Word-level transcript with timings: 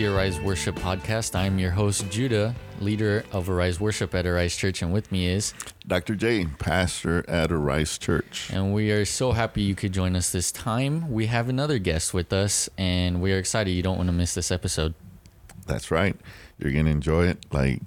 the 0.00 0.06
Arise 0.06 0.40
Worship 0.40 0.76
Podcast. 0.76 1.36
I'm 1.36 1.58
your 1.58 1.72
host, 1.72 2.08
Judah, 2.08 2.54
leader 2.80 3.22
of 3.32 3.50
Arise 3.50 3.78
Worship 3.78 4.14
at 4.14 4.24
Arise 4.24 4.56
Church, 4.56 4.80
and 4.80 4.94
with 4.94 5.12
me 5.12 5.26
is 5.26 5.52
Dr. 5.86 6.14
J, 6.14 6.46
pastor 6.58 7.22
at 7.28 7.52
Arise 7.52 7.98
Church. 7.98 8.48
And 8.50 8.72
we 8.72 8.92
are 8.92 9.04
so 9.04 9.32
happy 9.32 9.60
you 9.60 9.74
could 9.74 9.92
join 9.92 10.16
us 10.16 10.32
this 10.32 10.50
time. 10.52 11.10
We 11.10 11.26
have 11.26 11.50
another 11.50 11.78
guest 11.78 12.14
with 12.14 12.32
us, 12.32 12.66
and 12.78 13.20
we 13.20 13.34
are 13.34 13.38
excited. 13.38 13.72
You 13.72 13.82
don't 13.82 13.98
want 13.98 14.06
to 14.06 14.14
miss 14.14 14.32
this 14.32 14.50
episode. 14.50 14.94
That's 15.66 15.90
right. 15.90 16.16
You're 16.58 16.72
going 16.72 16.86
to 16.86 16.92
enjoy 16.92 17.26
it. 17.26 17.44
Like, 17.52 17.82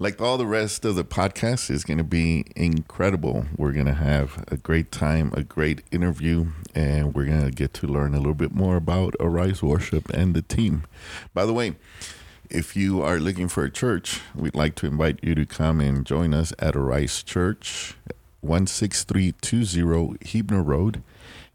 like 0.00 0.18
all 0.18 0.38
the 0.38 0.46
rest 0.46 0.86
of 0.86 0.94
the 0.94 1.04
podcast 1.04 1.70
is 1.70 1.84
going 1.84 1.98
to 1.98 2.04
be 2.04 2.46
incredible. 2.56 3.44
We're 3.58 3.72
going 3.72 3.84
to 3.84 3.92
have 3.92 4.42
a 4.48 4.56
great 4.56 4.90
time, 4.90 5.30
a 5.36 5.42
great 5.42 5.82
interview, 5.92 6.52
and 6.74 7.14
we're 7.14 7.26
going 7.26 7.44
to 7.44 7.50
get 7.50 7.74
to 7.74 7.86
learn 7.86 8.14
a 8.14 8.16
little 8.16 8.32
bit 8.32 8.54
more 8.54 8.76
about 8.76 9.14
Arise 9.20 9.62
Worship 9.62 10.08
and 10.08 10.32
the 10.32 10.40
team. 10.40 10.84
By 11.34 11.44
the 11.44 11.52
way, 11.52 11.76
if 12.48 12.74
you 12.74 13.02
are 13.02 13.18
looking 13.18 13.46
for 13.46 13.62
a 13.62 13.70
church, 13.70 14.22
we'd 14.34 14.54
like 14.54 14.74
to 14.76 14.86
invite 14.86 15.18
you 15.22 15.34
to 15.34 15.44
come 15.44 15.80
and 15.80 16.06
join 16.06 16.32
us 16.32 16.54
at 16.58 16.74
Arise 16.74 17.22
Church, 17.22 17.94
16320 18.40 20.16
Huebner 20.26 20.62
Road 20.62 21.02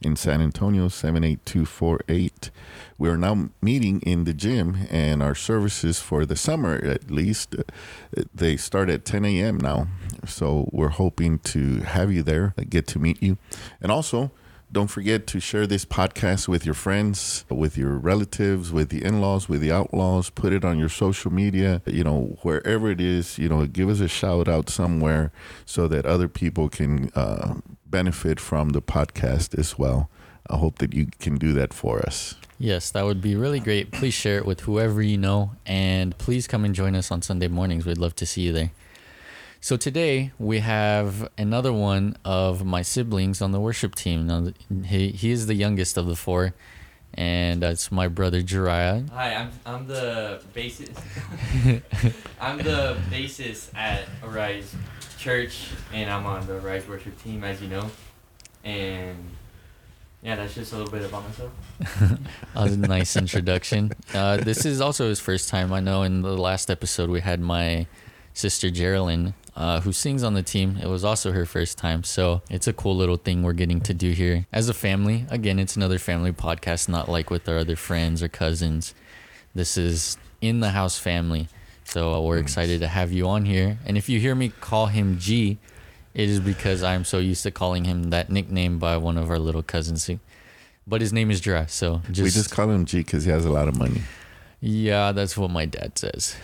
in 0.01 0.15
San 0.15 0.41
Antonio, 0.41 0.87
78248. 0.87 2.51
We're 2.97 3.17
now 3.17 3.49
meeting 3.61 4.01
in 4.01 4.23
the 4.23 4.33
gym, 4.33 4.87
and 4.89 5.21
our 5.21 5.35
services 5.35 5.99
for 5.99 6.25
the 6.25 6.35
summer, 6.35 6.75
at 6.75 7.09
least, 7.09 7.55
uh, 7.55 8.23
they 8.33 8.57
start 8.57 8.89
at 8.89 9.05
10 9.05 9.25
a.m. 9.25 9.57
now. 9.57 9.87
So 10.25 10.69
we're 10.71 10.89
hoping 10.89 11.39
to 11.39 11.81
have 11.81 12.11
you 12.11 12.23
there, 12.23 12.53
get 12.69 12.87
to 12.87 12.99
meet 12.99 13.21
you. 13.21 13.37
And 13.81 13.91
also, 13.91 14.31
don't 14.71 14.87
forget 14.87 15.27
to 15.27 15.39
share 15.39 15.67
this 15.67 15.85
podcast 15.85 16.47
with 16.47 16.65
your 16.65 16.73
friends, 16.73 17.45
with 17.49 17.77
your 17.77 17.93
relatives, 17.93 18.73
with 18.73 18.89
the 18.89 19.03
in 19.03 19.21
laws, 19.21 19.47
with 19.47 19.61
the 19.61 19.71
outlaws. 19.71 20.29
Put 20.29 20.53
it 20.53 20.65
on 20.65 20.79
your 20.79 20.89
social 20.89 21.31
media, 21.31 21.81
you 21.85 22.03
know, 22.03 22.37
wherever 22.41 22.89
it 22.89 22.99
is, 22.99 23.37
you 23.37 23.47
know, 23.47 23.65
give 23.67 23.89
us 23.89 23.99
a 23.99 24.07
shout 24.07 24.47
out 24.47 24.69
somewhere 24.69 25.31
so 25.65 25.87
that 25.87 26.05
other 26.05 26.27
people 26.27 26.67
can 26.67 27.09
uh, 27.15 27.55
benefit 27.95 28.41
from 28.41 28.71
the 28.71 28.81
podcast 28.81 29.57
as 29.57 29.79
well. 29.79 30.09
I 30.49 30.57
hope 30.57 30.79
that 30.79 30.93
you 30.93 31.07
can 31.23 31.37
do 31.37 31.53
that 31.53 31.73
for 31.73 31.99
us. 31.99 32.35
Yes, 32.59 32.91
that 32.91 33.05
would 33.05 33.21
be 33.21 33.35
really 33.37 33.61
great. 33.61 33.93
Please 33.93 34.13
share 34.13 34.37
it 34.37 34.45
with 34.45 34.59
whoever 34.67 35.01
you 35.01 35.17
know, 35.17 35.51
and 35.65 36.17
please 36.17 36.45
come 36.45 36.65
and 36.65 36.75
join 36.75 36.93
us 36.93 37.09
on 37.09 37.21
Sunday 37.21 37.47
mornings. 37.47 37.85
We'd 37.85 37.97
love 37.97 38.13
to 38.17 38.25
see 38.25 38.41
you 38.41 38.51
there. 38.51 38.71
So 39.61 39.77
today 39.77 40.33
we 40.37 40.59
have 40.59 41.29
another 41.37 41.71
one 41.71 42.17
of 42.25 42.65
my 42.65 42.81
siblings 42.81 43.41
on 43.41 43.53
the 43.53 43.61
worship 43.61 43.95
team. 43.95 44.27
Now 44.27 44.51
he 44.83 45.11
he 45.11 45.31
is 45.31 45.47
the 45.47 45.55
youngest 45.55 45.95
of 45.95 46.05
the 46.05 46.17
four, 46.17 46.53
and 47.15 47.61
that's 47.61 47.91
my 47.91 48.07
brother 48.07 48.41
Jariah. 48.41 49.09
Hi, 49.09 49.33
I'm 49.33 49.51
I'm 49.65 49.87
the 49.87 50.41
bassist. 50.53 50.95
I'm 52.41 52.57
the 52.57 52.97
bassist 53.09 53.73
at 53.75 54.03
Arise 54.23 54.75
Church, 55.17 55.69
and 55.93 56.09
I'm 56.09 56.25
on 56.25 56.45
the 56.45 56.57
Arise 56.57 56.87
worship 56.87 57.21
team, 57.23 57.43
as 57.43 57.61
you 57.61 57.69
know. 57.69 57.89
And 58.63 59.17
yeah, 60.21 60.35
that's 60.35 60.55
just 60.55 60.73
a 60.73 60.77
little 60.77 60.91
bit 60.91 61.05
about 61.05 61.23
myself. 61.23 61.51
that 61.99 62.19
was 62.55 62.73
a 62.73 62.77
nice 62.77 63.15
introduction. 63.15 63.91
Uh, 64.13 64.37
this 64.37 64.65
is 64.65 64.81
also 64.81 65.07
his 65.07 65.19
first 65.19 65.49
time. 65.49 65.71
I 65.71 65.79
know 65.79 66.03
in 66.03 66.21
the 66.21 66.35
last 66.35 66.69
episode 66.69 67.09
we 67.09 67.21
had 67.21 67.39
my 67.39 67.87
sister 68.35 68.69
Geraldine, 68.69 69.33
uh, 69.55 69.79
who 69.79 69.91
sings 69.91 70.21
on 70.21 70.35
the 70.35 70.43
team. 70.43 70.77
It 70.81 70.87
was 70.87 71.03
also 71.03 71.31
her 71.31 71.45
first 71.45 71.77
time. 71.77 72.03
So 72.03 72.41
it's 72.49 72.67
a 72.67 72.73
cool 72.73 72.95
little 72.95 73.17
thing 73.17 73.41
we're 73.41 73.53
getting 73.53 73.81
to 73.81 73.93
do 73.93 74.11
here 74.11 74.45
as 74.53 74.69
a 74.69 74.73
family. 74.73 75.25
Again, 75.29 75.57
it's 75.57 75.75
another 75.75 75.97
family 75.97 76.31
podcast, 76.31 76.87
not 76.87 77.09
like 77.09 77.31
with 77.31 77.49
our 77.49 77.57
other 77.57 77.75
friends 77.75 78.21
or 78.21 78.27
cousins. 78.27 78.93
This 79.55 79.77
is 79.77 80.17
in 80.41 80.59
the 80.59 80.71
house 80.71 80.99
family. 80.99 81.47
So 81.85 82.21
we're 82.21 82.37
excited 82.37 82.81
to 82.81 82.87
have 82.87 83.11
you 83.11 83.27
on 83.27 83.45
here. 83.45 83.79
And 83.85 83.97
if 83.97 84.09
you 84.09 84.19
hear 84.19 84.35
me 84.35 84.49
call 84.49 84.87
him 84.87 85.17
G, 85.17 85.57
it 86.13 86.29
is 86.29 86.39
because 86.39 86.83
I'm 86.83 87.05
so 87.05 87.19
used 87.19 87.43
to 87.43 87.51
calling 87.51 87.85
him 87.85 88.09
that 88.09 88.29
nickname 88.29 88.79
by 88.79 88.97
one 88.97 89.17
of 89.17 89.29
our 89.29 89.39
little 89.39 89.63
cousins. 89.63 90.09
But 90.85 91.01
his 91.01 91.13
name 91.13 91.31
is 91.31 91.41
Jira. 91.41 91.69
So 91.69 92.01
just, 92.11 92.21
we 92.21 92.29
just 92.29 92.51
call 92.51 92.69
him 92.69 92.85
G 92.85 92.99
because 92.99 93.23
he 93.23 93.31
has 93.31 93.45
a 93.45 93.51
lot 93.51 93.67
of 93.67 93.77
money. 93.77 94.01
Yeah, 94.67 95.11
that's 95.11 95.37
what 95.37 95.51
my 95.51 95.67
dad 95.67 95.95
says. 95.95 96.35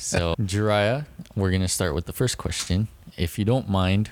so, 0.00 0.34
Jariah, 0.40 1.06
we're 1.36 1.50
going 1.50 1.62
to 1.62 1.68
start 1.68 1.94
with 1.94 2.06
the 2.06 2.12
first 2.12 2.36
question. 2.36 2.88
If 3.16 3.38
you 3.38 3.44
don't 3.44 3.68
mind, 3.68 4.10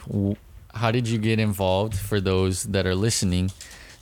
how 0.73 0.93
did 0.93 1.09
you 1.09 1.19
get 1.19 1.41
involved 1.41 1.97
for 1.97 2.21
those 2.21 2.63
that 2.63 2.87
are 2.87 2.95
listening? 2.95 3.51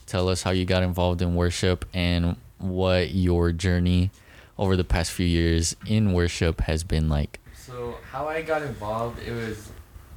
Tell 0.05 0.29
us 0.29 0.43
how 0.43 0.51
you 0.51 0.65
got 0.65 0.83
involved 0.83 1.23
in 1.23 1.33
worship 1.33 1.83
and 1.95 2.35
what 2.59 3.15
your 3.15 3.51
journey 3.51 4.11
over 4.59 4.77
the 4.77 4.83
past 4.83 5.11
few 5.11 5.25
years 5.25 5.75
in 5.87 6.13
worship 6.13 6.61
has 6.61 6.83
been 6.83 7.09
like. 7.09 7.39
So, 7.55 7.97
how 8.11 8.27
I 8.27 8.43
got 8.43 8.61
involved, 8.61 9.17
it 9.27 9.33
was 9.33 9.71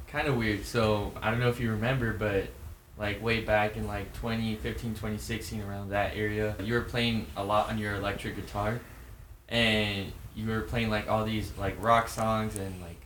kind 0.07 0.27
of 0.27 0.37
weird. 0.37 0.63
So, 0.63 1.11
I 1.23 1.31
don't 1.31 1.39
know 1.39 1.49
if 1.49 1.59
you 1.59 1.71
remember, 1.71 2.13
but 2.13 2.49
like 2.99 3.19
way 3.23 3.41
back 3.41 3.77
in 3.77 3.87
like 3.87 4.13
2015, 4.13 4.91
2016, 4.91 5.63
around 5.63 5.89
that 5.89 6.15
area, 6.15 6.55
you 6.63 6.75
were 6.75 6.81
playing 6.81 7.25
a 7.35 7.43
lot 7.43 7.69
on 7.69 7.79
your 7.79 7.95
electric 7.95 8.35
guitar 8.35 8.79
and 9.49 10.11
you 10.35 10.47
were 10.47 10.61
playing 10.61 10.89
like 10.89 11.09
all 11.09 11.25
these 11.25 11.51
like 11.57 11.75
rock 11.83 12.07
songs 12.07 12.55
and 12.55 12.79
like 12.81 13.01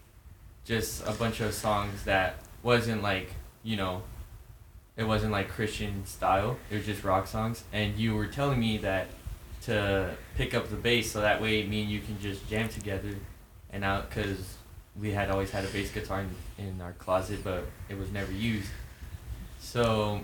just 0.66 1.06
a 1.08 1.12
bunch 1.12 1.40
of 1.40 1.54
songs 1.54 2.04
that 2.04 2.36
wasn't 2.62 3.02
like 3.02 3.32
you 3.64 3.76
know 3.76 4.04
it 4.96 5.06
wasn't 5.06 5.32
like 5.32 5.50
christian 5.50 6.06
style. 6.06 6.58
It 6.70 6.76
was 6.76 6.86
just 6.86 7.04
rock 7.04 7.28
songs. 7.28 7.64
And 7.74 7.98
you 7.98 8.16
were 8.16 8.28
telling 8.28 8.60
me 8.60 8.78
that 8.80 9.08
to 9.64 10.16
pick 10.36 10.54
up 10.54 10.70
the 10.70 10.76
bass 10.76 11.12
so 11.12 11.22
that 11.22 11.42
way 11.42 11.66
me 11.66 11.82
and 11.84 11.90
you 11.90 12.02
can 12.02 12.20
just 12.20 12.48
jam 12.50 12.68
together 12.68 13.16
and 13.72 13.84
out 13.84 14.10
because 14.10 14.58
we 15.00 15.12
had 15.12 15.32
always 15.32 15.50
had 15.50 15.64
a 15.64 15.68
bass 15.70 15.90
guitar 15.90 16.22
in, 16.22 16.66
in 16.66 16.82
our 16.82 16.92
closet 16.94 17.40
but 17.44 17.64
it 17.90 17.98
was 17.98 18.12
never 18.12 18.32
used. 18.32 18.70
So 19.60 20.22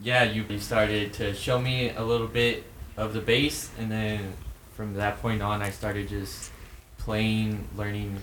yeah 0.00 0.24
you, 0.24 0.44
you 0.48 0.60
started 0.60 1.12
to 1.14 1.34
show 1.34 1.58
me 1.58 1.90
a 1.90 2.02
little 2.02 2.28
bit 2.28 2.64
of 2.96 3.12
the 3.12 3.20
bass 3.20 3.70
and 3.78 3.90
then 3.90 4.34
from 4.80 4.94
that 4.94 5.20
point 5.20 5.42
on, 5.42 5.60
I 5.60 5.68
started 5.68 6.08
just 6.08 6.50
playing, 6.96 7.68
learning 7.76 8.22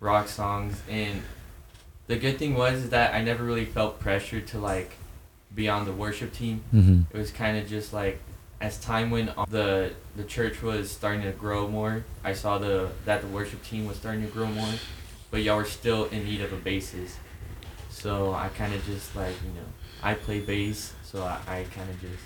rock 0.00 0.26
songs, 0.26 0.82
and 0.90 1.22
the 2.08 2.16
good 2.16 2.36
thing 2.36 2.56
was 2.56 2.82
is 2.82 2.90
that 2.90 3.14
I 3.14 3.22
never 3.22 3.44
really 3.44 3.64
felt 3.64 4.00
pressure 4.00 4.40
to 4.40 4.58
like 4.58 4.96
be 5.54 5.68
on 5.68 5.84
the 5.84 5.92
worship 5.92 6.32
team. 6.32 6.64
Mm-hmm. 6.74 7.02
It 7.12 7.16
was 7.16 7.30
kind 7.30 7.56
of 7.56 7.68
just 7.68 7.92
like 7.92 8.18
as 8.60 8.80
time 8.80 9.12
went 9.12 9.38
on, 9.38 9.46
the 9.48 9.92
the 10.16 10.24
church 10.24 10.62
was 10.62 10.90
starting 10.90 11.22
to 11.22 11.30
grow 11.30 11.68
more. 11.68 12.04
I 12.24 12.32
saw 12.32 12.58
the 12.58 12.90
that 13.04 13.20
the 13.20 13.28
worship 13.28 13.62
team 13.62 13.86
was 13.86 13.96
starting 13.96 14.22
to 14.26 14.32
grow 14.32 14.46
more, 14.46 14.74
but 15.30 15.42
y'all 15.42 15.58
were 15.58 15.64
still 15.64 16.06
in 16.06 16.24
need 16.24 16.40
of 16.40 16.52
a 16.52 16.58
bassist. 16.58 17.14
So 17.88 18.34
I 18.34 18.48
kind 18.48 18.74
of 18.74 18.84
just 18.84 19.14
like 19.14 19.36
you 19.44 19.50
know 19.50 19.68
I 20.02 20.14
play 20.14 20.40
bass, 20.40 20.92
so 21.04 21.22
I, 21.22 21.38
I 21.46 21.66
kind 21.72 21.88
of 21.88 22.00
just. 22.00 22.24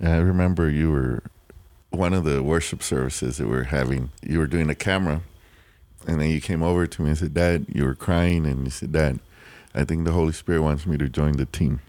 Yeah, 0.00 0.14
I 0.14 0.18
remember 0.18 0.70
you 0.70 0.92
were 0.92 1.24
one 1.98 2.14
of 2.14 2.22
the 2.22 2.42
worship 2.44 2.80
services 2.80 3.38
that 3.38 3.48
we 3.48 3.56
are 3.56 3.64
having, 3.64 4.10
you 4.22 4.38
were 4.38 4.46
doing 4.46 4.70
a 4.70 4.74
camera, 4.74 5.20
and 6.06 6.20
then 6.20 6.30
you 6.30 6.40
came 6.40 6.62
over 6.62 6.86
to 6.86 7.02
me 7.02 7.08
and 7.08 7.18
said, 7.18 7.34
"Dad, 7.34 7.66
you 7.68 7.84
were 7.84 7.96
crying," 7.96 8.46
and 8.46 8.64
you 8.64 8.70
said, 8.70 8.92
"Dad, 8.92 9.18
I 9.74 9.82
think 9.82 10.04
the 10.04 10.12
Holy 10.12 10.32
Spirit 10.32 10.62
wants 10.62 10.86
me 10.86 10.96
to 10.96 11.08
join 11.08 11.32
the 11.32 11.46
team." 11.46 11.80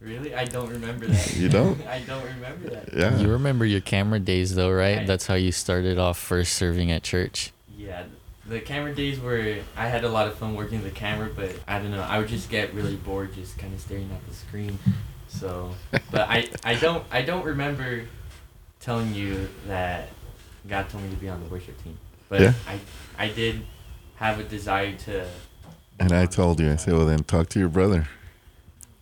Really, 0.00 0.34
I 0.34 0.44
don't 0.44 0.70
remember 0.70 1.06
that. 1.06 1.36
you 1.36 1.48
don't? 1.48 1.84
I 1.86 1.98
don't 2.00 2.24
remember 2.24 2.70
that. 2.70 2.94
Yeah. 2.94 3.18
You 3.18 3.28
remember 3.28 3.64
your 3.64 3.80
camera 3.80 4.20
days 4.20 4.54
though, 4.54 4.70
right? 4.70 5.00
I, 5.00 5.04
That's 5.04 5.26
how 5.26 5.34
you 5.34 5.50
started 5.50 5.98
off 5.98 6.16
first 6.16 6.52
serving 6.54 6.92
at 6.92 7.02
church. 7.02 7.52
Yeah, 7.76 8.04
the 8.48 8.60
camera 8.60 8.94
days 8.94 9.18
were 9.18 9.56
I 9.76 9.88
had 9.88 10.04
a 10.04 10.08
lot 10.08 10.28
of 10.28 10.34
fun 10.34 10.54
working 10.54 10.80
the 10.84 10.90
camera, 10.90 11.28
but 11.34 11.56
I 11.66 11.80
don't 11.80 11.90
know. 11.90 12.02
I 12.02 12.18
would 12.18 12.28
just 12.28 12.48
get 12.48 12.72
really 12.72 12.94
bored 12.96 13.34
just 13.34 13.58
kind 13.58 13.74
of 13.74 13.80
staring 13.80 14.10
at 14.12 14.24
the 14.28 14.34
screen. 14.34 14.78
So, 15.26 15.74
but 16.12 16.28
I 16.28 16.48
I 16.62 16.74
don't 16.74 17.04
I 17.10 17.22
don't 17.22 17.44
remember 17.44 18.04
telling 18.82 19.14
you 19.14 19.48
that 19.68 20.08
God 20.68 20.88
told 20.90 21.04
me 21.04 21.10
to 21.10 21.16
be 21.16 21.28
on 21.28 21.42
the 21.42 21.48
worship 21.48 21.82
team. 21.82 21.96
But 22.28 22.40
yeah. 22.40 22.52
I 22.68 22.78
I 23.16 23.28
did 23.28 23.62
have 24.16 24.38
a 24.38 24.44
desire 24.44 24.94
to. 25.06 25.26
And 25.98 26.12
I 26.12 26.26
told 26.26 26.60
you, 26.60 26.72
I 26.72 26.76
said, 26.76 26.94
well, 26.94 27.06
then 27.06 27.22
talk 27.22 27.48
to 27.50 27.58
your 27.58 27.68
brother. 27.68 28.08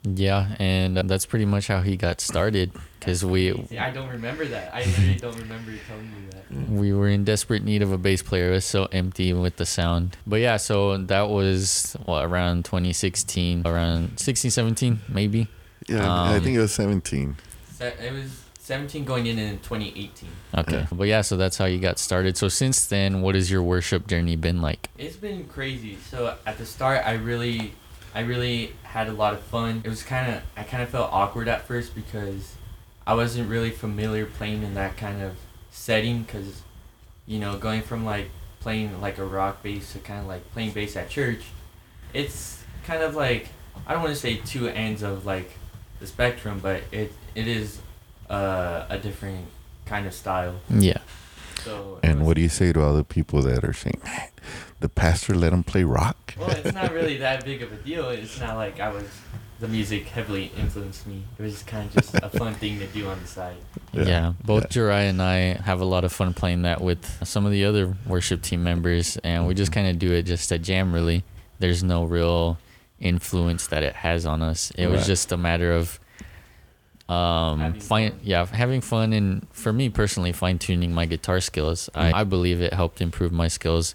Yeah, 0.03 0.57
and 0.59 0.99
uh, 0.99 1.03
that's 1.05 1.27
pretty 1.27 1.45
much 1.45 1.69
how 1.69 1.83
he 1.83 1.97
got 1.97 2.21
started. 2.21 2.73
Because 2.99 3.25
we. 3.25 3.53
I 3.79 3.91
don't 3.91 4.09
remember 4.09 4.45
that. 4.47 4.75
I 4.75 4.83
really 4.99 5.17
don't 5.17 5.39
remember 5.39 5.71
you 5.71 5.79
telling 5.87 6.11
me 6.11 6.29
that. 6.31 6.71
We 6.71 6.93
were 6.93 7.09
in 7.09 7.25
desperate 7.25 7.63
need 7.63 7.83
of 7.83 7.93
a 7.93 7.99
bass 7.99 8.23
player. 8.23 8.51
It 8.51 8.55
was 8.55 8.65
so 8.65 8.89
empty 8.93 9.33
with 9.33 9.57
the 9.57 9.67
sound. 9.67 10.17
But 10.27 10.41
yeah, 10.41 10.57
so 10.57 10.97
that 10.97 11.29
was 11.29 11.97
what, 12.05 12.25
around 12.25 12.65
2016, 12.65 13.67
around 13.67 14.19
16, 14.19 14.51
17, 14.51 15.01
maybe? 15.09 15.49
Yeah, 15.87 16.01
um, 16.01 16.29
I 16.29 16.41
think 16.41 16.57
it 16.57 16.61
was 16.61 16.73
17. 16.73 17.37
It 17.81 18.13
was 18.13 18.50
17 18.71 19.05
going 19.05 19.27
in 19.27 19.37
in 19.37 19.59
2018. 19.59 20.29
Okay. 20.59 20.87
But 20.93 21.09
yeah, 21.09 21.23
so 21.23 21.37
that's 21.37 21.59
how 21.59 21.65
you 21.65 21.81
got 21.81 21.99
started. 21.99 22.37
So 22.37 22.49
since 22.49 22.87
then, 22.87 23.21
what 23.21 23.35
has 23.35 23.51
your 23.51 23.65
worship 23.65 24.07
journey 24.07 24.37
been 24.37 24.63
like? 24.63 24.89
It's 24.97 25.17
been 25.17 25.49
crazy. 25.49 25.99
So 26.09 26.37
at 26.47 26.57
the 26.57 26.65
start, 26.65 27.05
I 27.05 27.15
really 27.15 27.73
I 28.15 28.21
really 28.21 28.73
had 28.85 29.09
a 29.09 29.13
lot 29.13 29.35
of 29.35 29.41
fun. 29.41 29.83
It 29.85 29.89
was 29.89 30.05
kind 30.05 30.33
of 30.33 30.43
I 30.57 30.63
kind 30.63 30.85
of 30.85 30.89
felt 30.89 31.13
awkward 31.13 31.49
at 31.49 31.67
first 31.67 31.97
because 31.97 32.55
I 33.09 33.15
wasn't 33.15 33.51
really 33.51 33.71
familiar 33.71 34.25
playing 34.25 34.63
in 34.63 34.75
that 34.75 34.97
kind 34.97 35.21
of 35.21 35.35
setting 35.73 36.23
because 36.23 36.63
you 37.27 37.41
know 37.41 37.59
going 37.59 37.83
from 37.83 38.05
like 38.05 38.31
playing 38.61 39.01
like 39.01 39.19
a 39.19 39.25
rock 39.25 39.65
bass 39.65 39.95
to 39.95 39.99
kind 39.99 40.21
of 40.21 40.27
like 40.27 40.49
playing 40.53 40.71
bass 40.73 40.97
at 40.97 41.09
church 41.09 41.45
it's 42.13 42.63
kind 42.85 43.03
of 43.03 43.15
like 43.15 43.49
i 43.87 43.93
don't 43.93 44.03
want 44.03 44.13
to 44.13 44.21
say 44.21 44.37
two 44.45 44.67
ends 44.67 45.03
of 45.03 45.25
like 45.25 45.53
the 46.01 46.07
spectrum 46.07 46.59
but 46.61 46.83
it 46.91 47.13
it 47.37 47.47
is 47.47 47.81
uh, 48.31 48.87
a 48.89 48.99
different 48.99 49.47
kind 49.87 50.07
of 50.07 50.15
style 50.15 50.55
Yeah. 50.71 50.99
so 51.65 51.99
And 52.03 52.25
what 52.25 52.37
do 52.37 52.43
you 52.43 52.49
say 52.49 52.73
to 52.73 52.83
other 52.83 53.03
people 53.05 53.43
that 53.43 53.65
are 53.65 53.73
saying, 53.73 54.01
"Man, 54.05 54.29
the 54.79 54.89
pastor 54.89 55.35
let 55.35 55.53
him 55.53 55.65
play 55.65 55.85
rock? 55.85 56.35
well 56.39 56.51
it's 56.51 56.73
not 56.73 56.93
really 56.93 57.19
that 57.19 57.45
big 57.45 57.61
of 57.63 57.73
a 57.73 57.77
deal 57.77 58.09
it's 58.09 58.41
not 58.41 58.55
like 58.57 58.79
i 58.81 58.89
was 58.89 59.05
the 59.59 59.69
music 59.69 60.07
heavily 60.07 60.51
influenced 60.57 61.07
me 61.07 61.23
it 61.39 61.43
was 61.43 61.63
kind 61.65 61.85
of 61.87 61.93
just 61.93 62.15
a 62.15 62.31
fun 62.31 62.55
thing 62.55 62.79
to 62.79 62.87
do 62.87 63.07
on 63.09 63.21
the 63.21 63.27
side 63.27 63.57
Yeah, 63.93 64.33
both 64.45 64.63
yeah. 64.65 64.69
Jariah 64.83 65.11
and 65.11 65.21
I 65.21 65.39
have 65.69 65.81
a 65.83 65.85
lot 65.85 66.05
of 66.05 66.13
fun 66.13 66.33
playing 66.33 66.63
that 66.63 66.81
with 66.81 67.03
some 67.27 67.45
of 67.45 67.51
the 67.53 67.65
other 67.67 67.95
worship 68.07 68.41
team 68.43 68.63
members, 68.63 69.19
and 69.25 69.47
we 69.49 69.53
just 69.55 69.73
kind 69.73 69.89
of 69.89 69.99
do 69.99 70.13
it 70.13 70.23
just 70.23 70.49
to 70.51 70.59
jam. 70.59 70.95
Really, 70.95 71.25
there's 71.59 71.83
no 71.83 72.05
real 72.05 72.57
influence 73.01 73.67
that 73.67 73.83
it 73.83 73.95
has 73.97 74.25
on 74.27 74.41
us. 74.43 74.71
It 74.79 74.87
was 74.87 75.07
just 75.07 75.33
a 75.33 75.37
matter 75.37 75.73
of 75.73 75.99
um 77.11 77.59
Having 77.61 77.81
fine 77.81 78.11
fun. 78.13 78.21
yeah 78.23 78.47
having 78.47 78.81
fun 78.81 79.13
and 79.13 79.47
for 79.53 79.73
me 79.73 79.89
personally 79.89 80.33
fine 80.33 80.59
tuning 80.59 80.93
my 80.93 81.07
guitar 81.07 81.41
skills. 81.41 81.91
I, 81.95 82.21
I 82.21 82.25
believe 82.25 82.61
it 82.61 82.73
helped 82.73 83.01
improve 83.01 83.33
my 83.33 83.49
skills 83.49 83.95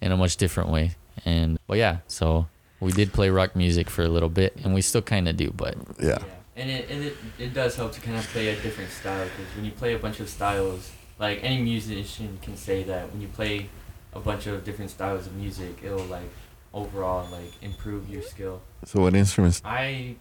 in 0.00 0.12
a 0.12 0.16
much 0.16 0.36
different 0.36 0.70
way 0.70 0.96
and 1.24 1.58
well 1.68 1.78
yeah 1.78 1.98
so 2.08 2.46
we 2.80 2.92
did 2.92 3.12
play 3.12 3.30
rock 3.30 3.54
music 3.56 3.88
for 3.88 4.02
a 4.02 4.08
little 4.08 4.28
bit 4.28 4.56
and 4.62 4.74
we 4.74 4.80
still 4.82 5.02
kind 5.02 5.28
of 5.28 5.36
do 5.36 5.50
but 5.56 5.74
Yeah. 6.00 6.18
And 6.58 6.70
it, 6.70 6.88
and 6.90 7.04
it, 7.04 7.16
it 7.38 7.52
does 7.52 7.76
help 7.76 7.92
to 7.92 8.00
kind 8.00 8.16
of 8.16 8.24
play 8.28 8.48
a 8.48 8.56
different 8.62 8.90
style 8.90 9.24
because 9.26 9.54
when 9.56 9.64
you 9.66 9.72
play 9.72 9.92
a 9.92 9.98
bunch 9.98 10.20
of 10.20 10.28
styles, 10.30 10.90
like 11.18 11.40
any 11.44 11.60
musician 11.62 12.38
can 12.40 12.56
say 12.56 12.82
that 12.84 13.12
when 13.12 13.20
you 13.20 13.28
play 13.28 13.68
a 14.14 14.20
bunch 14.20 14.46
of 14.46 14.64
different 14.64 14.90
styles 14.90 15.26
of 15.26 15.34
music, 15.36 15.74
it'll 15.84 16.06
like 16.06 16.30
overall 16.72 17.28
like 17.30 17.52
improve 17.60 18.08
your 18.08 18.22
skill. 18.22 18.62
So 18.86 19.00
what 19.02 19.14
instruments? 19.14 19.60
I, 19.66 20.16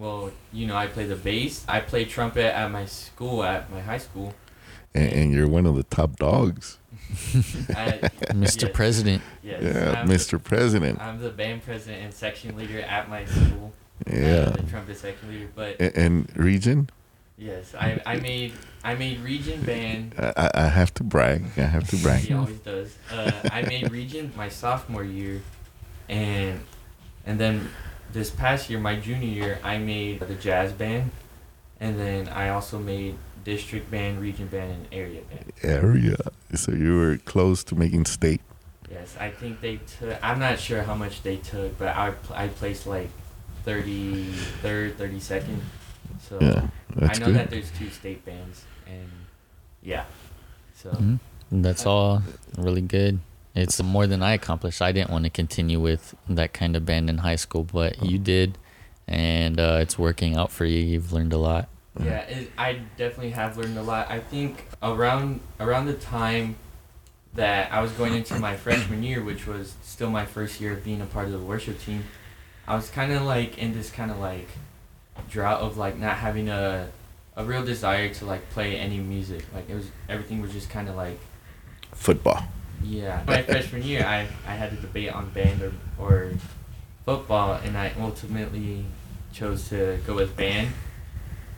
well, 0.00 0.30
you 0.52 0.66
know, 0.66 0.74
I 0.76 0.86
play 0.86 1.04
the 1.04 1.14
bass. 1.16 1.64
I 1.68 1.80
play 1.80 2.04
trumpet 2.06 2.46
at 2.56 2.70
my 2.70 2.86
school, 2.86 3.44
at 3.44 3.70
my 3.70 3.80
high 3.80 3.98
school. 3.98 4.34
And, 4.94 5.12
and 5.12 5.32
you're 5.32 5.46
one 5.48 5.66
of 5.66 5.76
the 5.76 5.82
top 5.84 6.16
dogs. 6.16 6.78
I, 7.34 8.00
mr 8.32 8.62
yes, 8.62 8.68
president 8.72 9.22
Yes, 9.42 9.62
Yeah, 9.62 10.00
I'm 10.00 10.06
the- 10.06 10.14
Mr. 10.14 10.42
President. 10.42 11.00
I'm 11.00 11.20
the 11.20 11.30
band 11.30 11.64
president 11.64 12.04
and 12.04 12.14
section 12.14 12.56
leader 12.56 12.80
at 12.80 13.08
my 13.10 13.24
school. 13.26 13.72
Yeah. 14.06 14.46
the 14.50 14.62
trumpet 14.70 14.96
section 14.96 15.28
leader, 15.28 15.48
but 15.54 15.80
A- 15.80 15.96
And 15.98 16.34
region, 16.36 16.88
yes, 17.36 17.74
I, 17.74 18.00
I 18.06 18.16
made 18.16 18.52
I 18.82 18.94
made 18.94 19.20
region 19.20 19.60
band 19.62 20.14
I, 20.18 20.32
I- 20.36 20.50
I 20.54 20.68
have 20.68 20.94
to 20.94 21.04
brag. 21.04 21.44
I 21.56 21.62
have 21.62 21.88
to 21.90 21.96
brag. 21.96 22.20
He 22.22 22.32
always 22.34 22.58
does. 22.60 22.96
Uh, 23.12 23.30
I 23.52 23.62
made 23.62 23.90
region 23.90 24.32
my 24.36 24.48
sophomore 24.48 25.04
year, 25.04 25.42
and 26.08 26.60
and 27.26 27.38
then 27.38 27.68
this 28.12 28.30
past 28.30 28.68
year, 28.70 28.78
my 28.78 28.96
junior 28.96 29.28
year, 29.28 29.58
I 29.62 29.78
made 29.78 30.20
the 30.20 30.34
jazz 30.34 30.72
band, 30.72 31.10
and 31.80 31.98
then 31.98 32.28
I 32.28 32.48
also 32.48 32.78
made 32.78 33.16
district 33.44 33.90
band, 33.90 34.20
region 34.20 34.46
band, 34.48 34.72
and 34.72 34.86
area 34.92 35.22
band. 35.22 35.52
Area. 35.62 36.16
So 36.54 36.72
you 36.72 36.96
were 36.96 37.16
close 37.18 37.64
to 37.64 37.74
making 37.74 38.04
state. 38.06 38.40
Yes, 38.90 39.16
I 39.20 39.30
think 39.30 39.60
they 39.60 39.76
took. 39.98 40.18
I'm 40.22 40.38
not 40.40 40.58
sure 40.58 40.82
how 40.82 40.94
much 40.94 41.22
they 41.22 41.36
took, 41.36 41.78
but 41.78 41.88
I 41.96 42.12
I 42.34 42.48
placed 42.48 42.86
like 42.86 43.08
33rd, 43.64 44.94
32nd. 44.96 45.60
So 46.28 46.38
Yeah, 46.40 46.68
that's 46.96 47.18
I 47.18 47.20
know 47.20 47.26
good. 47.26 47.34
that 47.36 47.50
there's 47.50 47.70
two 47.78 47.88
state 47.90 48.24
bands, 48.24 48.64
and 48.86 49.08
yeah. 49.82 50.04
So. 50.74 50.90
Mhm. 50.90 51.18
That's 51.52 51.84
all 51.84 52.22
really 52.58 52.80
good. 52.82 53.18
It's 53.54 53.82
more 53.82 54.06
than 54.06 54.22
I 54.22 54.34
accomplished. 54.34 54.80
I 54.80 54.92
didn't 54.92 55.10
want 55.10 55.24
to 55.24 55.30
continue 55.30 55.80
with 55.80 56.14
that 56.28 56.52
kind 56.52 56.76
of 56.76 56.86
band 56.86 57.10
in 57.10 57.18
high 57.18 57.36
school, 57.36 57.64
but 57.64 58.02
you 58.04 58.18
did, 58.18 58.58
and 59.08 59.58
uh, 59.58 59.78
it's 59.80 59.98
working 59.98 60.36
out 60.36 60.52
for 60.52 60.64
you. 60.64 60.78
You've 60.78 61.12
learned 61.12 61.32
a 61.32 61.38
lot. 61.38 61.68
Yeah, 61.98 62.20
it, 62.20 62.52
I 62.56 62.74
definitely 62.96 63.30
have 63.30 63.56
learned 63.56 63.76
a 63.76 63.82
lot. 63.82 64.08
I 64.10 64.20
think 64.20 64.66
around 64.82 65.40
around 65.58 65.86
the 65.86 65.94
time 65.94 66.56
that 67.34 67.72
I 67.72 67.80
was 67.80 67.90
going 67.92 68.14
into 68.14 68.38
my 68.38 68.56
freshman 68.56 69.02
year, 69.02 69.22
which 69.22 69.46
was 69.46 69.74
still 69.82 70.10
my 70.10 70.26
first 70.26 70.60
year 70.60 70.72
of 70.74 70.84
being 70.84 71.00
a 71.00 71.06
part 71.06 71.26
of 71.26 71.32
the 71.32 71.38
worship 71.38 71.80
team, 71.80 72.04
I 72.68 72.76
was 72.76 72.88
kind 72.88 73.12
of 73.12 73.22
like 73.22 73.58
in 73.58 73.72
this 73.72 73.90
kind 73.90 74.10
of 74.10 74.18
like 74.18 74.48
drought 75.28 75.60
of 75.60 75.76
like 75.76 75.98
not 75.98 76.16
having 76.18 76.48
a 76.48 76.90
a 77.36 77.44
real 77.44 77.64
desire 77.64 78.12
to 78.14 78.24
like 78.24 78.48
play 78.50 78.76
any 78.76 78.98
music. 78.98 79.44
Like 79.52 79.68
it 79.68 79.74
was 79.74 79.90
everything 80.08 80.40
was 80.40 80.52
just 80.52 80.70
kind 80.70 80.88
of 80.88 80.94
like 80.94 81.18
Football. 81.92 82.44
Yeah. 82.82 83.22
My 83.26 83.42
freshman 83.42 83.82
year, 83.82 84.04
I 84.04 84.26
I 84.46 84.54
had 84.54 84.70
to 84.70 84.76
debate 84.76 85.12
on 85.12 85.30
band 85.30 85.62
or 85.62 85.72
or 85.98 86.32
football, 87.04 87.54
and 87.54 87.76
I 87.76 87.92
ultimately 87.98 88.84
chose 89.32 89.68
to 89.68 89.98
go 90.06 90.14
with 90.14 90.36
band. 90.36 90.72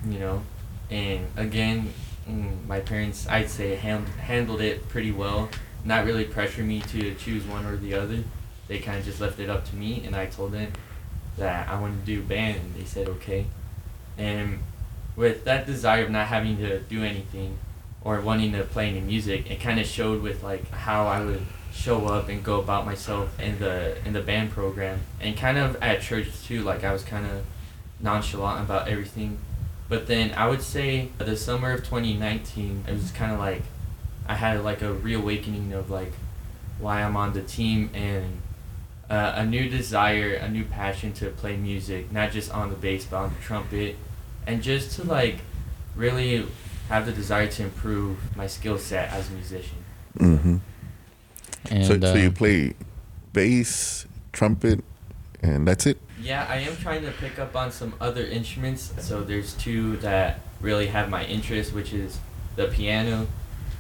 You 0.07 0.19
know, 0.19 0.43
and 0.91 1.27
again, 1.37 1.93
mm, 2.29 2.67
my 2.67 2.81
parents, 2.81 3.27
I'd 3.29 3.51
say, 3.51 3.77
hand, 3.77 4.09
handled 4.09 4.61
it 4.61 4.89
pretty 4.89 5.13
well. 5.13 5.49
Not 5.85 6.05
really 6.05 6.25
pressure 6.25 6.63
me 6.63 6.81
to 6.81 7.15
choose 7.15 7.45
one 7.45 7.67
or 7.67 7.77
the 7.77 7.95
other. 7.95 8.25
They 8.69 8.79
kind 8.79 8.99
of 8.99 9.05
just 9.05 9.21
left 9.21 9.39
it 9.41 9.51
up 9.51 9.65
to 9.71 9.77
me, 9.77 10.03
and 10.05 10.15
I 10.15 10.27
told 10.27 10.53
them 10.53 10.73
that 11.37 11.69
I 11.69 11.79
wanted 11.81 12.05
to 12.05 12.07
do 12.07 12.23
band, 12.23 12.61
and 12.61 12.75
they 12.75 12.85
said 12.85 13.09
okay. 13.09 13.47
And 14.19 14.61
with 15.17 15.45
that 15.45 15.67
desire 15.67 16.05
of 16.05 16.11
not 16.11 16.29
having 16.29 16.57
to 16.59 16.81
do 16.81 17.03
anything, 17.03 17.59
or 18.05 18.21
wanting 18.21 18.53
to 18.53 18.65
play 18.65 18.89
any 18.89 19.01
music, 19.01 19.51
it 19.51 19.61
kind 19.61 19.79
of 19.79 19.87
showed 19.87 20.23
with 20.23 20.43
like 20.43 20.69
how 20.71 21.07
I 21.07 21.25
would 21.25 21.43
show 21.73 22.07
up 22.07 22.29
and 22.29 22.45
go 22.45 22.61
about 22.61 22.85
myself 22.85 23.39
in 23.41 23.59
the 23.59 23.97
in 24.07 24.13
the 24.13 24.23
band 24.23 24.51
program, 24.51 25.01
and 25.21 25.37
kind 25.37 25.59
of 25.59 25.77
at 25.83 26.03
church 26.03 26.29
too. 26.45 26.63
Like 26.63 26.85
I 26.85 26.93
was 26.93 27.03
kind 27.03 27.27
of 27.27 27.45
nonchalant 28.01 28.65
about 28.65 28.89
everything, 28.89 29.39
but 29.89 30.07
then 30.07 30.33
I 30.33 30.49
would 30.49 30.63
say 30.63 31.11
the 31.19 31.37
summer 31.37 31.73
of 31.73 31.81
2019, 31.81 32.85
it 32.89 32.93
was 32.93 33.11
kind 33.13 33.33
of 33.33 33.39
like 33.39 33.63
I 34.27 34.35
had 34.35 34.63
like 34.65 34.83
a 34.83 34.93
reawakening 34.93 35.73
of 35.73 35.91
like 35.91 36.13
why 36.79 37.03
I'm 37.03 37.17
on 37.17 37.33
the 37.33 37.43
team 37.43 37.91
and 37.95 38.41
uh, 39.09 39.35
a 39.37 39.47
new 39.47 39.69
desire, 39.69 40.35
a 40.35 40.49
new 40.49 40.65
passion 40.65 41.13
to 41.15 41.31
play 41.31 41.57
music, 41.57 42.11
not 42.11 42.33
just 42.33 42.51
on 42.51 42.71
the 42.71 42.77
bass 42.77 43.05
but 43.05 43.19
on 43.19 43.35
the 43.35 43.41
trumpet, 43.41 43.97
and 44.47 44.63
just 44.63 44.97
to 44.97 45.05
like 45.05 45.39
really 45.95 46.47
have 46.93 47.07
the 47.07 47.13
desire 47.13 47.47
to 47.47 47.63
improve 47.63 48.19
my 48.37 48.47
skill 48.47 48.77
set 48.77 49.11
as 49.13 49.31
a 49.31 49.33
musician. 49.33 49.79
Mm-hmm. 50.19 50.57
And 51.71 51.87
so, 51.87 51.99
so 51.99 52.15
you 52.15 52.29
uh, 52.29 52.33
play 52.33 52.75
bass, 53.33 54.07
trumpet, 54.33 54.85
and 55.41 55.67
that's 55.67 55.87
it. 55.87 55.99
Yeah, 56.21 56.47
I 56.47 56.57
am 56.57 56.77
trying 56.77 57.03
to 57.03 57.11
pick 57.13 57.39
up 57.39 57.57
on 57.57 57.73
some 57.73 57.95
other 57.99 58.27
instruments. 58.27 58.93
So 58.99 59.23
there's 59.23 59.55
two 59.55 59.97
that 59.99 60.41
really 60.61 60.89
have 60.89 61.09
my 61.09 61.25
interest, 61.25 61.73
which 61.73 61.95
is 61.95 62.21
the 62.57 62.67
piano 62.69 63.27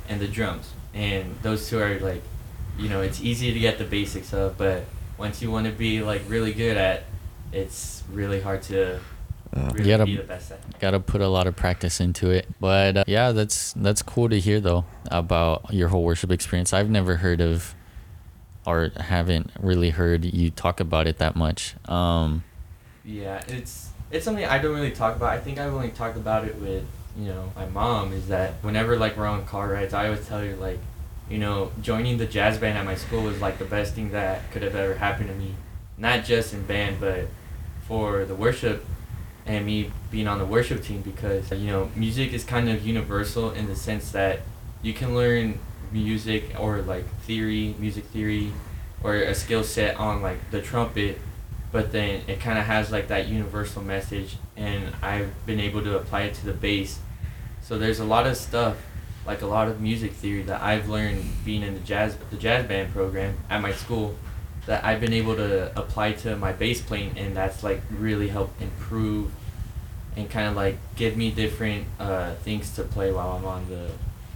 and 0.08 0.18
the 0.18 0.26
drums. 0.26 0.72
And 0.94 1.36
those 1.42 1.68
two 1.68 1.80
are 1.80 2.00
like, 2.00 2.22
you 2.78 2.88
know, 2.88 3.02
it's 3.02 3.20
easy 3.20 3.52
to 3.52 3.58
get 3.58 3.76
the 3.76 3.84
basics 3.84 4.32
of, 4.32 4.56
but 4.56 4.84
once 5.18 5.42
you 5.42 5.50
want 5.50 5.66
to 5.66 5.72
be 5.72 6.02
like 6.02 6.22
really 6.28 6.54
good 6.54 6.78
at, 6.78 7.04
it's 7.52 8.04
really 8.10 8.40
hard 8.40 8.62
to 8.62 9.00
Uh, 9.54 9.70
really 9.74 9.84
gotta- 9.90 10.04
be 10.06 10.16
the 10.16 10.22
best 10.22 10.50
at. 10.52 10.78
gotta 10.80 10.98
put 10.98 11.20
a 11.20 11.28
lot 11.28 11.46
of 11.46 11.54
practice 11.54 12.00
into 12.00 12.30
it. 12.30 12.46
But 12.60 12.96
uh, 12.96 13.04
yeah, 13.06 13.32
that's 13.32 13.72
that's 13.74 14.02
cool 14.02 14.28
to 14.30 14.40
hear 14.40 14.60
though 14.60 14.84
about 15.10 15.72
your 15.72 15.88
whole 15.88 16.04
worship 16.04 16.30
experience. 16.30 16.72
I've 16.72 16.88
never 16.88 17.16
heard 17.16 17.40
of, 17.40 17.74
or 18.66 18.90
haven't 18.98 19.50
really 19.60 19.90
heard 19.90 20.24
you 20.24 20.50
talk 20.50 20.80
about 20.80 21.06
it 21.06 21.18
that 21.18 21.36
much. 21.36 21.74
Um, 21.86 22.44
Yeah, 23.04 23.42
it's 23.48 23.90
it's 24.10 24.24
something 24.24 24.44
I 24.44 24.58
don't 24.58 24.74
really 24.74 24.90
talk 24.92 25.16
about. 25.16 25.30
I 25.30 25.38
think 25.40 25.58
I've 25.58 25.72
only 25.74 25.90
talked 25.90 26.16
about 26.16 26.46
it 26.46 26.56
with 26.56 26.84
you 27.18 27.26
know 27.26 27.52
my 27.54 27.66
mom. 27.66 28.12
Is 28.14 28.28
that 28.28 28.54
whenever 28.62 28.96
like 28.96 29.16
we're 29.18 29.26
on 29.26 29.44
car 29.44 29.68
rides, 29.68 29.92
I 29.92 30.06
always 30.06 30.26
tell 30.26 30.38
her 30.40 30.56
like, 30.56 30.78
you 31.28 31.36
know, 31.36 31.72
joining 31.82 32.16
the 32.16 32.26
jazz 32.26 32.56
band 32.56 32.78
at 32.78 32.86
my 32.86 32.94
school 32.94 33.22
was 33.24 33.40
like 33.42 33.58
the 33.58 33.66
best 33.66 33.94
thing 33.94 34.12
that 34.12 34.50
could 34.50 34.62
have 34.62 34.74
ever 34.74 34.94
happened 34.94 35.28
to 35.28 35.34
me. 35.34 35.56
Not 35.98 36.24
just 36.24 36.54
in 36.54 36.62
band, 36.64 37.00
but 37.00 37.26
for 37.86 38.24
the 38.24 38.34
worship 38.34 38.86
and 39.46 39.66
me 39.66 39.90
being 40.10 40.28
on 40.28 40.38
the 40.38 40.46
worship 40.46 40.82
team 40.82 41.00
because 41.02 41.50
you 41.50 41.70
know 41.70 41.90
music 41.96 42.32
is 42.32 42.44
kind 42.44 42.68
of 42.68 42.86
universal 42.86 43.50
in 43.50 43.66
the 43.66 43.76
sense 43.76 44.12
that 44.12 44.40
you 44.82 44.92
can 44.92 45.14
learn 45.14 45.58
music 45.92 46.54
or 46.58 46.82
like 46.82 47.04
theory, 47.20 47.74
music 47.78 48.04
theory, 48.06 48.52
or 49.02 49.16
a 49.16 49.34
skill 49.34 49.62
set 49.62 49.96
on 49.96 50.22
like 50.22 50.50
the 50.50 50.60
trumpet 50.60 51.18
but 51.70 51.90
then 51.90 52.20
it 52.26 52.38
kind 52.38 52.58
of 52.58 52.66
has 52.66 52.92
like 52.92 53.08
that 53.08 53.28
universal 53.28 53.82
message 53.82 54.36
and 54.56 54.94
i've 55.02 55.30
been 55.46 55.58
able 55.58 55.82
to 55.82 55.96
apply 55.96 56.22
it 56.22 56.34
to 56.34 56.44
the 56.44 56.52
bass. 56.52 57.00
So 57.62 57.78
there's 57.78 57.98
a 57.98 58.04
lot 58.04 58.26
of 58.26 58.36
stuff 58.36 58.76
like 59.26 59.40
a 59.40 59.46
lot 59.46 59.68
of 59.68 59.80
music 59.80 60.12
theory 60.12 60.42
that 60.42 60.60
i've 60.60 60.88
learned 60.88 61.24
being 61.44 61.62
in 61.62 61.74
the 61.74 61.80
jazz 61.80 62.16
the 62.30 62.36
jazz 62.36 62.66
band 62.66 62.92
program 62.92 63.36
at 63.48 63.60
my 63.60 63.72
school 63.72 64.16
that 64.66 64.84
i've 64.84 65.00
been 65.00 65.12
able 65.12 65.34
to 65.34 65.76
apply 65.78 66.12
to 66.12 66.36
my 66.36 66.52
bass 66.52 66.80
playing 66.80 67.16
and 67.18 67.36
that's 67.36 67.62
like 67.62 67.80
really 67.90 68.28
helped 68.28 68.60
improve 68.60 69.30
and 70.16 70.28
kind 70.30 70.46
of 70.46 70.54
like 70.54 70.76
give 70.96 71.16
me 71.16 71.30
different 71.30 71.86
uh, 71.98 72.34
things 72.36 72.74
to 72.74 72.82
play 72.82 73.10
while 73.10 73.32
i'm 73.36 73.44
on 73.44 73.68
the 73.68 73.90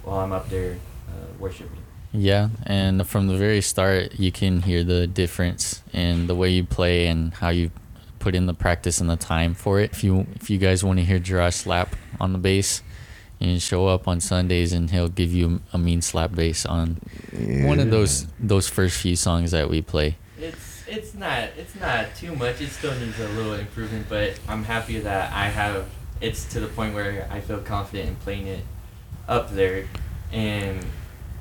while 0.06 0.20
I'm 0.20 0.32
up 0.32 0.48
there 0.48 0.78
uh, 1.08 1.26
worshiping. 1.38 1.82
Yeah, 2.12 2.48
and 2.64 3.06
from 3.06 3.26
the 3.26 3.36
very 3.36 3.60
start, 3.60 4.18
you 4.18 4.32
can 4.32 4.62
hear 4.62 4.84
the 4.84 5.06
difference 5.06 5.82
in 5.92 6.28
the 6.28 6.34
way 6.34 6.48
you 6.50 6.64
play 6.64 7.08
and 7.08 7.34
how 7.34 7.50
you 7.50 7.72
put 8.20 8.34
in 8.34 8.46
the 8.46 8.54
practice 8.54 9.00
and 9.00 9.10
the 9.10 9.16
time 9.16 9.52
for 9.54 9.80
it. 9.80 9.90
If 9.92 10.02
you 10.02 10.26
if 10.36 10.48
you 10.48 10.58
guys 10.58 10.82
want 10.82 10.98
to 11.00 11.04
hear 11.04 11.18
Gerard 11.18 11.52
slap 11.52 11.94
on 12.20 12.32
the 12.32 12.38
bass, 12.38 12.82
you 13.38 13.48
can 13.48 13.58
show 13.58 13.86
up 13.86 14.08
on 14.08 14.20
Sundays 14.20 14.72
and 14.72 14.90
he'll 14.90 15.08
give 15.08 15.32
you 15.32 15.60
a 15.72 15.78
mean 15.78 16.00
slap 16.02 16.34
bass 16.34 16.64
on 16.64 16.98
one 17.32 17.78
of 17.80 17.90
those 17.90 18.26
those 18.40 18.68
first 18.68 18.98
few 19.00 19.16
songs 19.16 19.50
that 19.50 19.68
we 19.68 19.82
play. 19.82 20.16
It's 20.38 20.84
it's 20.88 21.14
not 21.14 21.50
it's 21.56 21.74
not 21.74 22.14
too 22.14 22.34
much. 22.34 22.60
It 22.60 22.70
still 22.70 22.94
needs 22.98 23.18
a 23.20 23.28
little 23.28 23.54
improvement, 23.54 24.06
but 24.08 24.38
I'm 24.48 24.64
happy 24.64 24.98
that 25.00 25.32
I 25.32 25.48
have 25.48 25.86
it's 26.20 26.44
to 26.52 26.60
the 26.60 26.68
point 26.68 26.94
where 26.94 27.28
I 27.30 27.40
feel 27.40 27.58
confident 27.58 28.08
in 28.08 28.16
playing 28.16 28.46
it 28.46 28.64
up 29.28 29.50
there, 29.50 29.86
and 30.32 30.84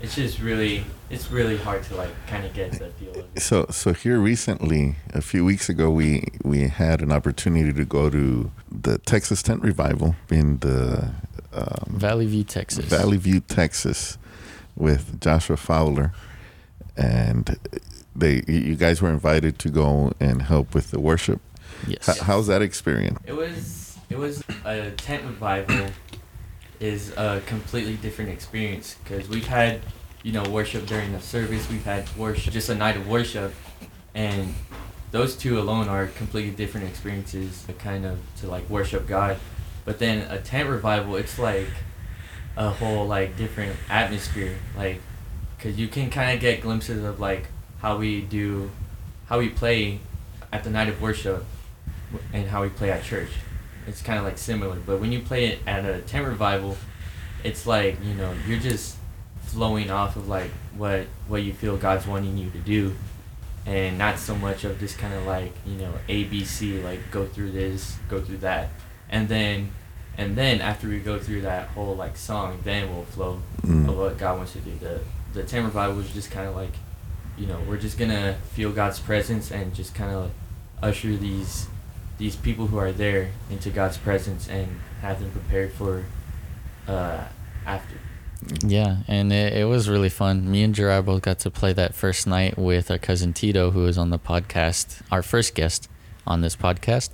it's 0.02 0.16
just 0.16 0.40
really 0.40 0.84
it's 1.10 1.32
really 1.32 1.58
hard 1.58 1.84
to 1.84 1.96
like 1.96 2.10
kind 2.28 2.46
of 2.46 2.54
get 2.54 2.72
the 2.72 2.90
feel 2.90 3.12
of 3.12 3.18
it. 3.18 3.42
So 3.42 3.68
so 3.70 3.94
here 3.94 4.20
recently, 4.20 4.96
a 5.14 5.22
few 5.22 5.46
weeks 5.46 5.70
ago, 5.70 5.90
we 5.90 6.26
we 6.44 6.68
had 6.68 7.02
an 7.02 7.12
opportunity 7.12 7.74
to 7.74 7.86
go 7.86 8.10
to 8.10 8.52
the 8.72 8.98
Texas 9.00 9.44
Tent 9.44 9.62
Revival 9.62 10.16
in 10.30 10.58
the 10.60 11.12
um, 11.54 11.86
Valley 11.90 12.26
View, 12.26 12.44
Texas. 12.44 12.86
Valley 12.86 13.18
View, 13.18 13.40
Texas, 13.40 14.18
with 14.76 15.22
Joshua 15.22 15.58
Fowler, 15.58 16.14
and 16.98 17.58
they 18.16 18.44
you 18.48 18.76
guys 18.76 19.02
were 19.02 19.10
invited 19.10 19.60
to 19.60 19.70
go 19.70 20.14
and 20.20 20.42
help 20.42 20.74
with 20.74 20.92
the 20.92 21.00
worship. 21.00 21.42
Yes. 21.88 22.10
H- 22.10 22.20
how's 22.20 22.48
that 22.48 22.62
experience? 22.62 23.20
It 23.26 23.34
was 23.34 23.98
it 24.10 24.18
was 24.18 24.44
a 24.66 24.92
tent 24.92 25.24
revival 25.24 25.88
is 26.80 27.12
a 27.16 27.42
completely 27.46 27.96
different 27.96 28.32
experience 28.32 28.98
because 29.04 29.30
we've 29.30 29.48
had 29.48 29.82
you 30.26 30.32
know 30.32 30.44
worship 30.50 30.88
during 30.88 31.12
the 31.12 31.22
service. 31.22 31.70
We've 31.70 31.86
had 31.86 32.04
worship 32.18 32.52
just 32.52 32.68
a 32.70 32.76
night 32.76 32.98
of 32.98 33.08
worship. 33.08 33.54
And 34.16 34.56
those 35.12 35.36
two 35.36 35.60
alone 35.60 35.88
are 35.88 36.08
completely 36.08 36.50
different 36.50 36.88
experiences 36.88 37.64
to 37.68 37.74
kind 37.74 38.06
of 38.06 38.18
to 38.38 38.48
like 38.48 38.68
worship 38.68 39.08
God. 39.08 39.38
But 39.86 40.00
then 40.00 40.30
a 40.32 40.40
tent 40.40 40.68
revival 40.68 41.16
it's 41.16 41.38
like 41.38 41.70
a 42.58 42.72
whole 42.72 43.06
like 43.06 43.38
different 43.38 43.76
atmosphere. 43.88 44.56
Like 44.76 45.00
because 45.56 45.78
you 45.78 45.88
can 45.88 46.10
kind 46.10 46.34
of 46.34 46.42
get 46.42 46.60
glimpses 46.60 47.04
of 47.04 47.20
like 47.20 47.50
how 47.78 48.00
we 48.00 48.22
do 48.22 48.72
how 49.28 49.38
we 49.38 49.50
play 49.50 50.00
at 50.52 50.64
the 50.64 50.72
night 50.72 50.90
of 50.90 51.00
worship 51.04 51.46
and 52.34 52.48
how 52.48 52.64
we 52.64 52.70
play 52.70 52.90
at 52.90 53.04
church. 53.04 53.30
It's 53.86 54.02
kind 54.02 54.18
of 54.18 54.26
like 54.26 54.40
similar, 54.40 54.78
but 54.88 55.00
when 55.00 55.12
you 55.12 55.20
play 55.20 55.46
it 55.46 55.60
at 55.68 55.86
a 55.86 56.02
tent 56.02 56.26
revival, 56.26 56.78
it's 57.44 57.68
like 57.68 58.04
you 58.04 58.16
know 58.16 58.34
you're 58.48 58.60
just 58.60 58.95
flowing 59.46 59.90
off 59.92 60.16
of 60.16 60.28
like 60.28 60.52
what 60.78 61.08
what 61.28 61.44
you 61.44 61.54
feel 61.54 61.78
God's 61.78 62.06
wanting 62.08 62.38
you 62.38 62.50
to 62.52 62.58
do, 62.60 62.96
and 63.66 63.98
not 63.98 64.20
so 64.20 64.36
much 64.36 64.64
of 64.64 64.80
this 64.80 64.96
kind 64.96 65.14
of 65.14 65.26
like 65.26 65.52
you 65.66 65.76
know 65.78 65.94
ABC 66.10 66.84
like 66.84 67.00
go 67.12 67.26
through 67.26 67.52
this, 67.52 67.98
go 68.10 68.22
through 68.22 68.38
that, 68.38 68.70
and 69.10 69.28
then 69.30 69.70
and 70.18 70.36
then 70.36 70.62
after 70.62 70.88
we 70.88 71.00
go 71.00 71.20
through 71.20 71.42
that 71.42 71.68
whole 71.70 71.96
like 71.96 72.16
song, 72.18 72.60
then 72.64 72.94
we'll 72.94 73.06
flow 73.06 73.40
Mm. 73.64 73.90
of 73.90 73.98
what 73.98 74.18
God 74.18 74.38
wants 74.38 74.54
to 74.54 74.60
do. 74.60 74.72
The 74.80 75.00
the 75.34 75.44
tent 75.44 75.66
revival 75.66 75.96
was 75.98 76.10
just 76.12 76.30
kind 76.32 76.48
of 76.48 76.56
like, 76.56 76.74
you 77.38 77.48
know, 77.48 77.60
we're 77.68 77.78
just 77.78 77.98
gonna 77.98 78.36
feel 78.54 78.72
God's 78.72 79.00
presence 79.00 79.52
and 79.52 79.74
just 79.74 79.94
kind 79.96 80.12
of 80.14 80.32
usher 80.84 81.16
these 81.18 81.68
these 82.18 82.36
people 82.38 82.68
who 82.68 82.78
are 82.78 82.92
there 82.94 83.32
into 83.50 83.70
God's 83.70 83.98
presence 83.98 84.48
and 84.48 84.80
have 85.02 85.20
them 85.20 85.32
prepared 85.32 85.74
for 85.74 86.04
uh, 86.88 87.24
after. 87.66 87.96
Yeah, 88.64 88.98
and 89.08 89.32
it, 89.32 89.54
it 89.54 89.66
was 89.66 89.90
really 89.90 90.10
fun. 90.10 90.50
Me 90.50 90.64
and 90.64 90.74
Gerard 90.76 91.06
both 91.06 91.22
got 91.22 91.40
to 91.40 91.52
play 91.52 91.74
that 91.74 91.96
first 91.96 92.28
night 92.28 92.58
with 92.58 92.92
our 92.92 92.98
cousin 92.98 93.34
Tito, 93.34 93.72
who 93.72 93.82
was 93.84 93.98
on 93.98 94.10
the 94.10 94.20
podcast, 94.20 95.02
our 95.12 95.24
first 95.24 95.56
guest 95.56 95.90
on 96.28 96.42
this 96.42 96.56
podcast, 96.56 97.10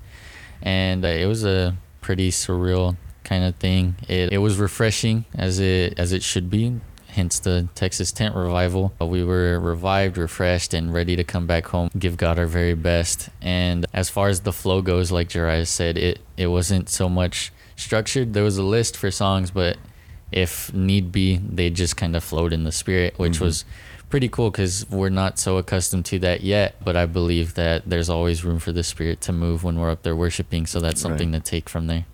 and 0.61 1.03
uh, 1.05 1.07
it 1.07 1.25
was 1.25 1.43
a 1.43 1.75
pretty 2.01 2.31
surreal 2.31 2.97
kind 3.23 3.43
of 3.43 3.55
thing. 3.55 3.95
It 4.07 4.33
it 4.33 4.39
was 4.39 4.57
refreshing 4.57 5.25
as 5.35 5.59
it 5.59 5.97
as 5.97 6.11
it 6.11 6.23
should 6.23 6.49
be. 6.49 6.79
Hence 7.07 7.39
the 7.39 7.67
Texas 7.75 8.13
tent 8.13 8.35
revival. 8.35 8.93
We 9.01 9.25
were 9.25 9.59
revived, 9.59 10.17
refreshed, 10.17 10.73
and 10.73 10.93
ready 10.93 11.17
to 11.17 11.25
come 11.25 11.45
back 11.45 11.67
home, 11.67 11.89
give 11.99 12.15
God 12.15 12.39
our 12.39 12.45
very 12.45 12.73
best. 12.73 13.27
And 13.41 13.85
as 13.93 14.09
far 14.09 14.29
as 14.29 14.41
the 14.41 14.53
flow 14.53 14.81
goes, 14.81 15.11
like 15.11 15.27
Jariah 15.27 15.67
said, 15.67 15.97
it 15.97 16.19
it 16.37 16.47
wasn't 16.47 16.87
so 16.89 17.09
much 17.09 17.51
structured. 17.75 18.33
There 18.33 18.43
was 18.43 18.57
a 18.57 18.63
list 18.63 18.95
for 18.95 19.11
songs, 19.11 19.51
but 19.51 19.77
if 20.31 20.73
need 20.73 21.11
be, 21.11 21.37
they 21.37 21.69
just 21.69 21.97
kind 21.97 22.15
of 22.15 22.23
flowed 22.23 22.53
in 22.53 22.63
the 22.63 22.71
spirit, 22.71 23.13
which 23.17 23.37
Mhm. 23.37 23.41
was 23.41 23.65
pretty 24.09 24.27
cool 24.29 24.51
because 24.51 24.85
we're 24.89 25.09
not 25.09 25.39
so 25.39 25.57
accustomed 25.57 26.03
to 26.05 26.19
that 26.19 26.41
yet. 26.41 26.75
But 26.83 26.95
I 26.97 27.05
believe 27.05 27.53
that 27.55 27.83
there's 27.89 28.09
always 28.09 28.43
room 28.43 28.59
for 28.59 28.71
the 28.71 28.83
spirit 28.83 29.21
to 29.21 29.31
move 29.33 29.63
when 29.63 29.77
we're 29.79 29.91
up 29.91 30.03
there 30.03 30.15
worshiping. 30.15 30.65
So 30.65 30.79
that's 30.79 30.99
something 31.01 31.31
Right. 31.31 31.43
to 31.43 31.49
take 31.51 31.69
from 31.69 31.87
there. 31.87 32.05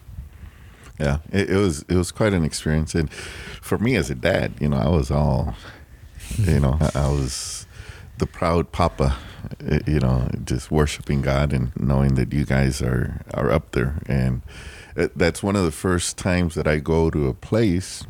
Yeah, 1.00 1.18
it, 1.32 1.50
it 1.52 1.56
was 1.58 1.84
it 1.88 1.96
was 1.96 2.12
quite 2.12 2.34
an 2.34 2.44
experience, 2.44 2.96
and 2.96 3.12
for 3.62 3.78
me 3.78 3.96
as 3.96 4.10
a 4.10 4.16
dad, 4.16 4.54
you 4.60 4.68
know, 4.70 4.78
I 4.78 4.90
was 4.90 5.12
all, 5.12 5.56
you 6.40 6.60
know, 6.60 6.78
I, 6.82 6.90
I 7.06 7.08
was 7.10 7.68
the 8.18 8.26
proud 8.26 8.72
papa, 8.72 9.16
eh, 9.64 9.78
you 9.86 10.00
know, 10.00 10.28
just 10.44 10.72
worshiping 10.72 11.22
God 11.22 11.54
and 11.54 11.72
knowing 11.80 12.16
that 12.16 12.34
you 12.34 12.46
guys 12.46 12.82
are 12.82 13.22
are 13.36 13.52
up 13.52 13.74
there, 13.74 14.00
and 14.08 14.42
that's 15.16 15.44
one 15.44 15.56
of 15.56 15.64
the 15.64 15.72
first 15.72 16.18
times 16.18 16.56
that 16.56 16.68
I 16.68 16.78
go 16.78 17.10
to 17.10 17.28
a 17.28 17.34
place 17.34 18.04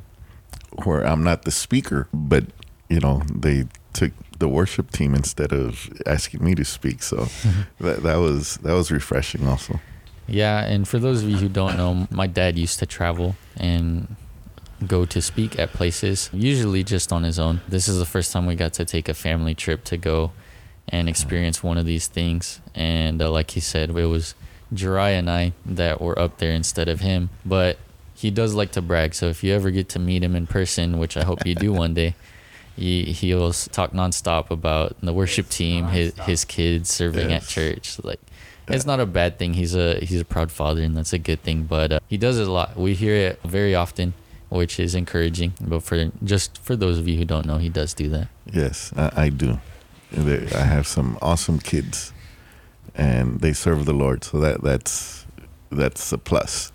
where 0.84 1.06
I'm 1.06 1.24
not 1.24 1.44
the 1.44 1.52
speaker, 1.52 2.08
but 2.14 2.46
you 2.90 3.00
know, 3.00 3.24
they 3.34 3.66
took 3.94 4.12
the 4.40 4.48
worship 4.48 4.92
team 4.92 5.14
instead 5.14 5.52
of 5.52 5.90
asking 6.06 6.44
me 6.44 6.56
to 6.56 6.64
speak, 6.64 7.04
so 7.04 7.28
that 7.80 8.04
that 8.04 8.18
was 8.18 8.58
that 8.58 8.74
was 8.74 8.92
refreshing 8.92 9.48
also. 9.48 9.80
Yeah, 10.28 10.66
and 10.66 10.88
for 10.88 11.00
those 11.00 11.24
of 11.24 11.30
you 11.30 11.38
who 11.38 11.50
don't 11.50 11.78
know, 11.78 12.08
my 12.12 12.28
dad 12.28 12.58
used 12.58 12.80
to 12.80 12.86
travel 12.86 13.36
and 13.56 14.16
go 14.86 15.06
to 15.06 15.22
speak 15.22 15.58
at 15.58 15.72
places, 15.72 16.30
usually 16.34 16.84
just 16.84 17.12
on 17.12 17.24
his 17.24 17.40
own. 17.40 17.62
This 17.68 17.88
is 17.88 17.98
the 17.98 18.06
first 18.06 18.32
time 18.32 18.46
we 18.46 18.56
got 18.56 18.74
to 18.74 18.86
take 18.86 19.10
a 19.10 19.14
family 19.14 19.56
trip 19.56 19.84
to 19.86 19.98
go 19.98 20.32
and 20.90 21.10
experience 21.10 21.64
one 21.64 21.78
of 21.78 21.86
these 21.86 22.08
things. 22.08 22.62
And 22.76 23.22
uh, 23.22 23.32
like 23.32 23.52
he 23.52 23.60
said, 23.60 23.90
it 23.90 24.06
was 24.06 24.36
Jariah 24.74 25.20
and 25.20 25.30
I 25.30 25.54
that 25.66 26.02
were 26.02 26.18
up 26.18 26.38
there 26.40 26.52
instead 26.52 26.88
of 26.90 27.00
him. 27.02 27.30
But 27.46 27.78
he 28.16 28.32
does 28.32 28.54
like 28.54 28.72
to 28.74 28.82
brag. 28.82 29.14
So 29.14 29.28
if 29.28 29.44
you 29.44 29.54
ever 29.54 29.72
get 29.72 29.90
to 29.90 30.00
meet 30.00 30.24
him 30.24 30.36
in 30.36 30.48
person, 30.48 30.98
which 31.00 31.16
I 31.18 31.24
hope 31.24 31.46
you 31.46 31.56
do 31.56 31.72
one 31.72 31.94
day, 31.94 32.16
he, 32.76 33.06
he'll 33.06 33.54
talk 33.54 33.92
nonstop 33.92 34.52
about 34.52 34.96
the 35.02 35.14
worship 35.14 35.46
Yes, 35.48 35.58
team, 35.58 35.86
his, 35.88 36.14
nonstop. 36.14 36.24
his 36.26 36.46
kids 36.46 36.90
serving 36.90 37.32
at 37.32 37.44
church. 37.48 38.00
Like, 38.04 38.20
it's 38.68 38.86
not 38.86 39.00
a 39.00 39.06
bad 39.06 39.40
thing. 39.40 39.54
He's 39.54 39.74
a 39.76 39.96
he's 40.00 40.20
a 40.20 40.26
proud 40.26 40.52
father, 40.52 40.82
and 40.82 40.96
that's 40.98 41.14
a 41.14 41.18
good 41.18 41.42
thing. 41.42 41.64
But 41.64 41.92
uh, 41.94 42.00
he 42.10 42.18
does 42.18 42.38
it 42.38 42.48
a 42.48 42.52
lot. 42.52 42.76
We 42.76 42.96
hear 42.96 43.16
it 43.16 43.40
very 43.44 43.74
often, 43.74 44.14
which 44.50 44.78
is 44.78 44.94
encouraging. 44.94 45.54
But 45.62 45.84
for 45.84 46.12
just 46.24 46.58
for 46.58 46.76
those 46.76 47.00
of 47.00 47.08
you 47.08 47.18
who 47.18 47.24
don't 47.24 47.46
know, 47.46 47.60
he 47.60 47.70
does 47.70 47.94
do 47.94 48.10
that. 48.10 48.28
Yes, 48.52 48.92
I, 48.98 49.12
I 49.16 49.30
do. 49.30 49.60
I 50.18 50.64
have 50.64 50.86
some 50.88 51.18
awesome 51.22 51.60
kids, 51.60 52.12
and 52.98 53.40
they 53.42 53.54
serve 53.54 53.86
the 53.86 53.94
Lord. 53.94 54.24
So 54.24 54.40
that 54.40 54.62
that's 54.64 55.26
that's 55.72 56.12
a 56.12 56.18
plus. 56.18 56.72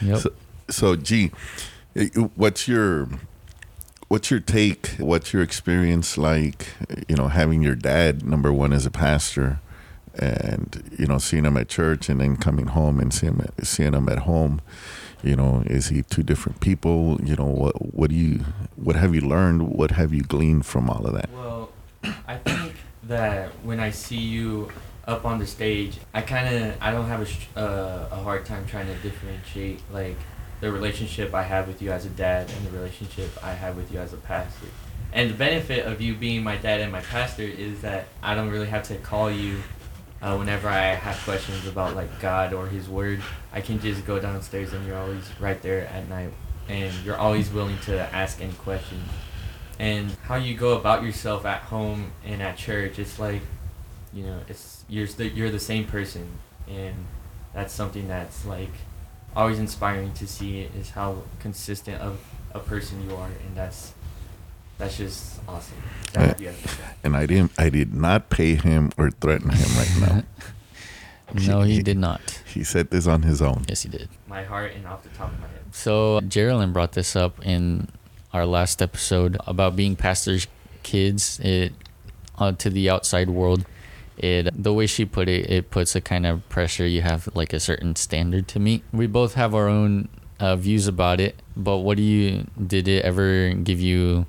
Yep. 0.00 0.18
So, 0.18 0.30
so 0.70 0.96
gee, 0.96 1.32
what's 2.36 2.68
your 2.68 3.08
what's 4.08 4.30
your 4.30 4.40
take? 4.40 4.88
What's 4.98 5.32
your 5.32 5.42
experience 5.42 6.16
like? 6.16 6.68
You 7.08 7.16
know, 7.16 7.28
having 7.28 7.62
your 7.62 7.74
dad 7.74 8.24
number 8.24 8.52
one 8.52 8.72
as 8.72 8.86
a 8.86 8.90
pastor, 8.90 9.60
and 10.14 10.94
you 10.98 11.06
know, 11.06 11.18
seeing 11.18 11.44
him 11.44 11.56
at 11.56 11.68
church, 11.68 12.08
and 12.08 12.20
then 12.20 12.36
coming 12.36 12.68
home 12.68 13.00
and 13.00 13.12
seeing 13.12 13.34
him 13.34 13.46
at, 13.58 13.66
seeing 13.66 13.92
him 13.92 14.08
at 14.08 14.18
home. 14.18 14.62
You 15.22 15.36
know, 15.36 15.62
is 15.64 15.88
he 15.88 16.02
two 16.02 16.22
different 16.22 16.60
people? 16.60 17.18
You 17.24 17.34
know, 17.34 17.46
what 17.46 17.94
what 17.94 18.10
do 18.10 18.16
you 18.16 18.44
what 18.76 18.94
have 18.94 19.14
you 19.14 19.22
learned? 19.22 19.70
What 19.70 19.92
have 19.92 20.12
you 20.12 20.22
gleaned 20.22 20.66
from 20.66 20.88
all 20.88 21.06
of 21.06 21.14
that? 21.14 21.30
Well, 21.32 21.70
I 22.28 22.36
think 22.36 22.74
that 23.04 23.48
when 23.64 23.80
I 23.80 23.90
see 23.90 24.18
you 24.18 24.70
up 25.06 25.24
on 25.24 25.38
the 25.38 25.46
stage, 25.46 25.98
I 26.12 26.22
kind 26.22 26.54
of 26.54 26.76
I 26.80 26.90
don't 26.90 27.06
have 27.06 27.22
a 27.56 27.58
uh, 27.58 28.08
a 28.12 28.16
hard 28.16 28.46
time 28.46 28.66
trying 28.66 28.86
to 28.86 28.94
differentiate 28.96 29.80
like 29.92 30.16
the 30.60 30.72
relationship 30.72 31.34
I 31.34 31.42
have 31.42 31.68
with 31.68 31.82
you 31.82 31.90
as 31.90 32.06
a 32.06 32.10
dad 32.10 32.50
and 32.50 32.66
the 32.66 32.70
relationship 32.70 33.30
I 33.42 33.52
have 33.52 33.76
with 33.76 33.92
you 33.92 33.98
as 33.98 34.12
a 34.12 34.16
pastor. 34.16 34.66
And 35.12 35.30
the 35.30 35.34
benefit 35.34 35.86
of 35.86 36.00
you 36.00 36.14
being 36.14 36.42
my 36.42 36.56
dad 36.56 36.80
and 36.80 36.90
my 36.90 37.02
pastor 37.02 37.42
is 37.42 37.82
that 37.82 38.06
I 38.22 38.34
don't 38.34 38.50
really 38.50 38.66
have 38.66 38.82
to 38.84 38.96
call 38.96 39.30
you 39.30 39.58
uh, 40.22 40.36
whenever 40.36 40.68
I 40.68 40.94
have 40.94 41.16
questions 41.24 41.66
about 41.66 41.94
like 41.94 42.20
God 42.20 42.52
or 42.52 42.66
His 42.66 42.88
Word. 42.88 43.20
I 43.52 43.60
can 43.60 43.78
just 43.78 44.06
go 44.06 44.18
downstairs 44.18 44.72
and 44.72 44.86
you're 44.86 44.98
always 44.98 45.24
right 45.38 45.60
there 45.62 45.86
at 45.88 46.08
night, 46.08 46.32
and 46.68 46.92
you're 47.04 47.16
always 47.16 47.50
willing 47.50 47.78
to 47.80 48.00
ask 48.14 48.40
any 48.40 48.54
questions 48.54 49.08
and 49.78 50.12
how 50.22 50.36
you 50.36 50.54
go 50.54 50.76
about 50.76 51.02
yourself 51.02 51.44
at 51.44 51.62
home 51.62 52.12
and 52.24 52.40
at 52.40 52.56
church 52.56 52.98
it's 52.98 53.18
like 53.18 53.42
you 54.14 54.24
know 54.24 54.40
it's 54.48 54.84
you're 54.88 55.06
the, 55.06 55.28
you're 55.28 55.50
the 55.50 55.58
same 55.58 55.86
person 55.86 56.26
and 56.68 56.94
that's 57.52 57.72
something 57.72 58.08
that's 58.08 58.44
like 58.46 58.72
always 59.36 59.58
inspiring 59.58 60.12
to 60.14 60.26
see 60.26 60.62
is 60.78 60.90
how 60.90 61.22
consistent 61.40 62.00
of 62.00 62.18
a 62.54 62.60
person 62.60 63.08
you 63.08 63.16
are, 63.16 63.26
and 63.26 63.56
that's 63.56 63.92
that's 64.78 64.96
just 64.96 65.40
awesome. 65.48 65.76
to 66.12 66.20
have 66.20 66.40
you 66.40 66.48
as 66.48 66.64
a 66.64 66.66
dad. 66.66 66.94
And 67.02 67.16
I 67.16 67.26
didn't. 67.26 67.52
I 67.58 67.68
did 67.68 67.94
not 67.94 68.30
pay 68.30 68.54
him 68.54 68.92
or 68.96 69.10
threaten 69.10 69.50
him 69.50 69.76
right 69.76 70.00
now. 70.00 70.22
No, 71.32 71.62
he 71.62 71.82
did 71.82 71.96
not. 71.96 72.42
He 72.46 72.62
said 72.62 72.90
this 72.90 73.08
on 73.08 73.22
his 73.22 73.42
own. 73.42 73.64
Yes, 73.66 73.82
he 73.82 73.88
did. 73.88 74.08
My 74.28 74.44
heart 74.44 74.72
and 74.76 74.86
off 74.86 75.02
the 75.02 75.08
top 75.08 75.32
of 75.32 75.40
my 75.40 75.48
head. 75.48 75.62
So 75.72 76.20
Geraldine 76.20 76.72
brought 76.72 76.92
this 76.92 77.16
up 77.16 77.44
in 77.44 77.88
our 78.32 78.46
last 78.46 78.80
episode 78.80 79.36
about 79.44 79.74
being 79.74 79.96
pastors' 79.96 80.46
kids. 80.84 81.40
It 81.42 81.72
uh, 82.38 82.52
to 82.52 82.70
the 82.70 82.88
outside 82.88 83.30
world. 83.30 83.64
It 84.16 84.62
the 84.62 84.72
way 84.72 84.86
she 84.86 85.04
put 85.04 85.28
it, 85.28 85.50
it 85.50 85.70
puts 85.70 85.94
a 85.96 86.00
kind 86.00 86.26
of 86.26 86.48
pressure. 86.48 86.86
You 86.86 87.02
have 87.02 87.28
like 87.34 87.52
a 87.52 87.60
certain 87.60 87.96
standard 87.96 88.48
to 88.48 88.60
meet. 88.60 88.84
We 88.92 89.06
both 89.06 89.34
have 89.34 89.54
our 89.54 89.68
own 89.68 90.08
uh, 90.38 90.56
views 90.56 90.86
about 90.86 91.20
it. 91.20 91.36
But 91.56 91.78
what 91.78 91.96
do 91.96 92.02
you 92.02 92.46
did 92.64 92.88
it 92.88 93.04
ever 93.04 93.50
give 93.50 93.80
you 93.80 94.26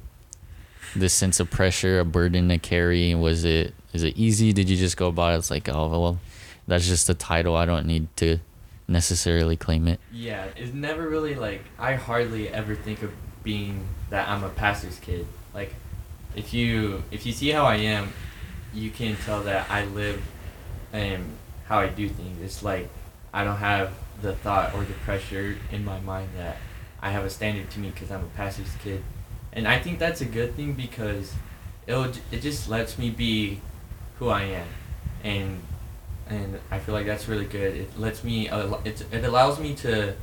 this 0.96 1.14
sense 1.14 1.40
of 1.40 1.50
pressure, 1.50 2.00
a 2.00 2.06
burden 2.06 2.50
to 2.50 2.58
carry? 2.58 3.14
Was 3.16 3.44
it 3.46 3.74
is 3.94 4.04
it 4.04 4.18
easy? 4.18 4.54
Did 4.54 4.70
you 4.70 4.78
just 4.78 4.98
go 4.98 5.08
about 5.08 5.34
it? 5.34 5.38
It's 5.38 5.52
like 5.52 5.70
oh 5.70 5.88
well, 5.90 6.20
that's 6.68 6.88
just 6.88 7.10
a 7.10 7.14
title. 7.14 7.56
I 7.56 7.66
don't 7.66 7.86
need 7.86 8.08
to 8.18 8.40
necessarily 8.88 9.56
claim 9.56 9.88
it. 9.88 10.00
Yeah, 10.12 10.46
it's 10.56 10.74
never 10.74 11.08
really 11.08 11.36
like 11.36 11.64
I 11.80 11.96
hardly 11.96 12.50
ever 12.50 12.76
think 12.76 13.02
of 13.02 13.12
being 13.44 13.88
that 14.10 14.28
I'm 14.28 14.44
a 14.44 14.50
pastor's 14.50 15.00
kid. 15.00 15.28
Like 15.54 15.76
if 16.36 16.54
you 16.54 17.04
if 17.12 17.26
you 17.26 17.32
see 17.32 17.50
how 17.50 17.66
I 17.66 17.76
am, 17.78 18.14
you 18.76 18.92
can 18.92 19.16
tell 19.16 19.42
that 19.44 19.70
I 19.72 19.86
live 19.86 20.22
and 20.94 21.26
how 21.68 21.80
I 21.80 21.88
do 21.88 22.08
things. 22.10 22.42
It's 22.42 22.62
like 22.62 22.90
I 23.34 23.44
don't 23.44 23.58
have 23.58 23.94
the 24.22 24.34
thought 24.34 24.74
or 24.76 24.84
the 24.84 24.94
pressure 24.94 25.58
in 25.72 25.84
my 25.84 26.00
mind 26.02 26.30
that 26.38 26.58
I 27.02 27.12
have 27.12 27.26
a 27.26 27.30
standard 27.30 27.70
to 27.72 27.80
meet 27.80 27.94
because 27.94 28.12
I'm 28.12 28.24
a 28.24 28.38
pastor's 28.38 28.74
kid, 28.84 29.04
and 29.54 29.68
I 29.68 29.80
think 29.80 30.00
that's 30.00 30.22
a 30.22 30.26
good 30.26 30.56
thing 30.56 30.74
because 30.74 31.34
it'll 31.88 32.12
it 32.32 32.42
just 32.42 32.70
lets 32.70 32.98
me 32.98 33.10
be 33.10 33.62
who 34.20 34.30
I 34.30 34.44
am, 34.44 34.68
and 35.24 35.62
and 36.28 36.60
I 36.72 36.80
feel 36.80 36.96
like 36.96 37.06
that's 37.06 37.28
really 37.28 37.46
good. 37.46 37.76
It 37.76 38.00
lets 38.00 38.24
me 38.24 38.50
it 38.50 39.06
it 39.12 39.24
allows 39.24 39.60
me 39.60 39.76
to 39.76 40.16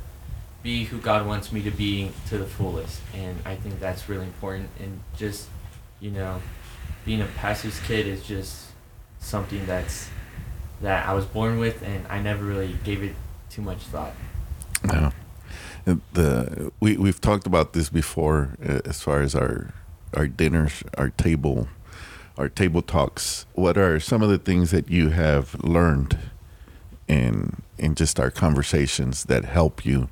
be 0.61 0.85
who 0.85 0.97
God 0.97 1.27
wants 1.27 1.51
me 1.51 1.61
to 1.61 1.71
be 1.71 2.11
to 2.29 2.37
the 2.37 2.45
fullest, 2.45 3.01
and 3.13 3.37
I 3.45 3.55
think 3.55 3.79
that's 3.79 4.09
really 4.09 4.25
important. 4.25 4.69
And 4.79 5.01
just 5.17 5.49
you 5.99 6.11
know, 6.11 6.41
being 7.05 7.21
a 7.21 7.25
pastor's 7.37 7.79
kid 7.81 8.07
is 8.07 8.23
just 8.23 8.67
something 9.19 9.65
that's 9.65 10.09
that 10.81 11.07
I 11.07 11.13
was 11.13 11.25
born 11.25 11.59
with, 11.59 11.81
and 11.81 12.05
I 12.07 12.19
never 12.19 12.43
really 12.43 12.75
gave 12.83 13.03
it 13.03 13.15
too 13.49 13.61
much 13.61 13.79
thought. 13.79 14.13
Yeah. 14.85 15.11
The 16.13 16.71
we 16.79 16.97
we've 16.97 17.19
talked 17.19 17.45
about 17.45 17.73
this 17.73 17.89
before 17.89 18.57
uh, 18.65 18.79
as 18.85 19.01
far 19.01 19.21
as 19.21 19.35
our 19.35 19.73
our 20.13 20.27
dinners, 20.27 20.83
our 20.97 21.09
table, 21.09 21.67
our 22.37 22.49
table 22.49 22.81
talks. 22.81 23.45
What 23.53 23.77
are 23.77 23.99
some 23.99 24.21
of 24.21 24.29
the 24.29 24.37
things 24.37 24.71
that 24.71 24.89
you 24.89 25.09
have 25.09 25.61
learned 25.63 26.17
in 27.07 27.61
in 27.77 27.95
just 27.95 28.19
our 28.19 28.31
conversations 28.31 29.25
that 29.25 29.45
help 29.45 29.85
you 29.85 30.09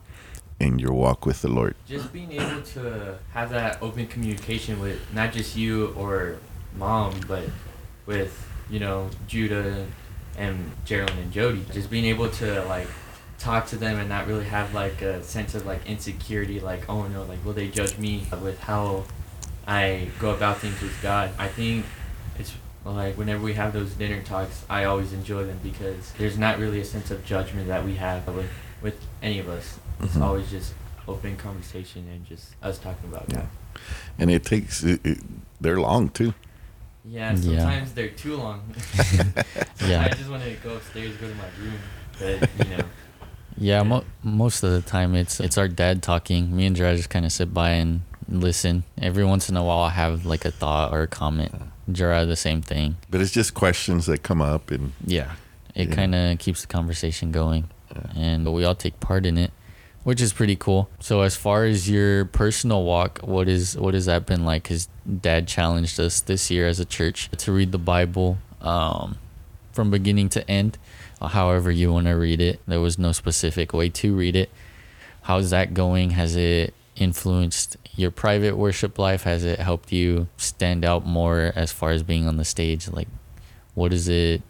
in 0.60 0.78
your 0.78 0.94
walk 0.94 1.26
with 1.26 1.42
the 1.42 1.48
Lord? 1.48 1.76
just 1.88 2.12
being 2.12 2.32
able 2.34 2.62
to 2.62 3.18
have 3.34 3.50
that 3.52 3.82
open 3.82 4.08
communication 4.08 4.80
with 4.80 5.00
not 5.14 5.32
just 5.32 5.56
you 5.56 5.88
or 5.98 6.38
mom, 6.78 7.20
but 7.28 7.44
with 8.06 8.48
you 8.70 8.80
know 8.80 9.10
Judah 9.28 9.86
and 10.38 10.72
Geraldine 10.86 11.18
and 11.20 11.32
Jody. 11.32 11.66
Just 11.74 11.90
being 11.90 12.06
able 12.06 12.30
to 12.30 12.64
like 12.66 12.88
talk 13.40 13.68
to 13.68 13.76
them 13.76 14.00
and 14.00 14.08
not 14.08 14.28
really 14.28 14.46
have 14.46 14.74
like 14.74 15.02
a 15.02 15.24
sense 15.24 15.56
of 15.56 15.66
like 15.66 15.86
insecurity, 15.86 16.60
like 16.60 16.90
oh 16.90 17.08
no, 17.08 17.24
like 17.24 17.44
will 17.46 17.54
they 17.54 17.68
judge 17.68 17.98
me 17.98 18.24
with 18.42 18.60
how 18.62 19.04
I 19.68 20.08
go 20.20 20.32
about 20.32 20.58
things 20.60 20.82
with 20.82 21.00
God. 21.02 21.32
I 21.38 21.48
think 21.48 21.86
it's 22.40 22.54
like 22.86 23.18
whenever 23.18 23.44
we 23.44 23.54
have 23.54 23.74
those 23.74 23.92
dinner 23.94 24.22
talks, 24.24 24.64
I 24.70 24.86
always 24.86 25.14
enjoy 25.14 25.44
them 25.46 25.60
because 25.64 26.12
there's 26.14 26.38
not 26.38 26.58
really 26.60 26.80
a 26.82 26.86
sense 26.86 27.12
of 27.12 27.24
judgment 27.26 27.68
that 27.68 27.84
we 27.86 27.96
have 27.96 28.28
with 28.28 28.50
with 28.82 28.96
any 29.22 29.38
of 29.40 29.48
us. 29.50 29.78
It's 30.02 30.16
Mhm. 30.16 30.22
always 30.24 30.50
just 30.50 30.74
open 31.08 31.36
conversation 31.36 32.08
and 32.12 32.26
just 32.26 32.56
us 32.64 32.80
talking 32.80 33.10
about 33.10 33.30
God. 33.30 33.48
And 34.18 34.32
it 34.32 34.44
takes 34.46 34.84
it, 34.84 35.00
it, 35.06 35.20
they're 35.60 35.80
long 35.80 36.10
too. 36.10 36.34
Yeah, 37.04 37.34
Yeah. 37.36 37.60
sometimes 37.60 37.94
they're 37.94 38.10
too 38.10 38.38
long. 38.38 38.62
Yeah. 39.86 40.04
I 40.06 40.10
just 40.10 40.30
want 40.30 40.44
to 40.44 40.52
go 40.64 40.76
upstairs, 40.76 41.16
go 41.18 41.28
to 41.28 41.34
my 41.36 41.50
room, 41.60 41.80
but 42.20 42.50
you 42.70 42.78
know. 42.78 42.84
Yeah, 43.58 43.82
mo- 43.84 44.06
most 44.24 44.62
of 44.64 44.72
the 44.72 44.82
time 44.82 45.16
it's 45.16 45.40
it's 45.40 45.58
our 45.58 45.68
dad 45.68 46.04
talking. 46.04 46.56
Me 46.56 46.66
and 46.68 46.76
Gerard 46.76 46.98
just 46.98 47.10
kind 47.10 47.26
of 47.26 47.32
sit 47.32 47.52
by 47.54 47.72
and 47.72 48.02
listen. 48.30 48.84
Every 49.02 49.26
once 49.26 49.50
in 49.50 49.58
a 49.58 49.64
while, 49.64 49.80
I 49.80 49.90
have 49.90 50.26
like 50.26 50.46
a 50.46 50.52
thought 50.52 50.94
or 50.94 51.02
a 51.02 51.08
comment. 51.08 51.52
Gerard, 51.92 52.28
the 52.30 52.36
same 52.36 52.62
thing. 52.62 52.98
But 53.10 53.22
it's 53.22 53.32
just 53.32 53.54
questions 53.56 54.06
that 54.06 54.22
come 54.24 54.40
up 54.42 54.70
and 54.72 54.94
Yeah, 55.06 55.32
it 55.74 55.90
Yeah. 55.90 55.96
kind 55.96 56.14
of 56.16 56.38
keeps 56.40 56.62
the 56.62 56.68
conversation 56.68 57.32
going, 57.32 57.70
Yeah. 57.94 58.02
and 58.22 58.54
we 58.54 58.64
all 58.64 58.76
take 58.76 59.00
part 59.00 59.26
in 59.26 59.38
it, 59.38 59.52
which 60.04 60.22
is 60.22 60.34
pretty 60.34 60.56
cool. 60.56 60.90
So, 61.00 61.22
as 61.22 61.36
far 61.36 61.66
as 61.66 61.90
your 61.90 62.26
personal 62.26 62.84
walk, 62.84 63.20
what 63.20 63.48
is 63.48 63.78
what 63.78 63.94
has 63.94 64.06
that 64.06 64.26
been 64.26 64.46
like? 64.46 64.64
Because 64.64 64.88
Dad 65.22 65.48
challenged 65.48 66.00
us 66.00 66.22
this 66.22 66.50
year 66.50 66.68
as 66.68 66.80
a 66.80 66.86
church 66.86 67.30
to 67.38 67.52
read 67.52 67.72
the 67.72 67.78
Bible 67.78 68.38
um, 68.62 69.18
from 69.72 69.92
beginning 69.92 70.30
to 70.30 70.50
end, 70.50 70.78
uh, 71.22 71.28
however 71.28 71.72
you 71.72 71.92
want 71.92 72.08
to 72.08 72.14
read 72.14 72.42
it. 72.42 72.60
There 72.68 72.80
was 72.80 72.98
no 72.98 73.12
specific 73.12 73.74
way 73.74 73.90
to 73.90 74.16
read 74.16 74.36
it. 74.36 74.50
How's 75.24 75.52
that 75.52 75.74
going? 75.74 76.12
Has 76.12 76.36
it 76.36 76.74
influenced 76.96 77.78
your 77.96 78.12
private 78.12 78.58
worship 78.58 78.98
life? 78.98 79.24
Has 79.24 79.44
it 79.44 79.60
helped 79.60 79.92
you 79.92 80.28
stand 80.38 80.84
out 80.84 81.06
more 81.06 81.54
as 81.56 81.72
far 81.72 81.92
as 81.92 82.04
being 82.04 82.28
on 82.28 82.38
the 82.38 82.46
stage? 82.46 82.88
Like, 82.88 83.08
what 83.76 83.94
is 83.94 84.08
it? 84.08 84.42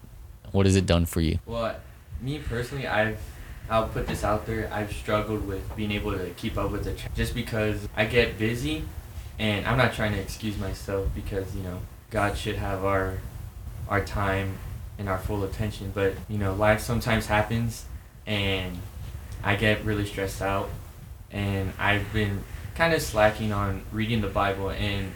What 0.51 0.65
has 0.65 0.75
it 0.75 0.85
done 0.85 1.05
for 1.05 1.21
you? 1.21 1.39
Well, 1.45 1.75
me 2.21 2.39
personally, 2.39 2.87
I've 2.87 3.19
I'll 3.71 3.87
put 3.87 4.05
this 4.05 4.25
out 4.25 4.45
there. 4.45 4.69
I've 4.71 4.91
struggled 4.91 5.47
with 5.47 5.75
being 5.77 5.93
able 5.93 6.11
to 6.11 6.29
keep 6.31 6.57
up 6.57 6.71
with 6.71 6.83
the 6.83 6.93
ch- 6.93 7.07
just 7.15 7.33
because 7.33 7.87
I 7.95 8.03
get 8.03 8.37
busy, 8.37 8.83
and 9.39 9.65
I'm 9.65 9.77
not 9.77 9.93
trying 9.93 10.11
to 10.11 10.19
excuse 10.19 10.57
myself 10.57 11.07
because 11.15 11.55
you 11.55 11.63
know 11.63 11.79
God 12.09 12.37
should 12.37 12.57
have 12.57 12.83
our 12.83 13.19
our 13.87 14.03
time 14.03 14.57
and 14.99 15.07
our 15.07 15.17
full 15.17 15.45
attention. 15.45 15.93
But 15.95 16.15
you 16.27 16.37
know, 16.37 16.53
life 16.53 16.81
sometimes 16.81 17.27
happens, 17.27 17.85
and 18.27 18.77
I 19.41 19.55
get 19.55 19.85
really 19.85 20.05
stressed 20.05 20.41
out, 20.41 20.69
and 21.31 21.71
I've 21.79 22.11
been 22.11 22.43
kind 22.75 22.93
of 22.93 23.01
slacking 23.01 23.53
on 23.53 23.83
reading 23.93 24.19
the 24.19 24.27
Bible. 24.27 24.69
And 24.69 25.13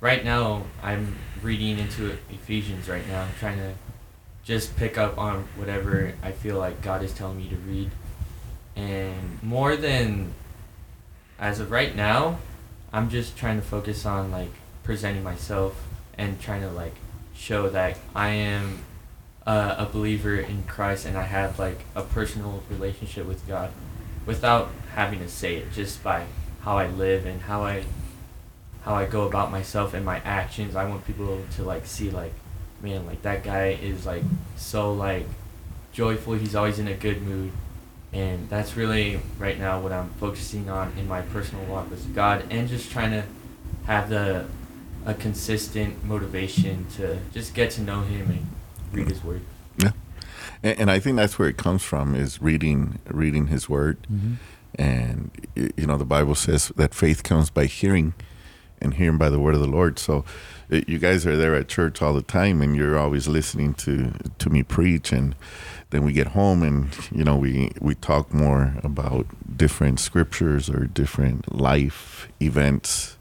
right 0.00 0.24
now, 0.24 0.62
I'm 0.82 1.14
reading 1.42 1.78
into 1.78 2.16
Ephesians 2.30 2.88
right 2.88 3.06
now, 3.06 3.24
I'm 3.24 3.34
trying 3.38 3.58
to 3.58 3.74
just 4.48 4.74
pick 4.76 4.96
up 4.96 5.18
on 5.18 5.44
whatever 5.56 6.14
I 6.22 6.32
feel 6.32 6.56
like 6.56 6.80
God 6.80 7.02
is 7.02 7.12
telling 7.12 7.36
me 7.36 7.50
to 7.50 7.56
read. 7.56 7.90
And 8.78 9.42
more 9.42 9.76
than 9.76 10.32
as 11.38 11.58
of 11.58 11.72
right 11.72 11.94
now, 11.94 12.38
I'm 12.92 13.10
just 13.10 13.36
trying 13.36 13.60
to 13.60 13.66
focus 13.66 14.06
on 14.06 14.30
like 14.30 14.52
presenting 14.84 15.24
myself 15.24 15.84
and 16.16 16.40
trying 16.40 16.62
to 16.62 16.70
like 16.70 16.94
show 17.34 17.68
that 17.70 17.98
I 18.14 18.28
am 18.28 18.78
uh, 19.44 19.74
a 19.78 19.86
believer 19.86 20.36
in 20.36 20.62
Christ 20.62 21.06
and 21.06 21.18
I 21.18 21.24
have 21.24 21.58
like 21.58 21.80
a 21.96 22.02
personal 22.02 22.62
relationship 22.70 23.26
with 23.26 23.46
God 23.48 23.70
without 24.24 24.70
having 24.94 25.18
to 25.20 25.28
say 25.28 25.56
it 25.56 25.72
just 25.72 26.02
by 26.04 26.26
how 26.60 26.78
I 26.78 26.86
live 26.86 27.26
and 27.26 27.42
how 27.42 27.64
I 27.64 27.84
how 28.82 28.94
I 28.94 29.06
go 29.06 29.26
about 29.26 29.50
myself 29.50 29.92
and 29.92 30.06
my 30.06 30.20
actions. 30.20 30.76
I 30.76 30.84
want 30.88 31.04
people 31.04 31.42
to 31.56 31.62
like 31.64 31.84
see 31.84 32.10
like 32.10 32.32
man, 32.80 33.06
like 33.06 33.22
that 33.22 33.42
guy 33.42 33.78
is 33.82 34.06
like 34.06 34.22
so 34.56 34.92
like 34.92 35.26
joyful. 35.92 36.34
He's 36.34 36.54
always 36.54 36.78
in 36.78 36.86
a 36.86 36.94
good 36.94 37.22
mood, 37.22 37.50
and 38.12 38.48
that's 38.48 38.76
really 38.76 39.20
right 39.38 39.58
now 39.58 39.80
what 39.80 39.92
I'm 39.92 40.10
focusing 40.10 40.70
on 40.70 40.92
in 40.98 41.06
my 41.08 41.22
personal 41.22 41.64
walk 41.66 41.90
with 41.90 42.14
God, 42.14 42.44
and 42.50 42.68
just 42.68 42.90
trying 42.90 43.10
to 43.10 43.24
have 43.86 44.08
the 44.08 44.46
a 45.06 45.14
consistent 45.14 46.04
motivation 46.04 46.86
to 46.96 47.18
just 47.32 47.54
get 47.54 47.70
to 47.72 47.80
know 47.80 48.02
Him 48.02 48.30
and 48.30 48.46
read 48.92 49.08
His 49.08 49.24
Word. 49.24 49.42
yeah. 49.78 49.92
And, 50.62 50.80
and 50.80 50.90
I 50.90 50.98
think 50.98 51.16
that's 51.16 51.38
where 51.38 51.48
it 51.48 51.56
comes 51.56 51.82
from 51.82 52.14
is 52.14 52.42
reading 52.42 52.98
reading 53.08 53.46
His 53.48 53.68
Word. 53.68 53.98
Mm-hmm. 54.12 54.34
And 54.74 55.30
you 55.54 55.86
know 55.86 55.96
the 55.96 56.04
Bible 56.04 56.34
says 56.34 56.68
that 56.76 56.94
faith 56.94 57.22
comes 57.22 57.50
by 57.50 57.64
hearing, 57.66 58.14
and 58.80 58.94
hearing 58.94 59.18
by 59.18 59.28
the 59.28 59.40
word 59.40 59.54
of 59.54 59.60
the 59.60 59.66
Lord. 59.66 59.98
So 59.98 60.24
you 60.68 60.98
guys 60.98 61.26
are 61.26 61.36
there 61.36 61.54
at 61.54 61.68
church 61.68 62.02
all 62.02 62.14
the 62.14 62.22
time, 62.22 62.60
and 62.62 62.76
you're 62.76 62.98
always 62.98 63.26
listening 63.26 63.74
to 63.74 64.12
to 64.38 64.50
me 64.50 64.62
preach. 64.62 65.12
And 65.12 65.34
then 65.90 66.04
we 66.04 66.12
get 66.12 66.28
home, 66.28 66.62
and 66.62 66.88
you 67.10 67.24
know 67.24 67.36
we 67.36 67.72
we 67.80 67.94
talk 67.94 68.32
more 68.32 68.74
about 68.82 69.26
different 69.56 70.00
scriptures 70.00 70.68
or 70.68 70.86
different 70.86 71.54
life 71.54 72.28
events. 72.40 73.16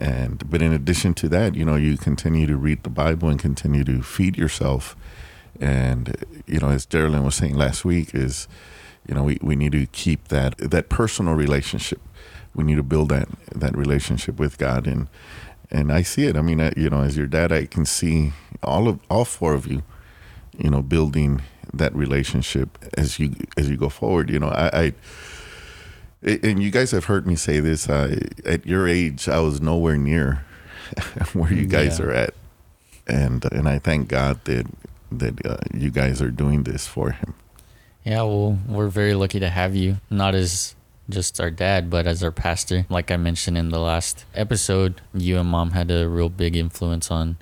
And 0.00 0.48
but 0.50 0.60
in 0.60 0.72
addition 0.72 1.14
to 1.14 1.28
that, 1.30 1.54
you 1.54 1.64
know, 1.64 1.76
you 1.76 1.96
continue 1.96 2.46
to 2.46 2.56
read 2.56 2.82
the 2.82 2.90
Bible 2.90 3.28
and 3.28 3.38
continue 3.38 3.84
to 3.84 4.02
feed 4.02 4.36
yourself. 4.36 4.96
And 5.60 6.16
you 6.46 6.58
know, 6.58 6.68
as 6.70 6.84
Geraldine 6.84 7.24
was 7.24 7.36
saying 7.36 7.54
last 7.54 7.84
week, 7.84 8.14
is 8.14 8.48
you 9.06 9.14
know, 9.14 9.22
we, 9.22 9.38
we 9.40 9.56
need 9.56 9.72
to 9.72 9.86
keep 9.86 10.28
that 10.28 10.58
that 10.58 10.88
personal 10.88 11.34
relationship. 11.34 12.00
We 12.54 12.64
need 12.64 12.76
to 12.76 12.82
build 12.82 13.08
that 13.10 13.28
that 13.54 13.76
relationship 13.76 14.38
with 14.38 14.58
God, 14.58 14.86
and 14.86 15.08
and 15.70 15.92
I 15.92 16.02
see 16.02 16.26
it. 16.26 16.36
I 16.36 16.42
mean, 16.42 16.60
I, 16.60 16.72
you 16.76 16.90
know, 16.90 17.02
as 17.02 17.16
your 17.16 17.26
dad, 17.26 17.52
I 17.52 17.66
can 17.66 17.84
see 17.84 18.32
all 18.62 18.88
of 18.88 19.00
all 19.08 19.24
four 19.24 19.54
of 19.54 19.66
you, 19.66 19.82
you 20.56 20.70
know, 20.70 20.82
building 20.82 21.42
that 21.74 21.94
relationship 21.94 22.68
as 22.96 23.18
you 23.18 23.34
as 23.56 23.68
you 23.68 23.76
go 23.76 23.88
forward. 23.88 24.30
You 24.30 24.38
know, 24.40 24.48
I. 24.48 24.78
I 24.86 24.92
and 26.22 26.60
you 26.60 26.70
guys 26.72 26.90
have 26.90 27.04
heard 27.04 27.26
me 27.28 27.36
say 27.36 27.60
this. 27.60 27.88
Uh, 27.88 28.18
at 28.44 28.66
your 28.66 28.88
age, 28.88 29.28
I 29.28 29.38
was 29.38 29.60
nowhere 29.60 29.96
near 29.96 30.44
where 31.32 31.52
you 31.52 31.64
guys 31.66 32.00
Yeah. 32.00 32.06
are 32.06 32.10
at, 32.12 32.34
and 33.06 33.44
and 33.52 33.68
I 33.68 33.78
thank 33.78 34.08
God 34.08 34.44
that 34.44 34.66
that 35.12 35.46
uh, 35.46 35.58
you 35.72 35.90
guys 35.90 36.20
are 36.20 36.30
doing 36.32 36.64
this 36.64 36.86
for 36.88 37.12
him. 37.12 37.34
Yeah, 38.04 38.22
well, 38.22 38.58
we're 38.66 38.88
very 38.88 39.14
lucky 39.14 39.38
to 39.38 39.48
have 39.48 39.76
you, 39.76 39.98
not 40.10 40.34
as 40.34 40.74
just 41.08 41.40
our 41.40 41.50
dad, 41.50 41.88
but 41.88 42.06
as 42.06 42.22
our 42.24 42.32
pastor. 42.32 42.84
Like 42.90 43.10
I 43.12 43.16
mentioned 43.16 43.56
in 43.56 43.68
the 43.68 43.78
last 43.80 44.24
episode, 44.34 45.00
you 45.14 45.38
and 45.38 45.48
mom 45.48 45.70
had 45.70 45.88
a 45.90 46.08
real 46.08 46.28
big 46.28 46.56
influence 46.56 47.10
on 47.12 47.36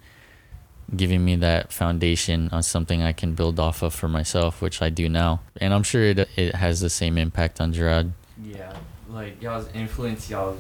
giving 0.95 1.25
me 1.25 1.37
that 1.37 1.73
foundation 1.73 2.49
on 2.53 2.63
something 2.63 3.03
I 3.03 3.13
can 3.13 3.35
build 3.35 3.59
off 3.59 3.83
of 3.83 3.95
for 3.95 4.09
myself, 4.09 4.63
which 4.63 4.81
I 4.81 4.91
do 4.91 5.09
now. 5.09 5.41
And 5.61 5.75
I'm 5.75 5.83
sure 5.83 6.05
it, 6.05 6.29
it 6.37 6.55
has 6.55 6.81
the 6.81 6.91
same 6.91 7.19
impact 7.19 7.61
on 7.61 7.73
Gerard. 7.73 8.13
Yeah, 8.43 8.77
like 9.09 9.43
y'all's 9.43 9.69
influence, 9.75 10.31
y'all 10.31 10.57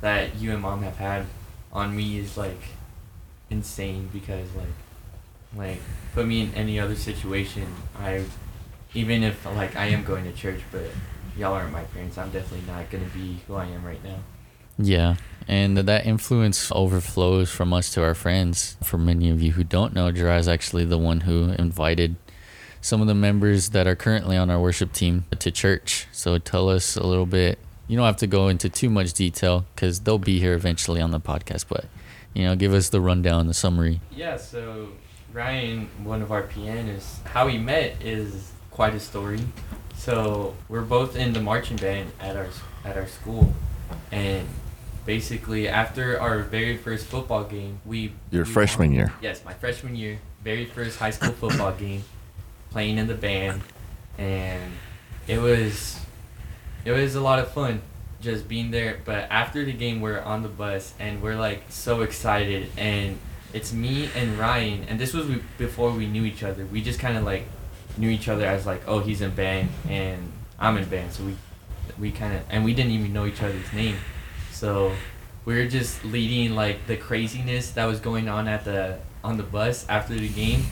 that 0.00 0.36
you 0.36 0.52
and 0.52 0.62
mom 0.62 0.82
have 0.82 0.96
had 0.96 1.26
on 1.72 1.94
me 1.96 2.18
is 2.18 2.36
like 2.36 2.60
insane 3.50 4.08
because 4.12 4.46
like 4.54 4.66
like 5.56 5.80
put 6.14 6.26
me 6.26 6.42
in 6.42 6.54
any 6.54 6.78
other 6.78 6.94
situation, 6.94 7.66
I 7.98 8.24
even 8.94 9.22
if 9.22 9.44
like 9.46 9.76
I 9.76 9.86
am 9.86 10.04
going 10.04 10.24
to 10.24 10.32
church, 10.32 10.60
but 10.72 10.84
y'all 11.36 11.54
aren't 11.54 11.72
my 11.72 11.82
parents, 11.84 12.18
I'm 12.18 12.30
definitely 12.30 12.66
not 12.66 12.90
gonna 12.90 13.08
be 13.14 13.38
who 13.46 13.54
I 13.54 13.66
am 13.66 13.84
right 13.84 14.02
now. 14.02 14.18
Yeah, 14.78 15.16
and 15.48 15.78
that 15.78 16.06
influence 16.06 16.70
overflows 16.72 17.50
from 17.50 17.72
us 17.72 17.90
to 17.94 18.02
our 18.02 18.14
friends. 18.14 18.76
For 18.84 18.98
many 18.98 19.30
of 19.30 19.40
you 19.40 19.52
who 19.52 19.64
don't 19.64 19.94
know, 19.94 20.12
Gerard 20.12 20.40
is 20.40 20.48
actually 20.48 20.84
the 20.84 20.98
one 20.98 21.22
who 21.22 21.54
invited 21.58 22.16
some 22.82 23.00
of 23.00 23.06
the 23.06 23.14
members 23.14 23.70
that 23.70 23.86
are 23.86 23.96
currently 23.96 24.36
on 24.36 24.50
our 24.50 24.60
worship 24.60 24.92
team 24.92 25.24
to 25.38 25.50
church. 25.50 26.06
So 26.12 26.38
tell 26.38 26.68
us 26.68 26.96
a 26.96 27.06
little 27.06 27.26
bit. 27.26 27.58
You 27.88 27.96
don't 27.96 28.06
have 28.06 28.18
to 28.18 28.26
go 28.26 28.48
into 28.48 28.68
too 28.68 28.90
much 28.90 29.14
detail 29.14 29.64
because 29.74 30.00
they'll 30.00 30.18
be 30.18 30.38
here 30.38 30.52
eventually 30.52 31.00
on 31.00 31.10
the 31.10 31.20
podcast, 31.20 31.64
but 31.68 31.86
you 32.34 32.44
know, 32.44 32.54
give 32.54 32.74
us 32.74 32.90
the 32.90 33.00
rundown, 33.00 33.46
the 33.46 33.54
summary. 33.54 34.00
Yeah, 34.12 34.36
so 34.36 34.90
Ryan, 35.32 35.88
one 36.04 36.20
of 36.20 36.30
our 36.30 36.42
pianists, 36.42 37.20
how 37.24 37.46
we 37.46 37.56
met 37.56 37.96
is 38.02 38.52
quite 38.70 38.94
a 38.94 39.00
story. 39.00 39.40
So 39.94 40.54
we're 40.68 40.82
both 40.82 41.16
in 41.16 41.32
the 41.32 41.40
marching 41.40 41.78
band 41.78 42.12
at 42.20 42.36
our 42.36 42.48
at 42.84 42.96
our 42.96 43.06
school, 43.06 43.52
and 44.12 44.46
basically 45.08 45.66
after 45.66 46.20
our 46.20 46.40
very 46.40 46.76
first 46.76 47.06
football 47.06 47.42
game, 47.42 47.80
we 47.86 48.12
Your 48.30 48.44
we 48.44 48.52
freshman 48.52 48.88
won- 48.90 48.94
year. 48.96 49.12
Yes, 49.22 49.42
my 49.42 49.54
freshman 49.54 49.96
year, 49.96 50.18
very 50.44 50.66
first 50.66 50.98
high 50.98 51.08
school 51.12 51.32
football 51.32 51.72
game, 51.84 52.04
playing 52.70 52.98
in 52.98 53.06
the 53.06 53.14
band, 53.14 53.62
and 54.18 54.70
it 55.26 55.38
was 55.38 55.98
it 56.84 56.92
was 56.92 57.14
a 57.14 57.22
lot 57.22 57.38
of 57.38 57.50
fun 57.50 57.80
just 58.20 58.46
being 58.48 58.70
there. 58.70 59.00
But 59.06 59.28
after 59.30 59.64
the 59.64 59.72
game, 59.72 60.02
we're 60.02 60.20
on 60.20 60.42
the 60.42 60.50
bus 60.50 60.92
and 61.00 61.22
we're 61.22 61.36
like 61.36 61.62
so 61.70 62.02
excited, 62.02 62.68
and 62.76 63.18
it's 63.54 63.72
me 63.72 64.10
and 64.14 64.38
Ryan, 64.38 64.84
and 64.90 65.00
this 65.00 65.14
was 65.14 65.24
we, 65.26 65.40
before 65.56 65.90
we 65.90 66.06
knew 66.06 66.24
each 66.26 66.42
other. 66.42 66.66
We 66.66 66.82
just 66.82 67.00
kind 67.00 67.16
of 67.16 67.24
like 67.24 67.44
knew 67.96 68.10
each 68.10 68.28
other 68.28 68.44
as 68.44 68.66
like, 68.66 68.82
oh, 68.86 68.98
he's 69.00 69.22
in 69.22 69.30
band 69.30 69.70
and 69.88 70.30
I'm 70.58 70.76
in 70.76 70.86
band, 70.86 71.12
so 71.14 71.24
we 71.24 71.34
we 71.98 72.12
kind 72.12 72.34
of 72.36 72.42
and 72.50 72.62
we 72.62 72.74
didn't 72.74 72.92
even 72.92 73.14
know 73.14 73.24
each 73.24 73.42
other's 73.42 73.72
name, 73.72 73.96
so 74.58 74.92
we 75.44 75.54
were 75.54 75.68
just 75.68 76.04
leading 76.04 76.56
like 76.56 76.86
the 76.88 76.96
craziness 76.96 77.70
that 77.70 77.84
was 77.84 78.00
going 78.00 78.28
on 78.28 78.48
at 78.48 78.64
the 78.64 78.98
on 79.22 79.36
the 79.36 79.44
bus 79.44 79.86
after 79.88 80.14
the 80.14 80.28
game, 80.28 80.64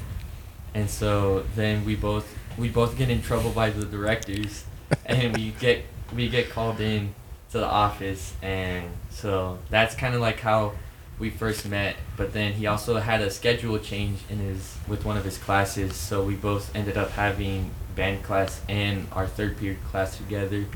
and 0.75 0.91
so 0.91 1.45
then 1.55 1.85
we 1.85 1.95
both 1.95 2.27
we 2.59 2.69
both 2.69 2.99
get 2.99 3.11
in 3.11 3.23
trouble 3.23 3.51
by 3.51 3.71
the 3.71 3.85
directors, 3.85 4.65
and 5.07 5.37
we 5.37 5.53
get 5.61 5.85
we 6.15 6.29
get 6.29 6.51
called 6.51 6.81
in 6.81 7.15
to 7.53 7.59
the 7.59 7.67
office, 7.67 8.35
and 8.43 8.91
so 9.11 9.59
that's 9.71 9.95
kind 9.95 10.17
of 10.17 10.21
like 10.21 10.41
how 10.41 10.73
we 11.21 11.31
first 11.31 11.67
met. 11.69 11.95
But 12.17 12.33
then 12.33 12.55
he 12.55 12.67
also 12.67 12.97
had 12.97 13.21
a 13.21 13.31
schedule 13.31 13.79
change 13.79 14.19
in 14.29 14.39
his 14.39 14.79
with 14.89 15.05
one 15.05 15.17
of 15.17 15.25
his 15.25 15.39
classes, 15.39 15.95
so 15.95 16.25
we 16.25 16.35
both 16.35 16.75
ended 16.75 16.97
up 16.97 17.11
having 17.11 17.71
band 17.95 18.25
class 18.25 18.61
and 18.69 19.07
our 19.13 19.29
third 19.29 19.57
period 19.59 19.79
class 19.85 20.17
together. 20.17 20.67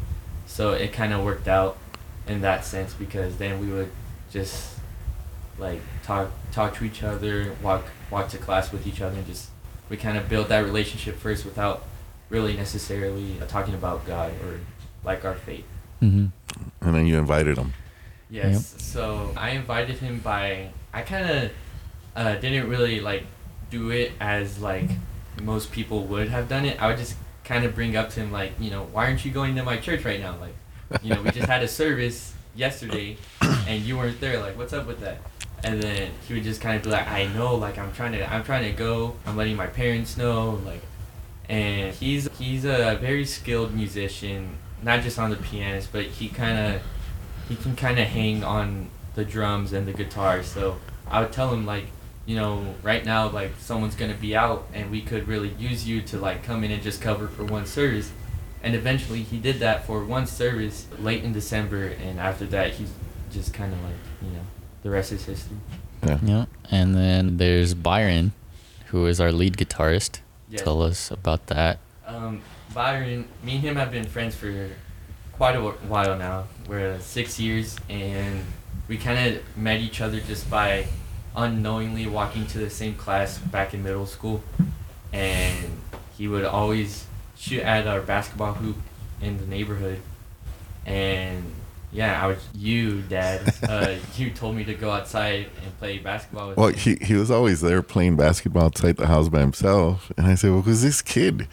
So 0.46 0.73
it 0.73 0.92
kind 0.92 1.12
of 1.12 1.25
worked 1.25 1.49
out 1.49 1.77
in 2.30 2.40
that 2.42 2.64
sense 2.64 2.94
because 2.94 3.36
then 3.38 3.60
we 3.60 3.72
would 3.72 3.90
just 4.30 4.76
like 5.58 5.80
talk 6.02 6.30
talk 6.52 6.74
to 6.76 6.84
each 6.84 7.02
other, 7.02 7.54
walk 7.62 7.84
walk 8.10 8.28
to 8.30 8.38
class 8.38 8.72
with 8.72 8.86
each 8.86 9.00
other, 9.00 9.16
and 9.16 9.26
just 9.26 9.50
we 9.88 9.96
kind 9.96 10.16
of 10.16 10.28
build 10.28 10.48
that 10.48 10.60
relationship 10.60 11.16
first 11.16 11.44
without 11.44 11.84
really 12.28 12.56
necessarily 12.56 13.36
talking 13.48 13.74
about 13.74 14.06
God 14.06 14.32
or 14.44 14.60
like 15.04 15.24
our 15.24 15.34
faith. 15.34 15.64
Mm-hmm. 16.00 16.26
And 16.80 16.94
then 16.94 17.06
you 17.06 17.18
invited 17.18 17.58
him. 17.58 17.74
Yes. 18.30 18.74
So 18.78 19.32
I 19.36 19.50
invited 19.50 19.98
him 19.98 20.20
by. 20.20 20.70
I 20.92 21.02
kind 21.02 21.30
of 21.30 21.50
uh, 22.14 22.34
didn't 22.36 22.68
really 22.68 23.00
like 23.00 23.24
do 23.70 23.90
it 23.90 24.12
as 24.20 24.60
like 24.60 24.90
most 25.42 25.72
people 25.72 26.04
would 26.04 26.28
have 26.28 26.48
done 26.48 26.64
it. 26.64 26.80
I 26.80 26.88
would 26.88 26.98
just 26.98 27.16
kind 27.44 27.64
of 27.64 27.74
bring 27.74 27.96
up 27.96 28.10
to 28.10 28.20
him 28.20 28.30
like, 28.30 28.52
you 28.60 28.70
know, 28.70 28.84
why 28.92 29.06
aren't 29.06 29.24
you 29.24 29.32
going 29.32 29.56
to 29.56 29.62
my 29.64 29.76
church 29.76 30.04
right 30.04 30.20
now? 30.20 30.36
Like, 30.40 30.54
you 31.03 31.14
know, 31.14 31.22
we 31.22 31.31
just 31.31 31.48
had 31.48 31.62
a 31.62 31.68
service 31.68 32.35
yesterday, 32.55 33.16
and 33.40 33.83
you 33.83 33.96
weren't 33.96 34.20
there. 34.20 34.40
Like, 34.40 34.57
what's 34.59 34.72
up 34.72 34.87
with 34.87 35.00
that? 35.00 35.18
And 35.62 35.83
then 35.83 36.11
he 36.26 36.35
would 36.35 36.42
just 36.42 36.61
kind 36.61 36.76
of 36.76 36.83
be 36.83 36.90
like, 36.90 37.07
I 37.07 37.26
know, 37.26 37.55
like 37.55 37.79
I'm 37.79 37.92
trying 37.92 38.12
to, 38.12 38.33
I'm 38.33 38.44
trying 38.44 38.64
to 38.64 38.76
go. 38.76 39.14
I'm 39.26 39.37
letting 39.37 39.57
my 39.57 39.66
parents 39.66 40.16
know, 40.16 40.61
like, 40.64 40.81
and 41.48 41.94
he's 41.94 42.29
he's 42.38 42.64
a 42.64 42.96
very 43.00 43.24
skilled 43.24 43.74
musician, 43.74 44.57
not 44.83 45.03
just 45.03 45.18
on 45.18 45.31
the 45.31 45.37
pianist, 45.37 45.92
but 45.92 46.07
he 46.07 46.29
kind 46.29 46.59
of 46.59 46.83
he 47.48 47.57
can 47.57 47.76
kind 47.76 47.98
of 47.98 48.07
hang 48.07 48.42
on 48.42 48.88
the 49.14 49.24
drums 49.24 49.72
and 49.72 49.87
the 49.87 49.92
guitar. 49.92 50.42
So 50.42 50.76
I 51.09 51.20
would 51.20 51.33
tell 51.33 51.53
him 51.53 51.66
like, 51.66 51.85
you 52.26 52.37
know, 52.37 52.74
right 52.83 53.05
now 53.05 53.29
like 53.29 53.53
someone's 53.59 53.94
gonna 53.94 54.14
be 54.14 54.35
out 54.35 54.66
and 54.72 54.90
we 54.90 55.03
could 55.03 55.29
really 55.29 55.50
use 55.59 55.87
you 55.87 56.00
to 56.03 56.18
like 56.18 56.42
come 56.42 56.64
in 56.64 56.70
and 56.70 56.83
just 56.83 57.03
cover 57.03 57.29
for 57.29 57.44
one 57.44 57.66
service. 57.66 58.12
And 58.62 58.75
eventually 58.75 59.23
he 59.23 59.38
did 59.38 59.59
that 59.61 59.87
for 59.87 60.05
one 60.05 60.27
service 60.27 60.87
late 60.99 61.25
in 61.25 61.33
December, 61.33 61.87
and 61.87 62.20
after 62.20 62.46
that 62.46 62.73
he's 62.73 62.92
just 63.33 63.55
kind 63.55 63.73
of 63.73 63.83
like, 63.83 63.94
you 64.23 64.31
know, 64.31 64.44
the 64.83 64.90
rest 64.90 65.12
is 65.12 65.25
history. 65.25 65.57
Yeah. 66.05 66.18
Yeah. 66.23 66.44
And 66.70 66.94
then 66.94 67.37
there's 67.37 67.75
Byron, 67.75 68.33
who 68.87 69.07
is 69.07 69.20
our 69.20 69.33
lead 69.33 69.57
guitarist. 69.57 70.20
Yes. 70.49 70.62
Tell 70.62 70.83
us 70.83 71.11
about 71.11 71.46
that. 71.46 71.79
Um, 72.07 72.42
Byron, 72.75 73.29
me 73.42 73.57
and 73.57 73.61
him 73.61 73.77
have 73.77 73.92
been 73.92 74.05
friends 74.05 74.35
for 74.35 74.70
quite 75.33 75.57
a 75.57 75.61
while 75.61 76.18
now. 76.18 76.44
We're 76.68 76.99
six 77.01 77.38
years, 77.38 77.77
and 77.88 78.44
we 78.88 78.99
kind 78.99 79.37
of 79.37 79.57
met 79.57 79.81
each 79.81 80.01
other 80.01 80.20
just 80.20 80.51
by 80.51 80.87
unknowingly 81.37 82.07
walking 82.07 82.46
to 82.49 82.59
the 82.59 82.70
same 82.70 82.94
class 82.94 83.38
back 83.38 83.73
in 83.73 83.83
middle 83.83 84.07
school. 84.07 84.42
And 85.12 85.81
he 86.18 86.29
would 86.29 86.44
always 86.44 87.07
shoot 87.40 87.62
at 87.62 87.87
our 87.87 88.00
basketball 88.03 88.53
hoop 88.55 88.76
in 89.20 89.38
the 89.38 89.46
neighborhood. 89.46 89.98
And 90.87 91.44
yeah, 91.92 92.22
I 92.22 92.26
was 92.29 92.38
you, 92.55 93.03
Dad. 93.03 93.55
Uh, 93.70 93.94
you 94.16 94.31
told 94.31 94.57
me 94.57 94.64
to 94.64 94.74
go 94.74 94.90
outside 94.90 95.46
and 95.64 95.79
play 95.79 95.98
basketball 95.98 96.48
with 96.48 96.57
Well, 96.59 96.68
him. 96.68 96.74
he, 96.74 96.96
he 97.05 97.14
was 97.14 97.31
always 97.31 97.61
there 97.61 97.83
playing 97.83 98.16
basketball 98.16 98.64
outside 98.64 98.96
the 98.96 99.07
house 99.07 99.29
by 99.29 99.40
himself. 99.40 100.11
And 100.16 100.26
I 100.26 100.35
said, 100.35 100.50
Well, 100.50 100.62
who's 100.62 100.83
this 100.83 101.03
kid? 101.03 101.46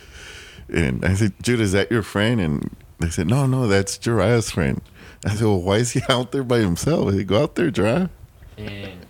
And 0.67 1.05
I 1.05 1.13
said, 1.13 1.33
Jude, 1.41 1.59
is 1.61 1.71
that 1.73 1.89
your 1.91 2.01
friend? 2.03 2.41
And 2.41 2.75
they 2.99 3.09
said, 3.09 3.27
No, 3.27 3.45
no, 3.45 3.67
that's 3.67 3.97
Jariah's 3.97 4.51
friend. 4.51 4.81
I 5.25 5.35
said, 5.35 5.43
Well, 5.45 5.61
why 5.61 5.75
is 5.77 5.91
he 5.91 6.01
out 6.09 6.31
there 6.31 6.43
by 6.43 6.59
himself? 6.59 7.11
Said, 7.13 7.27
Go 7.27 7.43
out 7.43 7.55
there, 7.55 7.71
Jariah. 7.71 8.09
and 8.57 9.05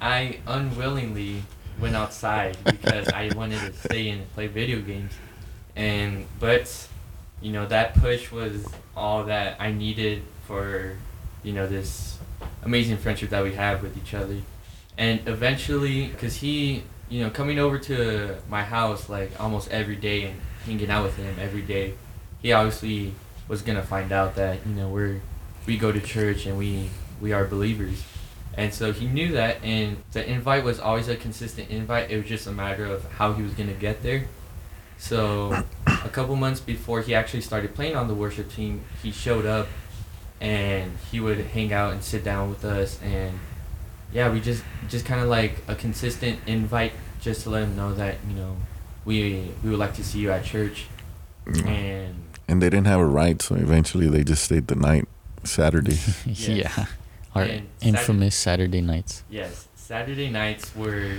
I 0.00 0.38
unwillingly 0.46 1.42
went 1.80 1.96
outside 1.96 2.56
because 2.64 3.08
I 3.08 3.30
wanted 3.34 3.58
to 3.60 3.72
stay 3.72 4.10
and 4.10 4.32
play 4.34 4.46
video 4.46 4.80
games. 4.80 5.12
And 5.76 6.26
but 6.38 6.88
you 7.40 7.52
know 7.52 7.66
that 7.66 7.94
push 7.94 8.30
was 8.30 8.66
all 8.96 9.24
that 9.24 9.56
I 9.60 9.72
needed 9.72 10.22
for 10.46 10.96
you 11.42 11.52
know 11.52 11.66
this 11.66 12.18
amazing 12.62 12.96
friendship 12.96 13.30
that 13.30 13.42
we 13.42 13.54
have 13.54 13.82
with 13.82 13.96
each 13.96 14.14
other. 14.14 14.38
And 14.96 15.20
eventually, 15.26 16.06
because 16.06 16.36
he, 16.36 16.84
you 17.08 17.22
know, 17.22 17.30
coming 17.30 17.58
over 17.58 17.78
to 17.80 18.36
my 18.48 18.62
house 18.62 19.08
like 19.08 19.38
almost 19.40 19.70
every 19.70 19.96
day 19.96 20.22
and 20.24 20.40
hanging 20.64 20.90
out 20.90 21.04
with 21.04 21.16
him 21.16 21.36
every 21.40 21.62
day, 21.62 21.94
he 22.40 22.52
obviously 22.52 23.12
was 23.48 23.62
gonna 23.62 23.82
find 23.82 24.12
out 24.12 24.36
that 24.36 24.58
you 24.66 24.74
know 24.74 24.88
we're 24.88 25.20
we 25.66 25.76
go 25.76 25.92
to 25.92 26.00
church 26.00 26.46
and 26.46 26.56
we 26.56 26.88
we 27.20 27.32
are 27.32 27.44
believers. 27.44 28.02
And 28.56 28.72
so 28.72 28.92
he 28.92 29.08
knew 29.08 29.32
that, 29.32 29.64
and 29.64 29.96
the 30.12 30.24
invite 30.30 30.62
was 30.62 30.78
always 30.78 31.08
a 31.08 31.16
consistent 31.16 31.70
invite. 31.70 32.12
It 32.12 32.18
was 32.18 32.26
just 32.26 32.46
a 32.46 32.52
matter 32.52 32.86
of 32.86 33.04
how 33.12 33.32
he 33.32 33.42
was 33.42 33.52
gonna 33.52 33.72
get 33.72 34.02
there. 34.02 34.26
So 34.98 35.62
a 35.86 36.08
couple 36.08 36.34
months 36.36 36.60
before 36.60 37.02
he 37.02 37.14
actually 37.14 37.42
started 37.42 37.74
playing 37.74 37.96
on 37.96 38.08
the 38.08 38.14
worship 38.14 38.50
team, 38.50 38.82
he 39.02 39.10
showed 39.10 39.44
up 39.46 39.66
and 40.40 40.92
he 41.10 41.20
would 41.20 41.38
hang 41.38 41.72
out 41.72 41.92
and 41.92 42.02
sit 42.02 42.24
down 42.24 42.50
with 42.50 42.64
us 42.64 43.00
and 43.02 43.38
yeah, 44.12 44.30
we 44.30 44.40
just 44.40 44.62
just 44.88 45.04
kind 45.04 45.20
of 45.20 45.28
like 45.28 45.62
a 45.68 45.74
consistent 45.74 46.38
invite 46.46 46.92
just 47.20 47.42
to 47.42 47.50
let 47.50 47.64
him 47.64 47.76
know 47.76 47.92
that, 47.94 48.16
you 48.28 48.34
know, 48.36 48.56
we 49.04 49.50
we 49.62 49.70
would 49.70 49.78
like 49.78 49.94
to 49.94 50.04
see 50.04 50.20
you 50.20 50.30
at 50.30 50.44
church 50.44 50.86
Mm. 51.46 51.66
and 51.66 52.14
And 52.48 52.62
they 52.62 52.70
didn't 52.70 52.86
have 52.86 53.00
a 53.00 53.06
ride, 53.06 53.42
so 53.42 53.54
eventually 53.54 54.08
they 54.08 54.24
just 54.24 54.44
stayed 54.44 54.66
the 54.68 54.76
night 54.76 55.06
Saturday. 55.44 55.98
Yes. 56.24 56.48
yeah. 56.48 56.86
Our 57.34 57.42
And 57.42 57.68
infamous 57.82 58.34
Saturday 58.34 58.80
nights. 58.80 59.24
Yes, 59.28 59.68
Saturday 59.76 60.30
nights 60.30 60.74
were 60.74 61.16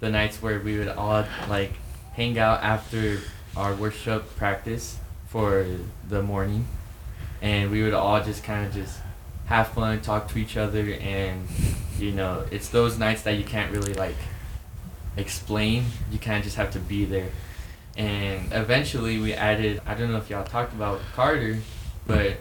the 0.00 0.08
nights 0.08 0.40
where 0.40 0.60
we 0.60 0.78
would 0.78 0.88
all 0.88 1.26
like 1.50 1.72
hang 2.20 2.38
out 2.38 2.62
after 2.62 3.18
our 3.56 3.74
worship 3.74 4.36
practice 4.36 4.98
for 5.28 5.64
the 6.06 6.22
morning, 6.22 6.66
and 7.40 7.70
we 7.70 7.82
would 7.82 7.94
all 7.94 8.22
just 8.22 8.44
kind 8.44 8.66
of 8.66 8.74
just 8.74 8.98
have 9.46 9.68
fun, 9.68 10.02
talk 10.02 10.28
to 10.28 10.38
each 10.38 10.54
other, 10.58 10.84
and 11.00 11.48
you 11.98 12.12
know, 12.12 12.44
it's 12.50 12.68
those 12.68 12.98
nights 12.98 13.22
that 13.22 13.38
you 13.38 13.44
can't 13.44 13.72
really 13.72 13.94
like 13.94 14.18
explain. 15.16 15.86
You 16.12 16.18
kind 16.18 16.36
of 16.36 16.44
just 16.44 16.56
have 16.56 16.70
to 16.72 16.78
be 16.78 17.06
there. 17.06 17.30
And 17.96 18.52
eventually, 18.52 19.18
we 19.18 19.32
added. 19.32 19.80
I 19.86 19.94
don't 19.94 20.12
know 20.12 20.18
if 20.18 20.28
y'all 20.28 20.44
talked 20.44 20.74
about 20.74 21.00
Carter, 21.14 21.60
but 22.06 22.36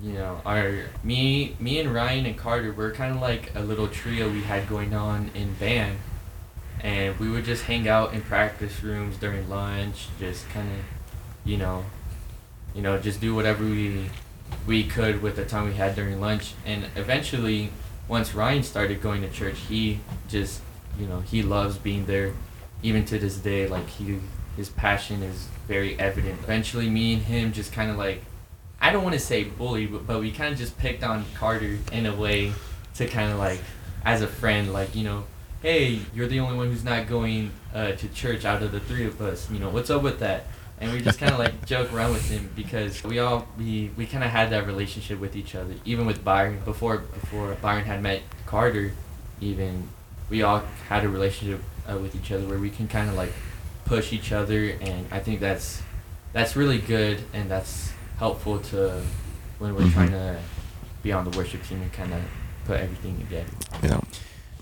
you 0.00 0.12
know, 0.12 0.42
our 0.46 0.84
me, 1.02 1.56
me 1.58 1.80
and 1.80 1.92
Ryan 1.92 2.26
and 2.26 2.38
Carter, 2.38 2.72
we're 2.72 2.92
kind 2.92 3.16
of 3.16 3.20
like 3.20 3.50
a 3.56 3.60
little 3.62 3.88
trio 3.88 4.30
we 4.30 4.42
had 4.42 4.68
going 4.68 4.94
on 4.94 5.32
in 5.34 5.54
band, 5.54 5.98
and 6.84 7.18
we 7.18 7.30
would 7.30 7.44
just 7.44 7.64
hang 7.64 7.88
out 7.88 8.12
in 8.12 8.20
practice 8.20 8.82
rooms 8.84 9.16
during 9.16 9.48
lunch, 9.48 10.08
just 10.20 10.48
kind 10.50 10.70
of, 10.70 10.78
you 11.44 11.56
know, 11.56 11.84
you 12.74 12.82
know, 12.82 12.98
just 12.98 13.20
do 13.20 13.34
whatever 13.34 13.64
we 13.64 14.10
we 14.66 14.84
could 14.84 15.22
with 15.22 15.34
the 15.34 15.44
time 15.44 15.66
we 15.66 15.74
had 15.74 15.96
during 15.96 16.20
lunch, 16.20 16.54
and 16.64 16.84
eventually, 16.94 17.70
once 18.06 18.34
Ryan 18.34 18.62
started 18.62 19.00
going 19.00 19.22
to 19.22 19.30
church, 19.30 19.58
he 19.68 20.00
just, 20.28 20.60
you 20.98 21.06
know, 21.06 21.20
he 21.20 21.42
loves 21.42 21.78
being 21.78 22.04
there, 22.04 22.34
even 22.82 23.04
to 23.06 23.18
this 23.18 23.38
day. 23.38 23.66
Like 23.66 23.88
he, 23.88 24.20
his 24.56 24.68
passion 24.68 25.22
is 25.22 25.48
very 25.66 25.98
evident. 25.98 26.38
Eventually, 26.44 26.90
me 26.90 27.14
and 27.14 27.22
him 27.22 27.52
just 27.52 27.72
kind 27.72 27.90
of 27.90 27.96
like 27.96 28.22
I 28.84 28.92
don't 28.92 29.02
want 29.02 29.14
to 29.14 29.20
say 29.20 29.44
bully, 29.44 29.86
but, 29.86 30.06
but 30.06 30.20
we 30.20 30.30
kind 30.30 30.52
of 30.52 30.58
just 30.58 30.76
picked 30.76 31.02
on 31.02 31.24
Carter 31.34 31.78
in 31.90 32.04
a 32.04 32.14
way 32.14 32.52
to 32.96 33.06
kind 33.06 33.32
of 33.32 33.38
like, 33.38 33.60
as 34.04 34.20
a 34.20 34.26
friend, 34.26 34.74
like, 34.74 34.94
you 34.94 35.04
know, 35.04 35.24
hey, 35.64 35.98
you're 36.14 36.26
the 36.26 36.38
only 36.40 36.54
one 36.58 36.68
who's 36.70 36.84
not 36.84 37.08
going 37.08 37.50
uh, 37.74 37.92
to 37.92 38.06
church 38.08 38.44
out 38.44 38.62
of 38.62 38.70
the 38.70 38.80
three 38.80 39.06
of 39.06 39.18
us. 39.22 39.50
You 39.50 39.58
know, 39.58 39.70
what's 39.70 39.88
up 39.88 40.02
with 40.02 40.18
that? 40.18 40.44
And 40.78 40.92
we 40.92 41.00
just 41.00 41.18
kind 41.18 41.32
of 41.32 41.38
like 41.38 41.64
joke 41.64 41.90
around 41.90 42.12
with 42.12 42.28
him 42.28 42.50
because 42.54 43.02
we 43.02 43.18
all 43.18 43.48
we, 43.56 43.90
we 43.96 44.04
kind 44.04 44.22
of 44.22 44.28
had 44.28 44.50
that 44.50 44.66
relationship 44.66 45.18
with 45.18 45.34
each 45.36 45.54
other. 45.54 45.72
Even 45.86 46.04
with 46.04 46.22
Byron 46.22 46.60
before 46.66 46.98
before 46.98 47.54
Byron 47.62 47.84
had 47.86 48.02
met 48.02 48.20
Carter, 48.44 48.92
even 49.40 49.88
we 50.28 50.42
all 50.42 50.62
had 50.90 51.02
a 51.04 51.08
relationship 51.08 51.62
uh, 51.90 51.96
with 51.96 52.14
each 52.14 52.30
other 52.30 52.44
where 52.46 52.58
we 52.58 52.68
can 52.68 52.86
kind 52.86 53.08
of 53.08 53.14
like 53.16 53.32
push 53.86 54.12
each 54.12 54.32
other, 54.32 54.76
and 54.82 55.06
I 55.10 55.18
think 55.20 55.40
that's 55.40 55.80
that's 56.34 56.56
really 56.56 56.78
good 56.78 57.22
and 57.32 57.50
that's 57.50 57.90
helpful 58.18 58.58
to 58.58 59.00
when 59.60 59.74
we're 59.74 59.82
Mhm. 59.82 59.92
trying 59.94 60.10
to 60.10 60.38
be 61.02 61.10
on 61.12 61.24
the 61.30 61.34
worship 61.38 61.64
team 61.66 61.80
and 61.80 61.92
kind 61.92 62.12
of 62.12 62.20
put 62.66 62.80
everything 62.80 63.16
together. 63.18 63.48
Yeah. 63.82 64.00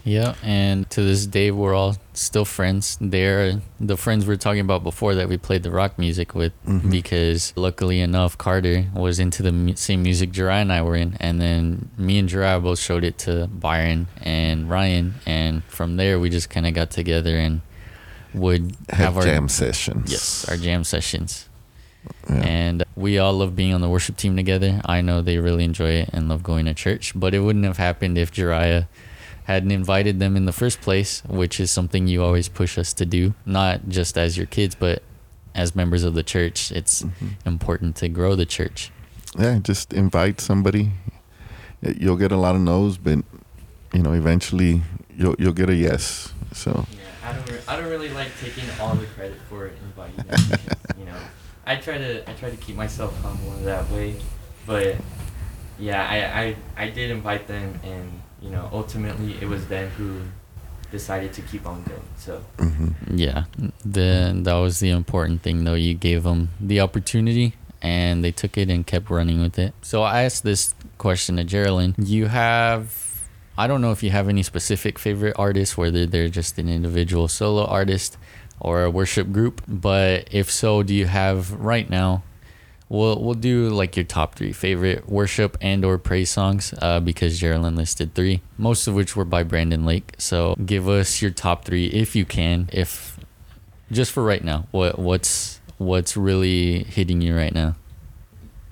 Yeah, 0.04 0.34
and 0.42 0.88
to 0.90 1.02
this 1.02 1.26
day, 1.26 1.52
we're 1.52 1.74
all 1.74 1.96
still 2.12 2.44
friends. 2.44 2.98
They're 3.00 3.60
the 3.78 3.96
friends 3.96 4.26
we 4.26 4.34
are 4.34 4.36
talking 4.36 4.60
about 4.60 4.82
before 4.82 5.14
that 5.14 5.28
we 5.28 5.36
played 5.36 5.62
the 5.62 5.70
rock 5.70 5.96
music 5.96 6.34
with, 6.34 6.52
Mhm. 6.66 6.90
because 6.90 7.52
luckily 7.54 8.00
enough, 8.00 8.36
Carter 8.36 8.86
was 8.94 9.20
into 9.20 9.44
the 9.44 9.72
same 9.76 10.02
music 10.02 10.32
Jariah 10.32 10.62
and 10.62 10.72
I 10.72 10.82
were 10.82 10.96
in, 10.96 11.16
and 11.20 11.40
then 11.40 11.88
me 11.96 12.18
and 12.18 12.28
Jariah 12.28 12.60
both 12.60 12.80
showed 12.80 13.04
it 13.04 13.16
to 13.18 13.46
Byron 13.46 14.08
and 14.20 14.68
Ryan, 14.68 15.14
and 15.24 15.62
from 15.68 15.96
there 15.96 16.18
we 16.18 16.30
just 16.30 16.50
kind 16.50 16.66
of 16.66 16.74
got 16.74 16.90
together 16.90 17.36
and 17.38 17.60
would 18.34 18.74
Have 18.90 18.98
have 18.98 19.16
our 19.18 19.22
jam 19.24 19.48
sessions. 19.48 20.10
yes 20.10 20.44
our 20.48 20.56
jam 20.56 20.82
sessions. 20.82 21.46
Yeah. 22.28 22.34
And 22.42 22.84
we 22.96 23.18
all 23.18 23.32
love 23.34 23.54
being 23.54 23.72
on 23.72 23.80
the 23.80 23.88
worship 23.88 24.16
team 24.16 24.34
together. 24.34 24.80
I 24.84 25.00
know 25.02 25.22
they 25.22 25.38
really 25.38 25.62
enjoy 25.62 25.90
it 25.90 26.10
and 26.12 26.28
love 26.28 26.42
going 26.42 26.64
to 26.64 26.74
church, 26.74 27.12
but 27.14 27.32
it 27.34 27.38
wouldn't 27.40 27.64
have 27.64 27.76
happened 27.76 28.18
if 28.18 28.32
Jariah 28.32 28.86
hadn't 29.44 29.70
invited 29.72 30.18
them 30.20 30.36
in 30.36 30.44
the 30.46 30.52
first 30.52 30.80
place, 30.80 31.22
which 31.28 31.58
is 31.60 31.70
something 31.70 32.06
you 32.06 32.22
always 32.22 32.48
push 32.48 32.78
us 32.78 32.92
to 32.94 33.04
do, 33.06 33.34
not 33.44 33.88
just 33.88 34.16
as 34.16 34.36
your 34.36 34.46
kids, 34.46 34.74
but 34.74 35.02
as 35.54 35.74
members 35.76 36.04
of 36.04 36.14
the 36.14 36.22
church. 36.22 36.70
It's 36.72 37.02
Mhm. 37.02 37.34
important 37.44 37.96
to 37.96 38.08
grow 38.08 38.34
the 38.36 38.46
church. 38.46 38.90
yeah, 39.38 39.58
just 39.62 39.92
invite 39.92 40.40
somebody. 40.40 40.92
You'll 41.82 42.16
get 42.16 42.30
a 42.32 42.36
lot 42.36 42.54
of 42.54 42.60
no's, 42.60 42.96
but 42.98 43.18
you 43.92 44.02
know, 44.02 44.12
eventually 44.12 44.82
you'll 45.16 45.34
you'll 45.38 45.52
get 45.52 45.68
a 45.68 45.74
yes. 45.74 46.32
So 46.52 46.86
Yeah, 46.92 47.28
I 47.28 47.32
don't. 47.32 47.50
Re- 47.50 47.58
I 47.66 47.76
don't 47.76 47.90
really 47.90 48.10
like 48.10 48.28
taking 48.40 48.64
all 48.80 48.94
the 48.94 49.06
credit 49.06 49.38
for 49.48 49.66
inviting 49.68 50.16
them. 50.16 50.26
because, 50.50 50.98
you 50.98 51.04
know, 51.06 51.16
I 51.66 51.76
try 51.76 51.98
to. 51.98 52.28
I 52.30 52.34
try 52.34 52.50
to 52.50 52.56
keep 52.56 52.76
myself 52.76 53.18
humble 53.22 53.52
in 53.56 53.64
that 53.64 53.90
way, 53.90 54.16
but 54.66 54.96
yeah, 55.78 56.02
I, 56.08 56.42
I 56.42 56.84
I 56.84 56.90
did 56.90 57.10
invite 57.10 57.46
them, 57.46 57.80
and 57.82 58.20
you 58.40 58.50
know, 58.50 58.68
ultimately 58.72 59.36
it 59.40 59.48
was 59.48 59.66
them 59.68 59.88
who 59.90 60.20
decided 60.90 61.32
to 61.32 61.42
keep 61.42 61.66
on 61.66 61.82
going. 61.84 62.02
So 62.16 62.42
mhm. 62.58 62.94
Yeah, 63.10 63.44
then 63.84 64.42
that 64.44 64.54
was 64.54 64.80
the 64.80 64.90
important 64.90 65.42
thing, 65.42 65.64
though. 65.64 65.74
You 65.74 65.94
gave 65.94 66.22
them 66.24 66.48
the 66.60 66.80
opportunity, 66.80 67.54
and 67.80 68.22
they 68.24 68.30
took 68.32 68.56
it 68.58 68.68
and 68.68 68.86
kept 68.86 69.10
running 69.10 69.40
with 69.40 69.58
it. 69.58 69.74
So 69.82 70.02
I 70.02 70.22
asked 70.24 70.44
this 70.44 70.74
question 70.98 71.36
to 71.36 71.44
Geraldine. 71.44 71.94
You 71.98 72.26
have, 72.26 73.22
I 73.56 73.66
don't 73.66 73.80
know 73.80 73.92
if 73.92 74.02
you 74.02 74.10
have 74.10 74.28
any 74.28 74.42
specific 74.42 74.98
favorite 74.98 75.34
artists, 75.38 75.76
whether 75.76 76.06
they're 76.06 76.28
just 76.28 76.58
an 76.58 76.68
individual 76.68 77.26
solo 77.28 77.64
artist 77.64 78.16
or 78.60 78.84
a 78.84 78.90
worship 78.90 79.32
group, 79.32 79.62
but 79.66 80.28
if 80.30 80.50
so, 80.50 80.82
do 80.84 80.94
you 80.94 81.06
have 81.06 81.50
right 81.52 81.88
now? 81.90 82.22
We'll 82.92 83.18
we'll 83.22 83.34
do 83.34 83.70
like 83.70 83.96
your 83.96 84.04
top 84.04 84.34
three 84.34 84.52
favorite 84.52 85.08
worship 85.08 85.56
and 85.62 85.82
or 85.82 85.96
praise 85.96 86.30
songs, 86.30 86.74
uh, 86.82 87.00
because 87.00 87.38
Geraldine 87.38 87.74
listed 87.74 88.14
three, 88.14 88.42
most 88.58 88.86
of 88.86 88.94
which 88.94 89.16
were 89.16 89.24
by 89.24 89.44
Brandon 89.44 89.86
Lake. 89.86 90.12
So 90.18 90.54
give 90.66 90.88
us 90.88 91.22
your 91.22 91.30
top 91.30 91.64
three 91.64 91.86
if 91.86 92.14
you 92.14 92.26
can, 92.26 92.68
if 92.70 93.18
just 93.90 94.12
for 94.12 94.22
right 94.22 94.44
now. 94.44 94.66
What 94.72 94.98
what's 94.98 95.60
what's 95.78 96.18
really 96.18 96.84
hitting 96.84 97.22
you 97.22 97.34
right 97.34 97.54
now? 97.54 97.76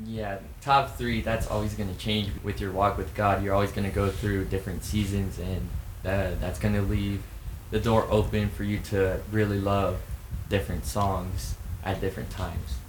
yeah, 0.05 0.39
top 0.61 0.97
three. 0.97 1.21
That's 1.21 1.47
always 1.47 1.75
to 1.93 1.99
change 1.99 2.31
with 2.43 2.61
your 2.61 2.73
walk 2.73 2.99
with 2.99 3.15
God. 3.15 3.43
You're 3.43 3.55
always 3.55 3.73
to 3.89 3.95
go 3.95 4.11
through 4.11 4.47
different 4.47 4.85
seasons, 4.85 5.39
and 5.39 5.69
that 6.03 6.41
that's 6.41 6.59
going 6.59 6.75
to 6.75 6.83
leave 6.83 7.23
the 7.71 7.81
door 7.81 8.07
open 8.11 8.51
for 8.51 8.65
you 8.65 8.81
to 8.81 9.21
really 9.31 9.61
love 9.61 10.01
different 10.49 10.85
songs 10.85 11.55
at 11.85 12.01
different 12.01 12.31
times. 12.31 12.80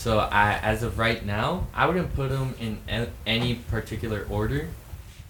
So 0.00 0.18
I, 0.18 0.54
as 0.62 0.82
of 0.82 0.98
right 0.98 1.22
now, 1.26 1.66
I 1.74 1.84
wouldn't 1.84 2.14
put 2.14 2.30
them 2.30 2.54
in 2.58 2.78
any 3.26 3.56
particular 3.56 4.26
order, 4.30 4.70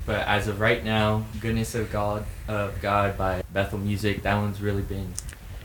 but 0.06 0.24
as 0.28 0.46
of 0.46 0.60
right 0.60 0.84
now, 0.84 1.24
"Goodness 1.40 1.74
of 1.74 1.90
God" 1.90 2.24
of 2.46 2.80
God 2.80 3.18
by 3.18 3.42
Bethel 3.52 3.80
Music. 3.80 4.22
That 4.22 4.36
one's 4.36 4.60
really 4.60 4.82
been 4.82 5.12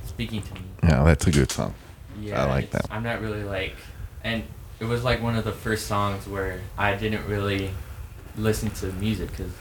speaking 0.07 0.41
to 0.41 0.53
me. 0.55 0.61
yeah, 0.81 1.03
that's 1.03 1.27
a 1.27 1.31
good 1.31 1.51
song. 1.51 1.75
Yeah, 2.19 2.45
I 2.45 2.49
like 2.49 2.71
that. 2.71 2.87
I'm 2.89 3.03
not 3.03 3.21
really 3.21 3.43
like, 3.43 3.75
and 4.23 4.41
it 4.79 4.85
was 4.85 5.03
like 5.03 5.21
one 5.21 5.35
of 5.35 5.43
the 5.43 5.51
first 5.51 5.85
songs 5.85 6.27
where 6.27 6.61
I 6.75 6.95
didn't 6.95 7.27
really 7.27 7.69
listen 8.35 8.71
to 8.71 8.87
music 8.93 9.29
because 9.29 9.51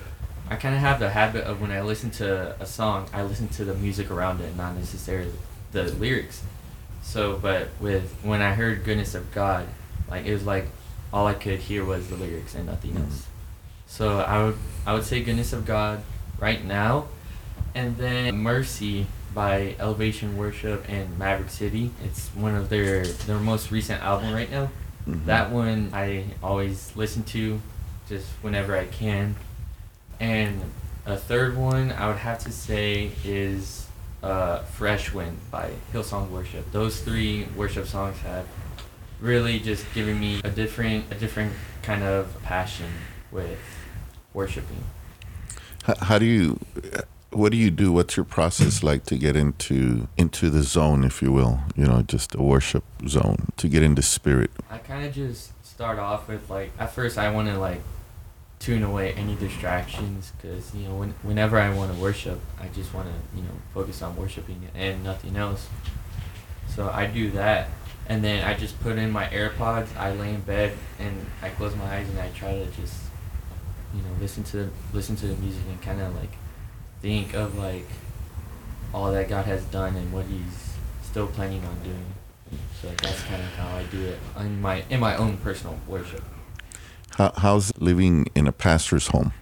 I 0.48 0.56
kind 0.56 0.74
of 0.74 0.80
have 0.80 0.98
the 1.00 1.10
habit 1.10 1.44
of 1.44 1.60
when 1.60 1.70
I 1.70 1.82
listen 1.82 2.10
to 2.12 2.56
a 2.58 2.64
song, 2.64 3.10
I 3.12 3.22
listen 3.22 3.48
to 3.48 3.66
the 3.66 3.74
music 3.74 4.10
around 4.10 4.40
it, 4.40 4.56
not 4.56 4.74
necessarily 4.74 5.32
the 5.72 5.82
lyrics. 5.92 6.40
So, 7.04 7.38
but 7.40 7.68
with 7.80 8.12
when 8.22 8.42
I 8.42 8.54
heard 8.54 8.82
"Goodness 8.84 9.14
of 9.14 9.30
God," 9.32 9.66
like 10.10 10.26
it 10.26 10.32
was 10.32 10.44
like 10.44 10.68
all 11.12 11.26
I 11.28 11.34
could 11.34 11.60
hear 11.60 11.84
was 11.84 12.08
the 12.08 12.16
lyrics 12.16 12.54
and 12.56 12.66
nothing 12.66 12.92
Mhm. 12.94 13.04
else. 13.04 13.26
So 13.86 14.18
I 14.20 14.42
would 14.42 14.56
I 14.86 14.94
would 14.94 15.04
say 15.04 15.22
"Goodness 15.22 15.52
of 15.52 15.64
God" 15.64 16.02
right 16.40 16.64
now, 16.64 17.06
and 17.74 17.96
then 17.98 18.38
"Mercy" 18.38 19.06
by 19.34 19.74
Elevation 19.78 20.36
Worship 20.36 20.84
and 20.88 21.16
Maverick 21.18 21.50
City. 21.50 21.90
It's 22.04 22.28
one 22.34 22.54
of 22.56 22.68
their 22.68 23.04
their 23.04 23.38
most 23.38 23.70
recent 23.70 24.02
album 24.02 24.32
right 24.32 24.50
now. 24.50 24.70
Mhm. 25.08 25.26
That 25.26 25.50
one 25.50 25.90
I 25.92 26.24
always 26.42 26.90
listen 26.96 27.22
to, 27.24 27.60
just 28.08 28.26
whenever 28.42 28.76
I 28.76 28.86
can. 28.86 29.36
And 30.18 30.62
a 31.06 31.16
third 31.16 31.56
one 31.56 31.92
I 31.92 32.06
would 32.08 32.16
have 32.18 32.38
to 32.44 32.50
say 32.50 33.12
is 33.24 33.83
uh, 34.24 34.58
"Fresh 34.64 35.12
Wind" 35.12 35.38
by 35.50 35.70
Hillsong 35.92 36.30
Worship. 36.30 36.70
Those 36.72 37.00
three 37.00 37.46
worship 37.56 37.86
songs 37.86 38.18
have 38.20 38.46
really 39.20 39.60
just 39.60 39.84
given 39.94 40.18
me 40.18 40.40
a 40.42 40.50
different 40.50 41.04
a 41.12 41.14
different 41.14 41.52
kind 41.82 42.02
of 42.02 42.42
passion 42.42 42.90
with 43.30 43.58
worshiping. 44.32 44.84
How, 45.84 45.94
how 46.00 46.18
do 46.18 46.24
you? 46.24 46.58
what 47.34 47.50
do 47.50 47.58
you 47.58 47.70
do? 47.70 47.92
What's 47.92 48.16
your 48.16 48.24
process 48.24 48.82
like 48.82 49.04
to 49.06 49.16
get 49.16 49.36
into 49.36 50.08
into 50.16 50.50
the 50.50 50.62
zone, 50.62 51.04
if 51.04 51.20
you 51.20 51.32
will? 51.32 51.60
You 51.76 51.84
know, 51.84 52.02
just 52.02 52.34
a 52.34 52.42
worship 52.42 52.84
zone 53.06 53.48
to 53.56 53.68
get 53.68 53.82
into 53.82 54.02
spirit. 54.02 54.50
I 54.70 54.78
kind 54.78 55.04
of 55.04 55.12
just 55.12 55.52
start 55.64 55.98
off 55.98 56.28
with 56.28 56.48
like 56.48 56.70
at 56.78 56.92
first 56.92 57.18
I 57.18 57.30
want 57.30 57.48
to 57.48 57.58
like 57.58 57.80
tune 58.64 58.82
away 58.82 59.12
any 59.12 59.34
distractions 59.34 60.32
because 60.36 60.74
you 60.74 60.88
know 60.88 60.94
when, 60.94 61.14
whenever 61.22 61.58
I 61.58 61.74
want 61.74 61.92
to 61.92 62.00
worship, 62.00 62.40
I 62.58 62.68
just 62.68 62.94
want 62.94 63.08
to 63.08 63.36
you 63.36 63.42
know 63.42 63.54
focus 63.74 64.00
on 64.00 64.16
worshiping 64.16 64.68
and 64.74 65.04
nothing 65.04 65.36
else. 65.36 65.68
So 66.68 66.88
I 66.88 67.06
do 67.06 67.30
that, 67.32 67.68
and 68.08 68.24
then 68.24 68.42
I 68.42 68.54
just 68.54 68.80
put 68.80 68.96
in 68.96 69.10
my 69.10 69.26
AirPods. 69.26 69.94
I 69.98 70.14
lay 70.14 70.32
in 70.32 70.40
bed 70.40 70.72
and 70.98 71.26
I 71.42 71.50
close 71.50 71.76
my 71.76 71.84
eyes 71.84 72.08
and 72.08 72.18
I 72.18 72.30
try 72.30 72.54
to 72.54 72.66
just 72.66 72.94
you 73.94 74.00
know 74.00 74.08
listen 74.18 74.44
to 74.44 74.70
listen 74.94 75.14
to 75.16 75.26
the 75.26 75.36
music 75.36 75.62
and 75.68 75.82
kind 75.82 76.00
of 76.00 76.14
like 76.16 76.32
think 77.02 77.34
of 77.34 77.58
like 77.58 77.86
all 78.94 79.12
that 79.12 79.28
God 79.28 79.44
has 79.44 79.62
done 79.64 79.94
and 79.94 80.10
what 80.10 80.24
He's 80.24 80.72
still 81.02 81.26
planning 81.26 81.62
on 81.66 81.82
doing. 81.82 82.14
So 82.80 82.88
that's 82.88 83.22
kind 83.24 83.42
of 83.42 83.48
how 83.56 83.76
I 83.76 83.82
do 83.84 84.00
it 84.00 84.18
in 84.40 84.62
my 84.62 84.84
in 84.88 85.00
my 85.00 85.16
own 85.16 85.36
personal 85.36 85.78
worship. 85.86 86.22
How, 87.16 87.32
how's 87.36 87.76
living 87.78 88.26
in 88.34 88.46
a 88.46 88.52
pastor's 88.52 89.08
home? 89.08 89.32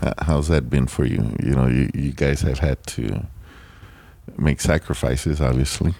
How, 0.00 0.14
how's 0.18 0.48
that 0.48 0.70
been 0.70 0.86
for 0.86 1.04
you? 1.04 1.34
You 1.42 1.50
know, 1.50 1.66
you, 1.66 1.90
you 1.92 2.12
guys 2.12 2.42
have 2.42 2.60
had 2.60 2.84
to 2.88 3.26
make 4.36 4.60
sacrifices, 4.60 5.40
obviously. 5.40 5.94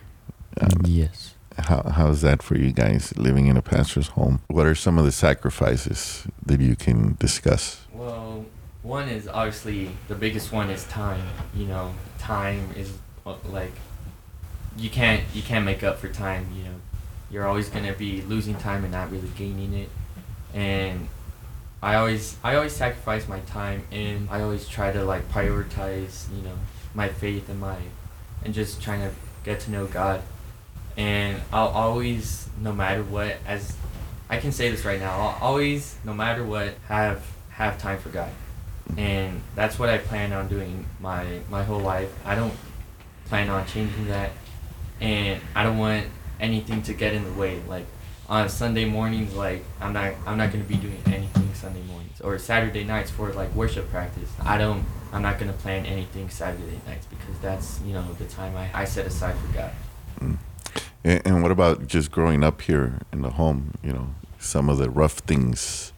Um, 0.61 0.83
yes. 0.85 1.35
how, 1.59 1.83
how's 1.83 2.21
that 2.23 2.43
for 2.43 2.57
you 2.57 2.73
guys 2.73 3.17
living 3.17 3.47
in 3.49 3.57
a 3.57 3.63
pastor's 3.63 4.09
home? 4.09 4.41
What 4.47 4.67
are 4.67 4.75
some 4.75 4.99
of 4.99 5.05
the 5.05 5.13
sacrifices 5.13 6.27
that 6.47 6.61
you 6.61 6.77
can 6.77 7.17
discuss? 7.19 7.85
Well, 7.93 8.47
one 8.83 9.09
is 9.09 9.27
obviously 9.27 9.91
the 10.07 10.15
biggest 10.15 10.53
one 10.53 10.71
is 10.71 10.85
time. 10.85 11.27
You 11.55 11.67
know, 11.67 11.95
time 12.19 12.71
is 12.77 12.93
uh, 13.27 13.35
like 13.47 13.73
you 14.77 14.91
can't 14.91 15.23
you 15.35 15.43
can't 15.43 15.65
make 15.65 15.83
up 15.83 15.99
for 15.99 16.09
time. 16.09 16.49
You 16.57 16.65
know, 16.65 16.75
you're 17.31 17.47
always 17.47 17.69
gonna 17.69 17.93
be 17.93 18.23
losing 18.23 18.55
time 18.55 18.85
and 18.85 18.93
not 18.93 19.11
really 19.11 19.31
gaining 19.37 19.75
it. 19.75 19.91
And 20.55 21.09
I 21.83 21.97
always 21.97 22.37
I 22.43 22.57
always 22.57 22.75
sacrifice 22.75 23.29
my 23.29 23.41
time 23.41 23.85
and 23.93 24.29
I 24.31 24.43
always 24.43 24.67
try 24.67 24.91
to 24.93 25.05
like 25.05 25.31
prioritize 25.31 26.27
you 26.35 26.43
know 26.43 26.57
my 26.95 27.09
faith 27.09 27.49
and 27.49 27.61
my 27.61 27.77
and 28.45 28.55
just 28.55 28.83
trying 28.83 29.01
to 29.01 29.15
get 29.45 29.61
to 29.61 29.71
know 29.71 29.87
God. 29.87 30.23
And 30.97 31.41
I'll 31.53 31.69
always, 31.69 32.49
no 32.61 32.73
matter 32.73 33.05
what, 33.05 33.37
as 33.47 33.77
I 34.29 34.39
can 34.39 34.51
say 34.51 34.69
this 34.69 34.85
right 34.85 34.99
now, 34.99 35.13
I'll 35.13 35.39
always, 35.41 35.97
no 36.05 36.13
matter 36.13 36.45
what, 36.45 36.75
have 36.89 37.25
have 37.51 37.79
time 37.79 37.99
for 37.99 38.09
God 38.09 38.31
and 38.97 39.43
that's 39.55 39.79
what 39.79 39.89
I 39.89 39.99
plan 39.99 40.33
on 40.33 40.49
doing 40.49 40.87
my 41.01 41.41
my 41.51 41.63
whole 41.63 41.81
life. 41.81 42.13
I 42.25 42.35
don't 42.35 42.55
plan 43.27 43.49
on 43.51 43.67
changing 43.67 44.09
that, 44.09 44.31
and 45.01 45.41
I 45.55 45.63
don't 45.63 45.79
want 45.79 46.07
anything 46.41 46.83
to 46.83 46.95
get 46.95 47.15
in 47.15 47.25
the 47.25 47.33
way. 47.33 47.61
Like 47.69 47.87
on 48.29 48.49
Sunday 48.49 48.85
mornings, 48.85 49.35
like 49.35 49.65
I'm 49.81 49.93
not 49.93 50.15
I'm 50.27 50.37
not 50.37 50.53
gonna 50.53 50.65
be 50.65 50.77
doing 50.77 51.03
anything 51.07 51.53
Sunday 51.55 51.83
mornings 51.83 52.21
or 52.21 52.39
Saturday 52.39 52.85
nights 52.85 53.11
for 53.11 53.33
like 53.33 53.55
worship 53.55 53.91
practice. 53.91 54.31
I 54.41 54.59
don't 54.59 54.85
I'm 55.13 55.23
not 55.23 55.39
gonna 55.39 55.53
plan 55.53 55.87
anything 55.87 56.29
Saturday 56.31 56.81
nights 56.87 57.07
because 57.07 57.39
that's 57.41 57.81
you 57.85 57.93
know 57.93 58.05
the 58.19 58.27
time 58.27 58.57
I, 58.57 58.71
I 58.75 58.85
set 58.85 59.07
aside 59.07 59.37
for 59.39 59.53
God. 59.55 59.73
Mm. 60.21 60.39
And, 61.05 61.23
and 61.27 61.43
what 61.43 61.53
about 61.53 61.87
just 61.87 62.11
growing 62.11 62.43
up 62.43 62.63
here 62.63 63.01
in 63.13 63.23
the 63.23 63.31
home? 63.31 63.75
You 63.83 63.93
know, 63.93 64.15
some 64.39 64.69
of 64.69 64.79
the 64.79 64.91
rough 64.91 65.19
things 65.19 65.93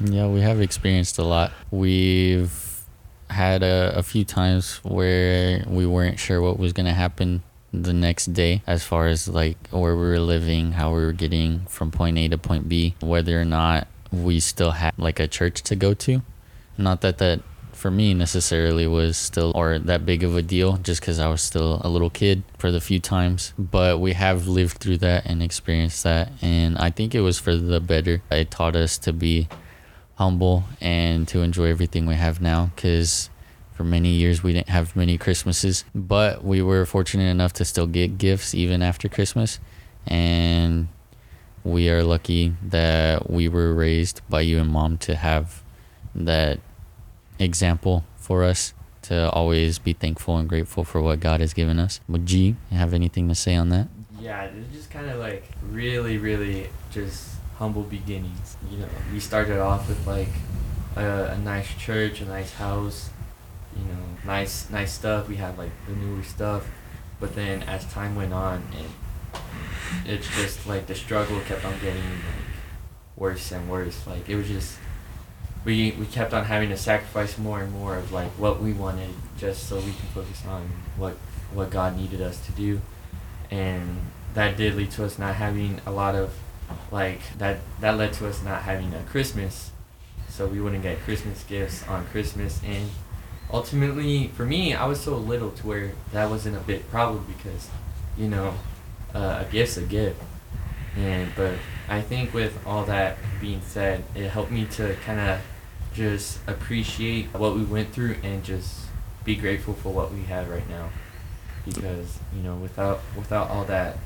yeah, 0.00 0.26
we 0.26 0.40
have 0.40 0.60
experienced 0.60 1.18
a 1.18 1.22
lot. 1.22 1.52
We've 1.70 2.82
had 3.30 3.62
a, 3.62 3.94
a 3.96 4.02
few 4.02 4.24
times 4.24 4.78
where 4.78 5.64
we 5.66 5.86
weren't 5.86 6.18
sure 6.18 6.40
what 6.40 6.58
was 6.58 6.72
going 6.72 6.86
to 6.86 6.92
happen 6.92 7.42
the 7.82 7.92
next 7.92 8.32
day 8.32 8.62
as 8.66 8.84
far 8.84 9.06
as 9.06 9.28
like 9.28 9.68
where 9.70 9.96
we 9.96 10.02
were 10.02 10.20
living, 10.20 10.72
how 10.72 10.94
we 10.94 11.04
were 11.04 11.12
getting 11.12 11.60
from 11.66 11.90
point 11.90 12.18
A 12.18 12.28
to 12.28 12.38
point 12.38 12.68
B, 12.68 12.94
whether 13.00 13.40
or 13.40 13.44
not 13.44 13.88
we 14.12 14.40
still 14.40 14.72
had 14.72 14.94
like 14.96 15.18
a 15.18 15.28
church 15.28 15.62
to 15.62 15.76
go 15.76 15.94
to. 15.94 16.22
Not 16.78 17.00
that 17.02 17.18
that 17.18 17.40
for 17.72 17.90
me 17.90 18.14
necessarily 18.14 18.86
was 18.86 19.16
still 19.16 19.52
or 19.54 19.78
that 19.78 20.06
big 20.06 20.22
of 20.22 20.36
a 20.36 20.42
deal 20.42 20.76
just 20.78 21.00
because 21.00 21.18
I 21.18 21.28
was 21.28 21.42
still 21.42 21.80
a 21.84 21.88
little 21.88 22.10
kid 22.10 22.44
for 22.56 22.70
the 22.70 22.80
few 22.80 23.00
times. 23.00 23.52
But 23.58 24.00
we 24.00 24.12
have 24.14 24.46
lived 24.46 24.78
through 24.78 24.98
that 24.98 25.26
and 25.26 25.42
experienced 25.42 26.02
that. 26.04 26.30
And 26.40 26.78
I 26.78 26.90
think 26.90 27.14
it 27.14 27.20
was 27.20 27.38
for 27.38 27.56
the 27.56 27.80
better. 27.80 28.22
It 28.30 28.50
taught 28.50 28.76
us 28.76 28.96
to 28.98 29.12
be 29.12 29.48
humble 30.16 30.64
and 30.80 31.26
to 31.28 31.42
enjoy 31.42 31.66
everything 31.66 32.06
we 32.06 32.14
have 32.14 32.40
now 32.40 32.70
because 32.74 33.28
for 33.74 33.84
many 33.84 34.10
years 34.10 34.42
we 34.42 34.52
didn't 34.52 34.68
have 34.68 34.94
many 34.94 35.18
christmases 35.18 35.84
but 35.94 36.44
we 36.44 36.62
were 36.62 36.86
fortunate 36.86 37.24
enough 37.24 37.52
to 37.52 37.64
still 37.64 37.86
get 37.86 38.18
gifts 38.18 38.54
even 38.54 38.82
after 38.82 39.08
christmas. 39.08 39.58
And 40.06 40.88
we 41.64 41.88
are 41.88 42.02
lucky 42.02 42.54
that 42.62 43.30
we 43.30 43.48
were 43.48 43.72
raised 43.74 44.20
by 44.28 44.42
you 44.42 44.58
and 44.58 44.70
mom 44.70 44.98
to 44.98 45.14
have 45.14 45.62
that 46.14 46.60
example 47.38 48.04
for 48.16 48.44
us 48.44 48.74
to 49.02 49.30
always 49.30 49.78
be 49.78 49.92
thankful 49.92 50.36
and 50.36 50.48
grateful 50.48 50.84
for 50.84 51.00
what 51.00 51.20
god 51.20 51.40
has 51.40 51.52
given 51.52 51.78
us. 51.78 52.00
Would 52.08 52.26
g 52.26 52.56
have 52.70 52.94
anything 52.94 53.28
to 53.28 53.34
say 53.34 53.54
on 53.54 53.70
that? 53.70 53.88
Yeah 54.20 54.44
it's 54.44 54.74
just 54.74 54.90
kind 54.90 55.10
of 55.10 55.18
like 55.18 55.44
really 55.70 56.18
really 56.18 56.68
just 56.92 57.34
humble 57.58 57.82
beginnings. 57.82 58.56
You 58.70 58.78
know, 58.78 58.88
we 59.12 59.20
started 59.20 59.60
off 59.60 59.88
with 59.88 60.06
like 60.06 60.28
a, 60.96 61.32
a 61.32 61.38
nice 61.38 61.72
church, 61.76 62.20
a 62.20 62.24
nice 62.26 62.52
house, 62.54 63.10
you 63.76 63.84
know, 63.84 64.02
nice 64.24 64.70
nice 64.70 64.92
stuff. 64.92 65.28
We 65.28 65.36
had 65.36 65.58
like 65.58 65.70
the 65.86 65.94
newer 65.94 66.22
stuff, 66.22 66.68
but 67.20 67.34
then 67.34 67.62
as 67.64 67.84
time 67.92 68.14
went 68.14 68.32
on, 68.32 68.62
and 68.76 69.42
it's 70.06 70.28
just 70.36 70.66
like 70.66 70.86
the 70.86 70.94
struggle 70.94 71.40
kept 71.40 71.64
on 71.64 71.74
getting 71.80 72.02
like 72.02 72.44
worse 73.16 73.52
and 73.52 73.68
worse. 73.68 74.06
Like 74.06 74.28
it 74.28 74.36
was 74.36 74.48
just 74.48 74.78
we 75.64 75.92
we 75.92 76.06
kept 76.06 76.34
on 76.34 76.44
having 76.44 76.68
to 76.70 76.76
sacrifice 76.76 77.38
more 77.38 77.62
and 77.62 77.72
more 77.72 77.96
of 77.96 78.12
like 78.12 78.30
what 78.32 78.60
we 78.60 78.72
wanted 78.72 79.10
just 79.38 79.68
so 79.68 79.76
we 79.76 79.92
can 79.92 80.08
focus 80.14 80.44
on 80.46 80.68
what 80.96 81.16
what 81.52 81.70
God 81.70 81.96
needed 81.96 82.20
us 82.20 82.44
to 82.46 82.52
do, 82.52 82.80
and 83.50 83.98
that 84.34 84.56
did 84.56 84.74
lead 84.74 84.90
to 84.92 85.04
us 85.04 85.18
not 85.18 85.36
having 85.36 85.80
a 85.86 85.90
lot 85.90 86.14
of 86.14 86.34
like 86.90 87.20
that 87.38 87.58
that 87.80 87.96
led 87.96 88.12
to 88.14 88.28
us 88.28 88.42
not 88.42 88.62
having 88.62 88.92
a 88.94 89.02
Christmas, 89.04 89.70
so 90.28 90.46
we 90.46 90.60
wouldn't 90.60 90.82
get 90.82 90.98
Christmas 91.00 91.42
gifts 91.44 91.86
on 91.88 92.04
Christmas, 92.06 92.60
and 92.64 92.90
ultimately 93.52 94.28
for 94.28 94.44
me, 94.44 94.74
I 94.74 94.86
was 94.86 95.00
so 95.00 95.16
little 95.16 95.50
to 95.50 95.66
where 95.66 95.92
that 96.12 96.30
wasn't 96.30 96.56
a 96.56 96.60
big 96.60 96.88
problem 96.90 97.24
because, 97.36 97.68
you 98.16 98.28
know, 98.28 98.54
uh, 99.14 99.44
a 99.46 99.52
gift's 99.52 99.76
a 99.76 99.82
gift, 99.82 100.20
and 100.96 101.30
but 101.36 101.54
I 101.88 102.00
think 102.00 102.34
with 102.34 102.58
all 102.66 102.84
that 102.86 103.16
being 103.40 103.60
said, 103.62 104.04
it 104.14 104.28
helped 104.28 104.50
me 104.50 104.64
to 104.72 104.94
kind 105.04 105.20
of 105.20 105.40
just 105.92 106.40
appreciate 106.48 107.26
what 107.26 107.54
we 107.54 107.62
went 107.62 107.92
through 107.92 108.16
and 108.22 108.42
just 108.42 108.86
be 109.24 109.36
grateful 109.36 109.74
for 109.74 109.92
what 109.92 110.12
we 110.12 110.22
have 110.24 110.50
right 110.50 110.68
now 110.68 110.90
because 111.64 112.18
you 112.34 112.42
know 112.42 112.56
without 112.56 113.00
without 113.16 113.48
all 113.48 113.64
that 113.64 113.96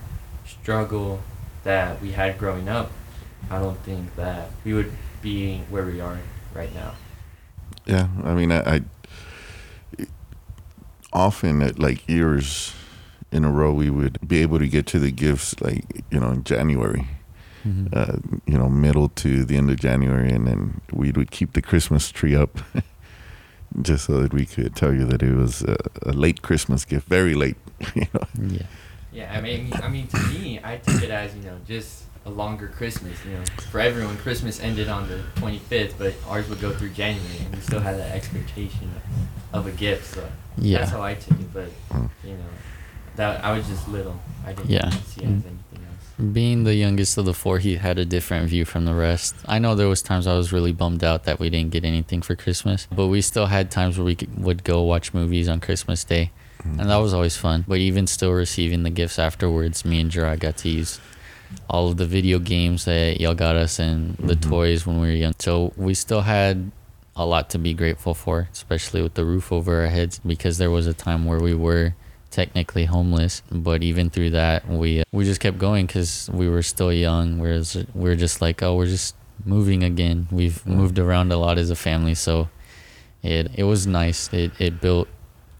struggle 0.46 1.20
that 1.64 2.00
we 2.00 2.12
had 2.12 2.38
growing 2.38 2.68
up, 2.68 2.90
I 3.50 3.58
don't 3.58 3.78
think 3.80 4.14
that 4.16 4.50
we 4.64 4.74
would 4.74 4.92
be 5.20 5.58
where 5.68 5.84
we 5.84 6.00
are 6.00 6.18
right 6.54 6.72
now. 6.74 6.94
Yeah, 7.84 8.08
I 8.24 8.34
mean, 8.34 8.52
I, 8.52 8.76
I 8.76 8.80
often 11.12 11.62
at 11.62 11.78
like 11.78 12.08
years 12.08 12.74
in 13.30 13.44
a 13.44 13.50
row 13.50 13.72
we 13.72 13.90
would 13.90 14.18
be 14.26 14.40
able 14.42 14.58
to 14.58 14.68
get 14.68 14.86
to 14.86 14.98
the 14.98 15.10
gifts 15.10 15.60
like 15.60 15.84
you 16.10 16.20
know 16.20 16.30
in 16.30 16.44
January. 16.44 17.08
Mm-hmm. 17.66 17.86
Uh, 17.92 18.38
you 18.46 18.56
know, 18.56 18.68
middle 18.68 19.08
to 19.10 19.44
the 19.44 19.56
end 19.56 19.68
of 19.68 19.78
January, 19.80 20.30
and 20.30 20.46
then 20.46 20.80
we 20.92 21.10
would 21.10 21.32
keep 21.32 21.54
the 21.54 21.60
Christmas 21.60 22.10
tree 22.10 22.34
up, 22.34 22.60
just 23.82 24.06
so 24.06 24.20
that 24.22 24.32
we 24.32 24.46
could 24.46 24.76
tell 24.76 24.94
you 24.94 25.04
that 25.04 25.22
it 25.24 25.34
was 25.34 25.62
a, 25.62 25.76
a 26.02 26.12
late 26.12 26.40
Christmas 26.40 26.84
gift, 26.84 27.08
very 27.08 27.34
late. 27.34 27.56
You 27.94 28.06
know. 28.14 28.48
Yeah. 28.54 28.66
Yeah, 29.10 29.32
I 29.36 29.40
mean, 29.40 29.72
I 29.82 29.88
mean, 29.88 30.06
to 30.08 30.18
me, 30.28 30.60
I 30.62 30.76
took 30.76 31.02
it 31.02 31.10
as 31.10 31.34
you 31.34 31.42
know 31.42 31.58
just 31.66 32.04
a 32.26 32.30
longer 32.30 32.68
Christmas. 32.68 33.18
You 33.24 33.32
know, 33.32 33.44
for 33.70 33.80
everyone, 33.80 34.16
Christmas 34.18 34.60
ended 34.60 34.88
on 34.88 35.08
the 35.08 35.20
25th, 35.36 35.94
but 35.98 36.14
ours 36.28 36.48
would 36.48 36.60
go 36.60 36.72
through 36.72 36.90
January, 36.90 37.38
and 37.44 37.54
we 37.54 37.60
still 37.60 37.80
had 37.80 37.98
that 37.98 38.14
expectation 38.14 38.90
of, 39.52 39.66
a 39.66 39.70
gift. 39.70 40.14
So 40.14 40.28
yeah. 40.56 40.78
that's 40.78 40.90
how 40.90 41.02
I 41.02 41.14
took 41.14 41.38
it. 41.38 41.52
But 41.52 41.70
you 42.24 42.32
know, 42.32 42.44
that 43.16 43.44
I 43.44 43.56
was 43.56 43.66
just 43.66 43.88
little. 43.88 44.18
I 44.44 44.52
didn't 44.52 44.70
yeah. 44.70 44.90
see 44.90 45.24
anything 45.24 45.58
else. 45.74 46.32
Being 46.32 46.64
the 46.64 46.74
youngest 46.74 47.16
of 47.16 47.26
the 47.26 47.34
four, 47.34 47.58
he 47.58 47.76
had 47.76 47.98
a 47.98 48.04
different 48.04 48.48
view 48.48 48.64
from 48.64 48.84
the 48.84 48.94
rest. 48.94 49.36
I 49.46 49.58
know 49.58 49.74
there 49.74 49.88
was 49.88 50.02
times 50.02 50.26
I 50.26 50.34
was 50.34 50.52
really 50.52 50.72
bummed 50.72 51.04
out 51.04 51.24
that 51.24 51.38
we 51.38 51.48
didn't 51.48 51.70
get 51.70 51.84
anything 51.84 52.22
for 52.22 52.34
Christmas, 52.34 52.88
but 52.90 53.06
we 53.06 53.20
still 53.20 53.46
had 53.46 53.70
times 53.70 53.98
where 53.98 54.04
we 54.04 54.16
could, 54.16 54.42
would 54.42 54.64
go 54.64 54.82
watch 54.82 55.14
movies 55.14 55.48
on 55.48 55.60
Christmas 55.60 56.02
Day 56.02 56.32
Mm-hmm. 56.62 56.80
And 56.80 56.90
that 56.90 56.96
was 56.96 57.14
always 57.14 57.36
fun. 57.36 57.64
But 57.68 57.78
even 57.78 58.06
still 58.06 58.32
receiving 58.32 58.82
the 58.82 58.90
gifts 58.90 59.18
afterwards, 59.18 59.84
me 59.84 60.00
and 60.00 60.10
Jariah 60.10 60.38
got 60.38 60.56
to 60.58 60.68
use 60.68 61.00
all 61.70 61.88
of 61.88 61.96
the 61.96 62.06
video 62.06 62.38
games 62.38 62.84
that 62.84 63.20
y'all 63.20 63.34
got 63.34 63.56
us 63.56 63.78
and 63.78 64.16
the 64.16 64.34
mm-hmm. 64.34 64.50
toys 64.50 64.86
when 64.86 65.00
we 65.00 65.06
were 65.06 65.12
young. 65.12 65.34
So 65.38 65.72
we 65.76 65.94
still 65.94 66.22
had 66.22 66.70
a 67.18 67.26
lot 67.26 67.50
to 67.50 67.58
be 67.58 67.74
grateful 67.74 68.14
for, 68.14 68.48
especially 68.52 69.02
with 69.02 69.14
the 69.14 69.24
roof 69.24 69.52
over 69.52 69.82
our 69.82 69.88
heads, 69.88 70.20
because 70.24 70.58
there 70.58 70.70
was 70.70 70.86
a 70.86 70.94
time 70.94 71.24
where 71.24 71.40
we 71.40 71.52
were 71.52 71.94
technically 72.30 72.84
homeless, 72.84 73.42
but 73.50 73.82
even 73.82 74.08
through 74.08 74.30
that, 74.30 74.68
we 74.68 75.00
uh, 75.00 75.04
we 75.12 75.24
just 75.24 75.40
kept 75.40 75.58
going 75.58 75.86
because 75.86 76.30
we 76.32 76.48
were 76.48 76.62
still 76.62 76.92
young. 76.92 77.38
Whereas 77.38 77.84
we 77.94 78.08
are 78.10 78.16
just 78.16 78.40
like, 78.40 78.62
oh, 78.62 78.76
we're 78.76 78.86
just 78.86 79.16
moving 79.44 79.82
again. 79.82 80.28
We've 80.30 80.64
moved 80.66 80.98
around 80.98 81.32
a 81.32 81.36
lot 81.36 81.58
as 81.58 81.70
a 81.70 81.76
family, 81.76 82.14
so 82.14 82.48
it 83.22 83.50
it 83.56 83.64
was 83.64 83.86
nice. 83.86 84.32
It 84.32 84.52
it 84.60 84.80
built 84.80 85.08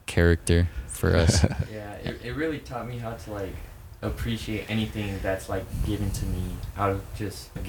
character 0.07 0.69
for 0.87 1.17
us. 1.17 1.45
yeah, 1.73 1.93
it, 2.05 2.21
it 2.25 2.33
really 2.37 2.61
taught 2.61 2.87
me 2.87 2.99
how 2.99 3.13
to 3.13 3.33
like 3.33 3.55
appreciate 4.01 4.65
anything 4.71 5.19
that's 5.23 5.49
like 5.49 5.65
given 5.85 6.11
to 6.13 6.25
me 6.27 6.43
out 6.77 6.91
of 6.91 7.03
just 7.17 7.51
a 7.57 7.61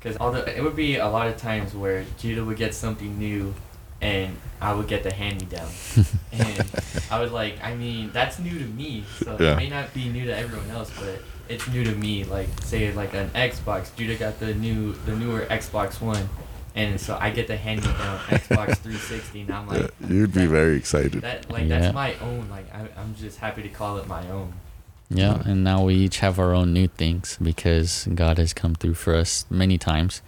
gift. 0.00 0.02
Because 0.02 0.16
although 0.18 0.40
it 0.40 0.62
would 0.62 0.76
be 0.76 0.96
a 0.96 1.08
lot 1.08 1.26
of 1.26 1.36
times 1.36 1.74
where 1.74 2.04
Judah 2.18 2.44
would 2.44 2.56
get 2.56 2.74
something 2.74 3.18
new 3.18 3.54
and 4.00 4.36
I 4.60 4.74
would 4.74 4.88
get 4.88 5.02
the 5.02 5.12
hand 5.12 5.40
me 5.40 5.46
down. 5.46 5.68
and 6.32 6.64
I 7.10 7.20
was 7.20 7.32
like, 7.32 7.62
I 7.62 7.74
mean, 7.74 8.10
that's 8.12 8.38
new 8.38 8.58
to 8.58 8.64
me. 8.64 9.04
So 9.18 9.36
yeah. 9.38 9.52
it 9.52 9.56
may 9.56 9.68
not 9.68 9.92
be 9.92 10.08
new 10.08 10.26
to 10.26 10.36
everyone 10.36 10.70
else, 10.70 10.92
but 10.98 11.20
it's 11.48 11.66
new 11.68 11.84
to 11.84 11.94
me. 11.94 12.24
Like 12.24 12.48
say 12.62 12.92
like 12.92 13.14
an 13.14 13.30
Xbox. 13.30 13.94
Judah 13.96 14.16
got 14.16 14.38
the 14.40 14.54
new 14.54 14.92
the 15.06 15.16
newer 15.16 15.46
Xbox 15.46 16.00
One. 16.00 16.28
And 16.74 17.00
so 17.00 17.18
I 17.20 17.30
get 17.30 17.48
the 17.48 17.56
hand 17.56 17.80
me 17.80 17.88
down 17.88 18.18
Xbox 18.28 18.76
360, 18.76 19.40
and 19.40 19.50
I'm 19.50 19.66
like, 19.66 19.90
you'd 20.06 20.32
be 20.32 20.46
very 20.46 20.76
excited. 20.76 21.22
That 21.22 21.50
like 21.50 21.66
yeah. 21.66 21.80
that's 21.80 21.94
my 21.94 22.14
own. 22.20 22.48
Like 22.48 22.72
I, 22.72 22.86
I'm 22.96 23.16
just 23.16 23.38
happy 23.38 23.62
to 23.62 23.68
call 23.68 23.98
it 23.98 24.06
my 24.06 24.28
own. 24.30 24.52
Yeah, 25.10 25.42
and 25.46 25.64
now 25.64 25.84
we 25.84 25.94
each 25.94 26.18
have 26.18 26.38
our 26.38 26.54
own 26.54 26.72
new 26.72 26.88
things 26.88 27.38
because 27.40 28.06
God 28.14 28.38
has 28.38 28.52
come 28.52 28.74
through 28.74 28.94
for 28.94 29.14
us 29.14 29.46
many 29.48 29.78
times 29.78 30.20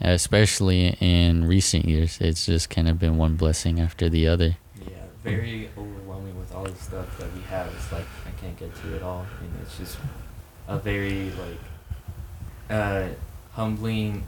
especially 0.00 0.96
in 1.00 1.46
recent 1.46 1.84
years. 1.84 2.18
It's 2.20 2.46
just 2.46 2.70
kind 2.70 2.88
of 2.88 2.98
been 2.98 3.16
one 3.16 3.34
blessing 3.36 3.80
after 3.80 4.08
the 4.08 4.28
other. 4.28 4.56
Yeah, 4.80 4.96
very 5.24 5.70
overwhelming 5.76 6.38
with 6.38 6.54
all 6.54 6.64
the 6.64 6.74
stuff 6.74 7.18
that 7.18 7.32
we 7.34 7.40
have. 7.42 7.72
It's 7.74 7.92
like 7.92 8.06
I 8.26 8.30
can't 8.40 8.56
get 8.56 8.74
to 8.82 8.96
it 8.96 9.02
all, 9.02 9.26
and 9.40 9.50
it's 9.62 9.76
just 9.76 9.98
a 10.66 10.78
very 10.78 11.30
like 11.32 11.60
uh, 12.70 13.08
humbling 13.52 14.26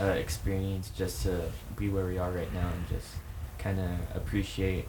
uh, 0.00 0.04
experience 0.04 0.90
just 0.96 1.22
to 1.24 1.50
be 1.76 1.88
where 1.88 2.06
we 2.06 2.18
are 2.18 2.30
right 2.30 2.52
now 2.52 2.68
and 2.68 2.88
just 2.88 3.08
kind 3.58 3.78
of 3.80 3.90
appreciate 4.14 4.86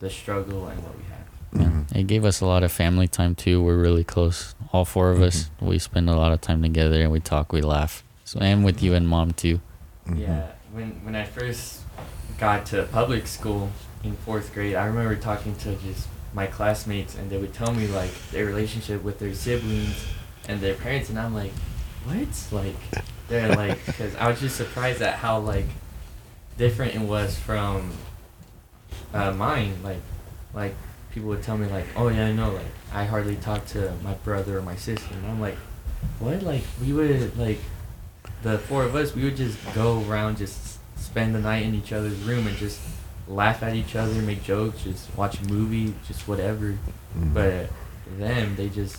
the 0.00 0.10
struggle 0.10 0.68
and 0.68 0.82
what 0.82 0.96
we 0.96 1.04
have. 1.04 1.23
Yeah. 1.54 1.84
It 1.94 2.06
gave 2.06 2.24
us 2.24 2.40
a 2.40 2.46
lot 2.46 2.62
of 2.62 2.72
family 2.72 3.08
time 3.08 3.34
too. 3.34 3.62
We're 3.62 3.80
really 3.80 4.04
close. 4.04 4.54
All 4.72 4.84
four 4.84 5.10
of 5.10 5.18
mm-hmm. 5.18 5.26
us. 5.26 5.50
We 5.60 5.78
spend 5.78 6.10
a 6.10 6.16
lot 6.16 6.32
of 6.32 6.40
time 6.40 6.62
together 6.62 7.00
and 7.00 7.12
we 7.12 7.20
talk, 7.20 7.52
we 7.52 7.62
laugh. 7.62 8.02
So 8.24 8.40
I 8.40 8.46
am 8.46 8.62
with 8.62 8.82
you 8.82 8.94
and 8.94 9.06
mom 9.06 9.32
too. 9.32 9.60
Mm-hmm. 10.06 10.20
Yeah, 10.20 10.46
when 10.72 10.90
when 11.04 11.14
I 11.14 11.24
first 11.24 11.82
got 12.38 12.66
to 12.66 12.84
public 12.84 13.26
school 13.26 13.70
in 14.02 14.16
fourth 14.16 14.52
grade, 14.52 14.74
I 14.74 14.86
remember 14.86 15.14
talking 15.16 15.54
to 15.56 15.76
just 15.76 16.08
my 16.32 16.46
classmates, 16.46 17.14
and 17.14 17.30
they 17.30 17.38
would 17.38 17.54
tell 17.54 17.72
me 17.72 17.86
like 17.86 18.10
their 18.30 18.44
relationship 18.44 19.02
with 19.02 19.18
their 19.18 19.34
siblings 19.34 20.04
and 20.48 20.60
their 20.60 20.74
parents, 20.74 21.10
and 21.10 21.18
I'm 21.18 21.34
like, 21.34 21.52
what? 22.04 22.28
Like, 22.50 22.76
they're 23.28 23.54
like, 23.54 23.84
because 23.86 24.14
I 24.16 24.28
was 24.28 24.40
just 24.40 24.56
surprised 24.56 25.00
at 25.00 25.14
how 25.14 25.38
like 25.38 25.66
different 26.58 26.94
it 26.94 27.00
was 27.00 27.38
from 27.38 27.92
uh, 29.12 29.32
mine. 29.32 29.78
Like, 29.82 30.00
like 30.52 30.74
people 31.14 31.28
would 31.28 31.42
tell 31.42 31.56
me 31.56 31.68
like, 31.68 31.86
oh 31.94 32.08
yeah, 32.08 32.26
I 32.26 32.32
know, 32.32 32.50
like 32.50 32.66
I 32.92 33.04
hardly 33.04 33.36
talk 33.36 33.64
to 33.66 33.92
my 34.02 34.14
brother 34.14 34.58
or 34.58 34.62
my 34.62 34.74
sister, 34.74 35.14
and 35.14 35.24
I'm 35.26 35.40
like, 35.40 35.54
what? 36.18 36.42
Like 36.42 36.64
we 36.82 36.92
would 36.92 37.38
like 37.38 37.58
the 38.42 38.58
four 38.58 38.82
of 38.82 38.96
us, 38.96 39.14
we 39.14 39.22
would 39.22 39.36
just 39.36 39.56
go 39.74 40.04
around, 40.08 40.38
just 40.38 40.80
spend 40.96 41.34
the 41.34 41.38
night 41.38 41.62
in 41.62 41.74
each 41.74 41.92
other's 41.92 42.18
room 42.22 42.48
and 42.48 42.56
just 42.56 42.80
laugh 43.28 43.62
at 43.62 43.76
each 43.76 43.94
other, 43.94 44.12
make 44.22 44.42
jokes, 44.42 44.82
just 44.82 45.16
watch 45.16 45.40
a 45.40 45.44
movie, 45.44 45.94
just 46.06 46.26
whatever. 46.26 46.72
Mm-hmm. 46.72 47.32
But 47.32 47.70
them, 48.18 48.56
they 48.56 48.68
just, 48.68 48.96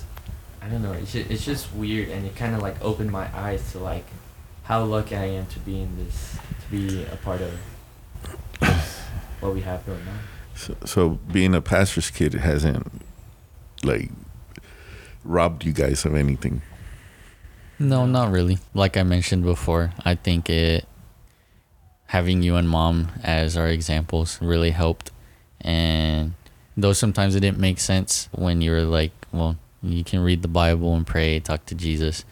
I 0.62 0.70
don't 0.70 0.82
know, 0.82 0.94
it's 0.94 1.12
just, 1.12 1.30
it's 1.30 1.46
just 1.46 1.74
weird, 1.76 2.10
and 2.10 2.26
it 2.26 2.36
kind 2.36 2.56
of 2.56 2.62
like 2.62 2.82
opened 2.82 3.12
my 3.12 3.28
eyes 3.38 3.74
to 3.74 3.80
like 3.80 4.06
how 4.64 4.84
lucky 4.86 5.18
I 5.18 5.26
am 5.26 5.48
to 5.48 5.60
be 5.60 5.82
in 5.82 5.98
this, 5.98 6.38
to 6.64 6.72
be 6.72 7.04
a 7.04 7.18
part 7.18 7.42
of 7.42 7.60
what 9.42 9.54
we 9.54 9.62
have 9.62 9.86
going 9.86 10.00
on. 10.00 10.35
So, 10.56 10.76
so 10.86 11.10
being 11.32 11.54
a 11.54 11.62
pastor's 11.62 12.10
kid 12.10 12.34
hasn't 12.34 13.02
like 13.84 14.10
robbed 15.24 15.66
you 15.66 15.74
guys 15.74 16.06
of 16.06 16.16
anything. 16.16 16.62
No, 17.78 18.06
not 18.06 18.32
really. 18.32 18.60
Like 18.74 18.96
I 18.96 19.04
mentioned 19.04 19.44
before, 19.44 19.92
I 20.04 20.16
think 20.16 20.50
it 20.50 20.88
having 22.08 22.44
you 22.44 22.56
and 22.56 22.70
mom 22.70 23.10
as 23.24 23.58
our 23.58 23.68
examples 23.68 24.42
really 24.42 24.72
helped. 24.72 25.12
And 25.60 26.34
though 26.78 26.94
sometimes 26.94 27.36
it 27.36 27.42
didn't 27.42 27.60
make 27.60 27.80
sense 27.80 28.30
when 28.32 28.62
you 28.62 28.72
were 28.72 28.82
like, 28.82 29.12
well, 29.32 29.58
you 29.82 30.04
can 30.04 30.22
read 30.22 30.42
the 30.42 30.48
Bible 30.48 30.96
and 30.96 31.06
pray, 31.06 31.40
talk 31.40 31.66
to 31.66 31.76
Jesus. 31.76 32.24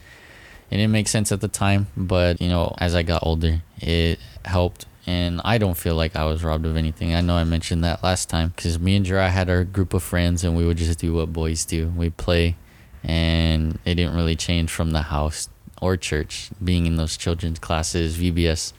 It 0.70 0.78
didn't 0.78 0.92
make 0.92 1.08
sense 1.08 1.32
at 1.32 1.42
the 1.42 1.48
time, 1.48 1.88
but 1.98 2.42
you 2.42 2.50
know, 2.50 2.76
as 2.78 2.96
I 2.96 3.04
got 3.04 3.24
older, 3.26 3.62
it 3.80 4.20
helped. 4.46 4.86
And 5.06 5.42
I 5.44 5.58
don't 5.58 5.76
feel 5.76 5.96
like 5.96 6.16
I 6.16 6.26
was 6.26 6.44
robbed 6.44 6.66
of 6.66 6.78
anything. 6.78 7.14
I 7.14 7.22
know 7.22 7.36
I 7.36 7.44
mentioned 7.44 7.84
that 7.84 8.04
last 8.04 8.30
time 8.30 8.54
because 8.56 8.80
me 8.80 8.96
and 8.96 9.06
Jariah 9.06 9.30
had 9.30 9.50
our 9.50 9.66
group 9.66 9.94
of 9.94 10.02
friends 10.02 10.44
and 10.44 10.56
we 10.56 10.66
would 10.66 10.78
just 10.78 11.00
do 11.00 11.14
what 11.14 11.34
boys 11.34 11.66
do. 11.66 11.90
We'd 11.90 12.16
play 12.16 12.56
and 13.04 13.80
it 13.86 13.96
didn't 13.96 14.16
really 14.16 14.36
change 14.36 14.72
from 14.72 14.92
the 14.92 15.04
house 15.04 15.50
or 15.82 15.98
church 15.98 16.50
being 16.64 16.86
in 16.86 16.96
those 16.96 17.18
children's 17.18 17.60
classes 17.60 18.18
vbs 18.18 18.74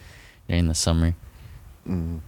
during 0.49 0.69
the 0.69 0.75
summer 0.75 1.15
mm. 1.87 2.19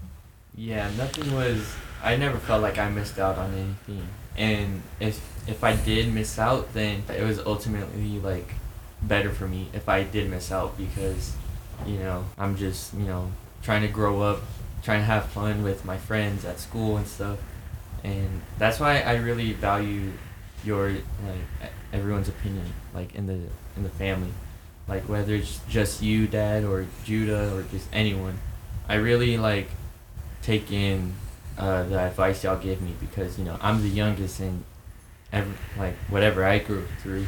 yeah 0.55 0.90
nothing 0.97 1.32
was 1.34 1.74
i 2.03 2.14
never 2.16 2.38
felt 2.38 2.62
like 2.62 2.78
i 2.78 2.88
missed 2.90 3.18
out 3.18 3.38
on 3.38 3.53
anything 3.55 4.07
and 4.36 4.82
if 5.01 5.20
if 5.49 5.64
i 5.64 5.74
did 5.74 6.12
miss 6.12 6.38
out 6.38 6.72
then 6.74 7.03
it 7.16 7.22
was 7.22 7.38
ultimately 7.40 8.18
like 8.18 8.51
better 9.03 9.30
for 9.30 9.49
me 9.49 9.68
if 9.72 9.88
i 9.88 10.03
did 10.03 10.28
miss 10.28 10.53
out 10.53 10.76
because 10.76 11.34
you 11.86 11.99
know 11.99 12.24
i'm 12.36 12.57
just 12.57 12.92
you 12.94 13.05
know 13.05 13.30
trying 13.66 13.82
to 13.82 13.88
grow 13.88 14.22
up 14.22 14.40
trying 14.86 15.00
to 15.00 15.04
have 15.04 15.26
fun 15.26 15.64
with 15.64 15.84
my 15.84 15.98
friends 15.98 16.44
at 16.44 16.60
school 16.60 16.96
and 16.96 17.08
stuff. 17.08 17.40
And 18.04 18.40
that's 18.56 18.78
why 18.78 19.00
i 19.00 19.16
really 19.16 19.52
value 19.52 20.12
your 20.62 20.90
like 20.90 21.72
everyone's 21.92 22.28
opinion, 22.28 22.66
like 22.94 23.12
in 23.16 23.26
the 23.26 23.38
in 23.76 23.82
the 23.82 23.88
family, 23.88 24.30
like 24.86 25.02
whether 25.08 25.34
it's 25.34 25.60
just 25.68 26.00
you, 26.00 26.28
dad, 26.28 26.62
or 26.62 26.86
Judah, 27.04 27.56
or 27.56 27.64
just 27.64 27.88
anyone. 27.92 28.38
I 28.88 28.94
really 28.94 29.36
like 29.36 29.68
take 30.40 30.70
in 30.70 31.14
uh, 31.58 31.82
the 31.82 31.98
advice 31.98 32.44
y'all 32.44 32.58
give 32.58 32.80
me 32.80 32.94
because 33.00 33.36
you 33.40 33.44
know 33.44 33.58
I'm 33.60 33.82
the 33.82 33.88
youngest 33.88 34.38
and 34.38 34.62
every, 35.32 35.54
like 35.76 35.96
whatever 36.08 36.44
I 36.44 36.60
grew 36.60 36.86
through, 37.02 37.26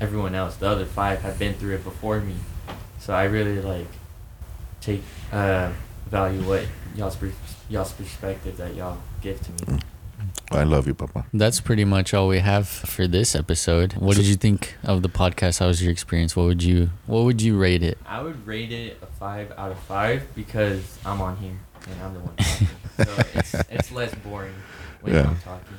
everyone 0.00 0.36
else, 0.36 0.54
the 0.54 0.68
other 0.68 0.86
five 0.86 1.22
have 1.22 1.40
been 1.40 1.54
through 1.54 1.74
it 1.74 1.82
before 1.82 2.20
me, 2.20 2.36
so 3.00 3.12
I 3.12 3.24
really 3.24 3.60
like 3.60 3.88
take 4.82 5.02
uh, 5.32 5.72
value 6.10 6.42
what 6.42 6.66
y'all's 6.94 7.16
y'all's 7.70 7.92
perspective 7.92 8.56
that 8.58 8.74
y'all 8.74 8.98
give 9.22 9.40
to 9.40 9.72
me. 9.72 9.78
I 10.50 10.64
love 10.64 10.86
you, 10.86 10.94
Papa. 10.94 11.24
That's 11.32 11.60
pretty 11.60 11.84
much 11.84 12.12
all 12.12 12.28
we 12.28 12.40
have 12.40 12.68
for 12.68 13.06
this 13.06 13.34
episode. 13.34 13.94
What 13.94 14.16
did 14.16 14.26
you 14.26 14.34
think 14.34 14.76
of 14.84 15.02
the 15.02 15.08
podcast? 15.08 15.60
How 15.60 15.68
was 15.68 15.82
your 15.82 15.90
experience? 15.90 16.36
What 16.36 16.44
would 16.44 16.62
you 16.62 16.90
What 17.06 17.24
would 17.24 17.40
you 17.40 17.58
rate 17.58 17.82
it? 17.82 17.98
I 18.06 18.22
would 18.22 18.46
rate 18.46 18.72
it 18.72 18.98
a 19.02 19.06
five 19.06 19.52
out 19.56 19.72
of 19.72 19.78
five 19.80 20.22
because 20.34 20.98
I'm 21.06 21.20
on 21.20 21.36
here 21.38 21.58
and 21.88 22.02
I'm 22.02 22.14
the 22.14 22.20
one 22.20 22.36
talking, 22.36 22.68
so 23.04 23.38
it's 23.38 23.54
it's 23.70 23.92
less 23.92 24.14
boring 24.16 24.54
when 25.00 25.14
yeah. 25.14 25.28
I'm 25.28 25.38
talking. 25.38 25.76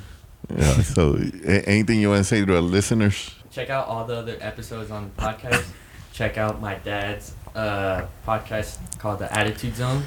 Yeah. 0.49 0.81
So, 0.81 1.17
anything 1.45 2.01
you 2.01 2.09
want 2.09 2.19
to 2.19 2.23
say 2.23 2.43
to 2.43 2.55
our 2.55 2.61
listeners? 2.61 3.33
Check 3.51 3.69
out 3.69 3.87
all 3.87 4.05
the 4.05 4.15
other 4.15 4.37
episodes 4.41 4.91
on 4.91 5.11
the 5.15 5.21
podcast. 5.21 5.65
Check 6.11 6.37
out 6.37 6.59
my 6.59 6.75
dad's 6.75 7.33
uh, 7.55 8.05
podcast 8.25 8.77
called 8.99 9.19
The 9.19 9.31
Attitude 9.37 9.75
Zone, 9.75 10.03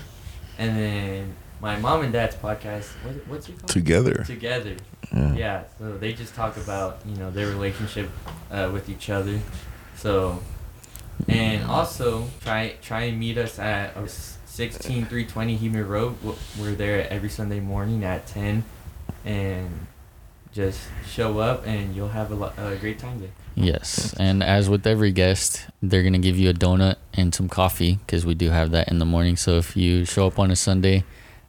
and 0.59 0.77
then 0.77 1.35
my 1.61 1.79
mom 1.79 2.03
and 2.03 2.13
dad's 2.13 2.37
podcast. 2.37 2.89
What, 3.05 3.15
what's 3.29 3.49
it 3.49 3.59
called? 3.59 3.69
Together. 3.69 4.25
Together. 4.25 4.77
Yeah. 5.13 5.35
yeah. 5.35 5.65
So 5.79 5.97
they 5.97 6.13
just 6.13 6.35
talk 6.35 6.57
about 6.57 7.01
you 7.07 7.17
know 7.17 7.31
their 7.31 7.49
relationship 7.49 8.11
uh, 8.51 8.71
with 8.73 8.89
each 8.89 9.11
other. 9.11 9.39
So, 9.97 10.43
and 11.29 11.65
also 11.65 12.29
try 12.43 12.75
try 12.83 13.03
and 13.03 13.19
meet 13.19 13.39
us 13.39 13.59
at 13.59 13.95
16320 13.95 15.57
Huebner 15.57 15.85
Road. 15.85 16.17
We're 16.59 16.75
there 16.75 17.09
every 17.11 17.29
Sunday 17.29 17.61
morning 17.61 18.05
at 18.05 18.27
10, 18.27 18.65
and 19.25 19.87
just 20.53 20.89
show 21.07 21.39
up 21.39 21.67
and 21.67 21.95
you'll 21.95 22.09
have 22.09 22.33
a, 22.33 22.35
lo- 22.35 22.53
a 22.57 22.77
great 22.77 22.99
time 22.99 23.21
there. 23.21 23.29
Yes, 23.57 24.15
and 24.19 24.43
as 24.43 24.69
with 24.69 24.87
every 24.87 25.13
guest, 25.13 25.67
they're 25.83 26.03
gonna 26.03 26.19
give 26.19 26.39
you 26.39 26.51
a 26.51 26.55
donut 26.55 26.97
and 27.15 27.35
some 27.35 27.49
coffee 27.49 27.99
because 28.07 28.27
we 28.27 28.35
do 28.35 28.51
have 28.51 28.71
that 28.73 28.89
in 28.89 28.99
the 28.99 29.07
morning. 29.07 29.37
So 29.37 29.57
if 29.57 29.77
you 29.77 30.05
show 30.05 30.27
up 30.27 30.39
on 30.39 30.51
a 30.51 30.57
Sunday 30.57 31.05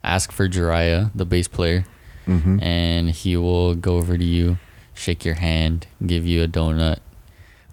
ask 0.08 0.32
for 0.32 0.48
Jariah, 0.48 1.12
the 1.14 1.26
bass 1.26 1.48
player, 1.48 1.86
mm-hmm. 2.26 2.62
and 2.64 3.10
he 3.12 3.38
will 3.38 3.76
go 3.76 3.98
over 3.98 4.18
to 4.18 4.24
you, 4.24 4.58
shake 4.94 5.26
your 5.26 5.36
hand, 5.36 5.88
give 6.06 6.26
you 6.26 6.44
a 6.44 6.48
donut, 6.48 7.00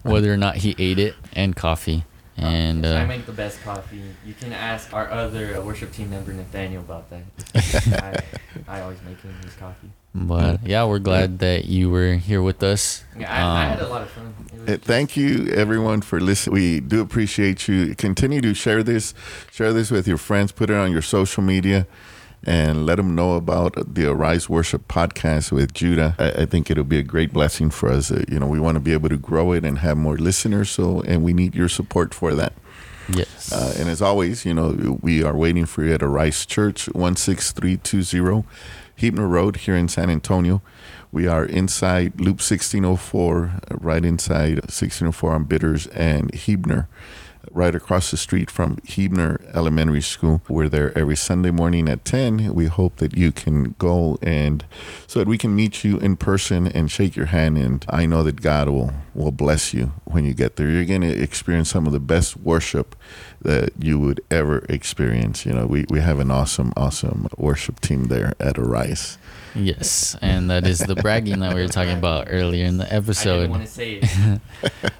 whether 0.03 0.31
or 0.31 0.37
not 0.37 0.57
he 0.57 0.75
ate 0.77 0.99
it, 0.99 1.15
and 1.33 1.55
coffee. 1.55 2.03
And 2.37 2.85
I 2.85 3.03
uh, 3.03 3.07
make 3.07 3.25
the 3.25 3.31
best 3.31 3.61
coffee. 3.63 4.01
You 4.25 4.33
can 4.33 4.51
ask 4.51 4.93
our 4.93 5.09
other 5.09 5.55
uh, 5.57 5.61
worship 5.61 5.91
team 5.93 6.09
member 6.09 6.33
Nathaniel 6.33 6.81
about 6.81 7.09
that. 7.09 7.23
I, 8.67 8.77
I 8.77 8.81
always 8.81 9.01
make 9.07 9.21
him 9.21 9.33
his 9.43 9.53
coffee. 9.55 9.89
but 10.13 10.65
yeah, 10.67 10.83
we're 10.85 10.99
glad 10.99 11.39
that 11.39 11.65
you 11.65 11.89
were 11.89 12.15
here 12.15 12.41
with 12.41 12.61
us. 12.61 13.03
Yeah, 13.17 13.31
I, 13.31 13.61
I 13.61 13.65
had 13.69 13.79
Um, 13.79 13.85
a 13.85 13.89
lot 13.89 14.01
of 14.01 14.09
fun. 14.09 14.33
It 14.47 14.53
was 14.53 14.61
Uh, 14.63 14.65
just- 14.73 14.83
Thank 14.83 15.15
you, 15.15 15.47
everyone, 15.53 16.01
for 16.01 16.19
listening. 16.19 16.53
We 16.55 16.79
do 16.81 16.99
appreciate 17.01 17.67
you. 17.69 17.95
Continue 17.95 18.41
to 18.41 18.53
share 18.53 18.83
this, 18.83 19.13
share 19.51 19.71
this 19.71 19.89
with 19.89 20.05
your 20.07 20.17
friends. 20.17 20.51
Put 20.51 20.69
it 20.69 20.75
on 20.75 20.91
your 20.91 21.01
social 21.01 21.41
media, 21.43 21.87
and 22.45 22.85
let 22.85 22.95
them 22.95 23.15
know 23.15 23.33
about 23.33 23.95
the 23.95 24.09
Arise 24.09 24.49
Worship 24.49 24.87
podcast 24.87 25.51
with 25.51 25.73
Judah. 25.73 26.15
I, 26.19 26.43
I 26.43 26.45
think 26.45 26.69
it'll 26.69 26.83
be 26.83 26.99
a 26.99 27.03
great 27.03 27.33
blessing 27.33 27.69
for 27.69 27.89
us. 27.89 28.11
Uh, 28.11 28.23
you 28.29 28.39
know, 28.39 28.47
we 28.47 28.59
want 28.59 28.75
to 28.75 28.79
be 28.79 28.93
able 28.93 29.09
to 29.09 29.17
grow 29.17 29.51
it 29.51 29.65
and 29.65 29.79
have 29.79 29.97
more 29.97 30.17
listeners. 30.17 30.69
So, 30.69 31.01
and 31.01 31.23
we 31.23 31.33
need 31.33 31.55
your 31.55 31.69
support 31.69 32.13
for 32.13 32.33
that. 32.35 32.53
Yes. 33.09 33.51
Uh, 33.51 33.75
and 33.77 33.89
as 33.89 34.01
always, 34.01 34.45
you 34.45 34.53
know, 34.53 34.99
we 35.01 35.23
are 35.23 35.35
waiting 35.35 35.65
for 35.65 35.83
you 35.83 35.93
at 35.93 36.01
Arise 36.01 36.45
Church, 36.45 36.89
16320 36.93 38.43
Huebner 38.95 39.27
Road 39.27 39.57
here 39.57 39.75
in 39.75 39.87
San 39.87 40.09
Antonio. 40.09 40.61
We 41.11 41.27
are 41.27 41.45
inside 41.45 42.19
Loop 42.19 42.41
1604, 42.41 43.45
uh, 43.71 43.75
right 43.77 44.03
inside 44.03 44.55
1604 44.55 45.31
on 45.31 45.43
Bitters 45.45 45.87
and 45.87 46.33
Huebner, 46.33 46.87
right 47.51 47.75
across 47.75 48.11
the 48.11 48.17
street 48.17 48.49
from 48.49 48.77
Huebner 48.83 49.39
Elementary 49.53 50.01
School. 50.01 50.41
We're 50.47 50.69
there 50.69 50.97
every 50.97 51.15
Sunday 51.15 51.51
morning 51.51 51.89
at 51.89 52.05
10. 52.05 52.53
We 52.53 52.65
hope 52.65 52.97
that 52.97 53.17
you 53.17 53.31
can 53.31 53.75
go 53.77 54.17
and 54.21 54.65
so 55.07 55.19
that 55.19 55.27
we 55.27 55.37
can 55.37 55.55
meet 55.55 55.83
you 55.83 55.97
in 55.97 56.15
person 56.15 56.67
and 56.67 56.91
shake 56.91 57.15
your 57.15 57.27
hand. 57.27 57.57
And 57.57 57.85
I 57.89 58.05
know 58.05 58.23
that 58.23 58.41
God 58.41 58.69
will, 58.69 58.93
will 59.13 59.31
bless 59.31 59.73
you 59.73 59.93
when 60.05 60.25
you 60.25 60.33
get 60.33 60.55
there. 60.55 60.69
You're 60.69 60.85
going 60.85 61.01
to 61.01 61.21
experience 61.21 61.69
some 61.69 61.85
of 61.85 61.93
the 61.93 61.99
best 61.99 62.37
worship 62.37 62.95
that 63.41 63.71
you 63.79 63.99
would 63.99 64.21
ever 64.31 64.65
experience. 64.69 65.45
You 65.45 65.53
know, 65.53 65.65
we, 65.65 65.85
we 65.89 65.99
have 65.99 66.19
an 66.19 66.31
awesome, 66.31 66.73
awesome 66.75 67.27
worship 67.37 67.79
team 67.79 68.05
there 68.05 68.33
at 68.39 68.57
Arise. 68.57 69.17
Yes. 69.55 70.15
And 70.21 70.49
that 70.49 70.67
is 70.67 70.79
the 70.79 70.95
bragging 70.95 71.39
that 71.39 71.53
we 71.55 71.61
were 71.61 71.67
talking 71.67 71.97
about 71.97 72.27
earlier 72.29 72.65
in 72.65 72.77
the 72.77 72.85
I 72.85 72.89
didn't 72.89 73.03
episode. 73.03 73.49
want 73.49 73.65
to 73.65 73.71
say 73.71 73.99
it. 74.01 74.41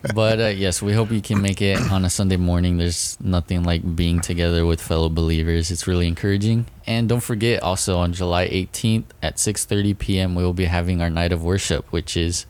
but 0.15 0.39
uh, 0.39 0.47
yes, 0.47 0.81
we 0.81 0.93
hope 0.93 1.11
you 1.11 1.21
can 1.21 1.41
make 1.41 1.61
it 1.61 1.79
on 1.91 2.05
a 2.05 2.09
Sunday 2.09 2.37
morning. 2.37 2.77
There's 2.77 3.17
nothing 3.19 3.63
like 3.63 3.95
being 3.95 4.21
together 4.21 4.65
with 4.65 4.81
fellow 4.81 5.09
believers. 5.09 5.71
It's 5.71 5.87
really 5.87 6.07
encouraging. 6.07 6.67
And 6.87 7.09
don't 7.09 7.21
forget, 7.21 7.61
also 7.63 7.97
on 7.97 8.13
July 8.13 8.47
18th 8.47 9.05
at 9.21 9.37
6:30 9.37 9.97
p.m., 9.97 10.35
we 10.35 10.43
will 10.43 10.53
be 10.53 10.65
having 10.65 11.01
our 11.01 11.09
night 11.09 11.31
of 11.31 11.43
worship, 11.43 11.91
which 11.91 12.15
is 12.15 12.45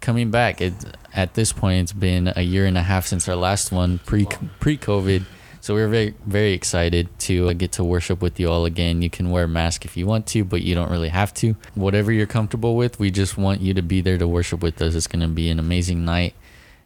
coming 0.00 0.30
back. 0.30 0.60
It 0.60 0.74
at 1.12 1.34
this 1.34 1.52
point, 1.52 1.82
it's 1.82 1.92
been 1.92 2.32
a 2.36 2.42
year 2.42 2.66
and 2.66 2.76
a 2.76 2.82
half 2.82 3.06
since 3.06 3.28
our 3.28 3.36
last 3.36 3.72
one, 3.72 3.98
pre 3.98 4.26
pre 4.60 4.76
COVID. 4.76 5.24
So 5.66 5.74
we're 5.74 5.88
very 5.88 6.14
very 6.24 6.52
excited 6.52 7.08
to 7.26 7.48
uh, 7.48 7.52
get 7.52 7.72
to 7.72 7.82
worship 7.82 8.22
with 8.22 8.38
you 8.38 8.48
all 8.48 8.66
again. 8.66 9.02
You 9.02 9.10
can 9.10 9.32
wear 9.32 9.46
a 9.46 9.48
mask 9.48 9.84
if 9.84 9.96
you 9.96 10.06
want 10.06 10.28
to, 10.28 10.44
but 10.44 10.62
you 10.62 10.76
don't 10.76 10.92
really 10.92 11.08
have 11.08 11.34
to. 11.42 11.56
Whatever 11.74 12.12
you're 12.12 12.28
comfortable 12.28 12.76
with, 12.76 13.00
we 13.00 13.10
just 13.10 13.36
want 13.36 13.60
you 13.60 13.74
to 13.74 13.82
be 13.82 14.00
there 14.00 14.16
to 14.16 14.28
worship 14.28 14.62
with 14.62 14.80
us. 14.80 14.94
It's 14.94 15.08
going 15.08 15.22
to 15.22 15.26
be 15.26 15.50
an 15.50 15.58
amazing 15.58 16.04
night, 16.04 16.34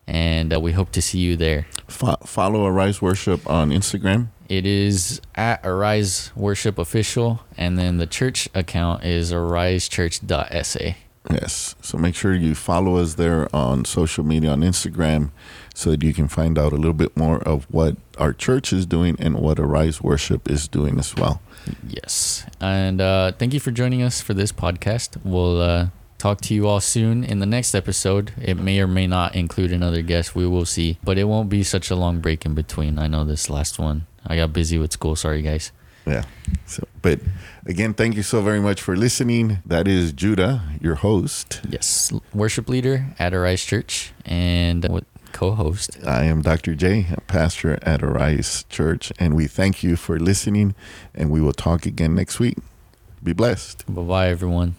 and 0.07 0.51
uh, 0.55 0.59
we 0.59 0.73
hope 0.73 0.93
to 0.93 1.03
see 1.03 1.19
you 1.19 1.37
there. 1.37 1.67
Fo- 1.89 2.17
follow 2.25 2.65
Arise 2.65 3.03
Worship 3.03 3.47
on 3.51 3.69
Instagram. 3.69 4.29
It 4.49 4.65
is 4.65 5.21
at 5.35 5.61
Arise 5.63 6.33
Worship 6.35 6.79
Official, 6.79 7.45
and 7.59 7.79
then 7.79 7.99
the 7.99 8.07
church 8.07 8.49
account 8.55 9.05
is 9.05 9.31
arisechurch.sa. 9.31 10.95
Yes. 11.31 11.75
So 11.83 11.99
make 11.99 12.15
sure 12.15 12.35
you 12.35 12.55
follow 12.55 12.97
us 12.97 13.17
there 13.17 13.55
on 13.55 13.85
social 13.85 14.25
media 14.25 14.53
on 14.53 14.63
Instagram 14.63 15.33
so 15.81 15.93
that 15.93 16.03
you 16.03 16.13
can 16.13 16.29
find 16.29 16.59
out 16.59 16.75
a 16.75 16.77
little 16.77 16.93
bit 16.93 17.17
more 17.17 17.39
of 17.49 17.65
what 17.71 17.97
our 18.19 18.35
church 18.35 18.71
is 18.71 18.85
doing 18.85 19.17
and 19.19 19.39
what 19.39 19.59
Arise 19.59 20.03
Worship 20.03 20.47
is 20.51 20.69
doing 20.69 20.99
as 20.99 21.17
well. 21.17 21.41
Yes. 21.89 22.45
And 22.61 23.01
uh, 23.01 23.33
thank 23.33 23.55
you 23.55 23.61
for 23.61 23.71
joining 23.71 24.03
us 24.03 24.21
for 24.21 24.35
this 24.35 24.53
podcast. 24.53 25.17
We'll 25.25 25.59
uh, 25.59 25.87
talk 26.19 26.43
to 26.43 26.55
you 26.55 26.69
all 26.69 26.81
soon 26.81 27.25
in 27.25 27.39
the 27.39 27.47
next 27.47 27.75
episode. 27.75 28.33
It 28.39 28.59
may 28.59 28.79
or 28.79 28.87
may 28.87 29.07
not 29.07 29.35
include 29.35 29.73
another 29.73 30.03
guest. 30.03 30.35
We 30.35 30.47
will 30.47 30.67
see. 30.67 30.99
But 31.03 31.17
it 31.17 31.25
won't 31.25 31.49
be 31.49 31.63
such 31.63 31.91
a 31.91 31.97
long 31.97 32.21
break 32.21 32.45
in 32.45 32.55
between. 32.55 32.99
I 32.99 33.07
know 33.07 33.25
this 33.25 33.49
last 33.49 33.79
one. 33.79 34.07
I 34.27 34.37
got 34.37 34.53
busy 34.53 34.77
with 34.77 34.93
school. 34.93 35.17
Sorry, 35.17 35.41
guys. 35.41 35.73
Yeah. 36.07 36.25
So, 36.67 36.87
but 37.01 37.21
again, 37.65 37.95
thank 37.95 38.17
you 38.17 38.23
so 38.23 38.43
very 38.43 38.61
much 38.61 38.83
for 38.83 38.97
listening. 38.97 39.61
That 39.65 39.89
is 39.89 40.13
Judah, 40.13 40.63
your 40.79 40.97
host. 40.97 41.63
Yes. 41.67 42.13
Worship 42.35 42.69
leader 42.69 43.07
at 43.19 43.33
Arise 43.33 43.65
Church 43.65 44.13
and 44.27 44.85
what 44.87 45.05
co 45.41 45.53
host. 45.53 45.97
I 46.07 46.25
am 46.25 46.43
Dr. 46.43 46.75
J, 46.75 47.07
a 47.11 47.21
pastor 47.23 47.79
at 47.81 48.03
Arise 48.03 48.67
Church, 48.69 49.11
and 49.19 49.35
we 49.35 49.47
thank 49.47 49.83
you 49.83 49.97
for 49.97 50.21
listening. 50.21 50.75
And 51.15 51.31
we 51.31 51.41
will 51.41 51.55
talk 51.55 51.87
again 51.87 52.15
next 52.15 52.39
week. 52.39 52.59
Be 53.25 53.33
blessed. 53.33 53.87
Bye 53.89 54.03
bye, 54.03 54.29
everyone. 54.29 54.75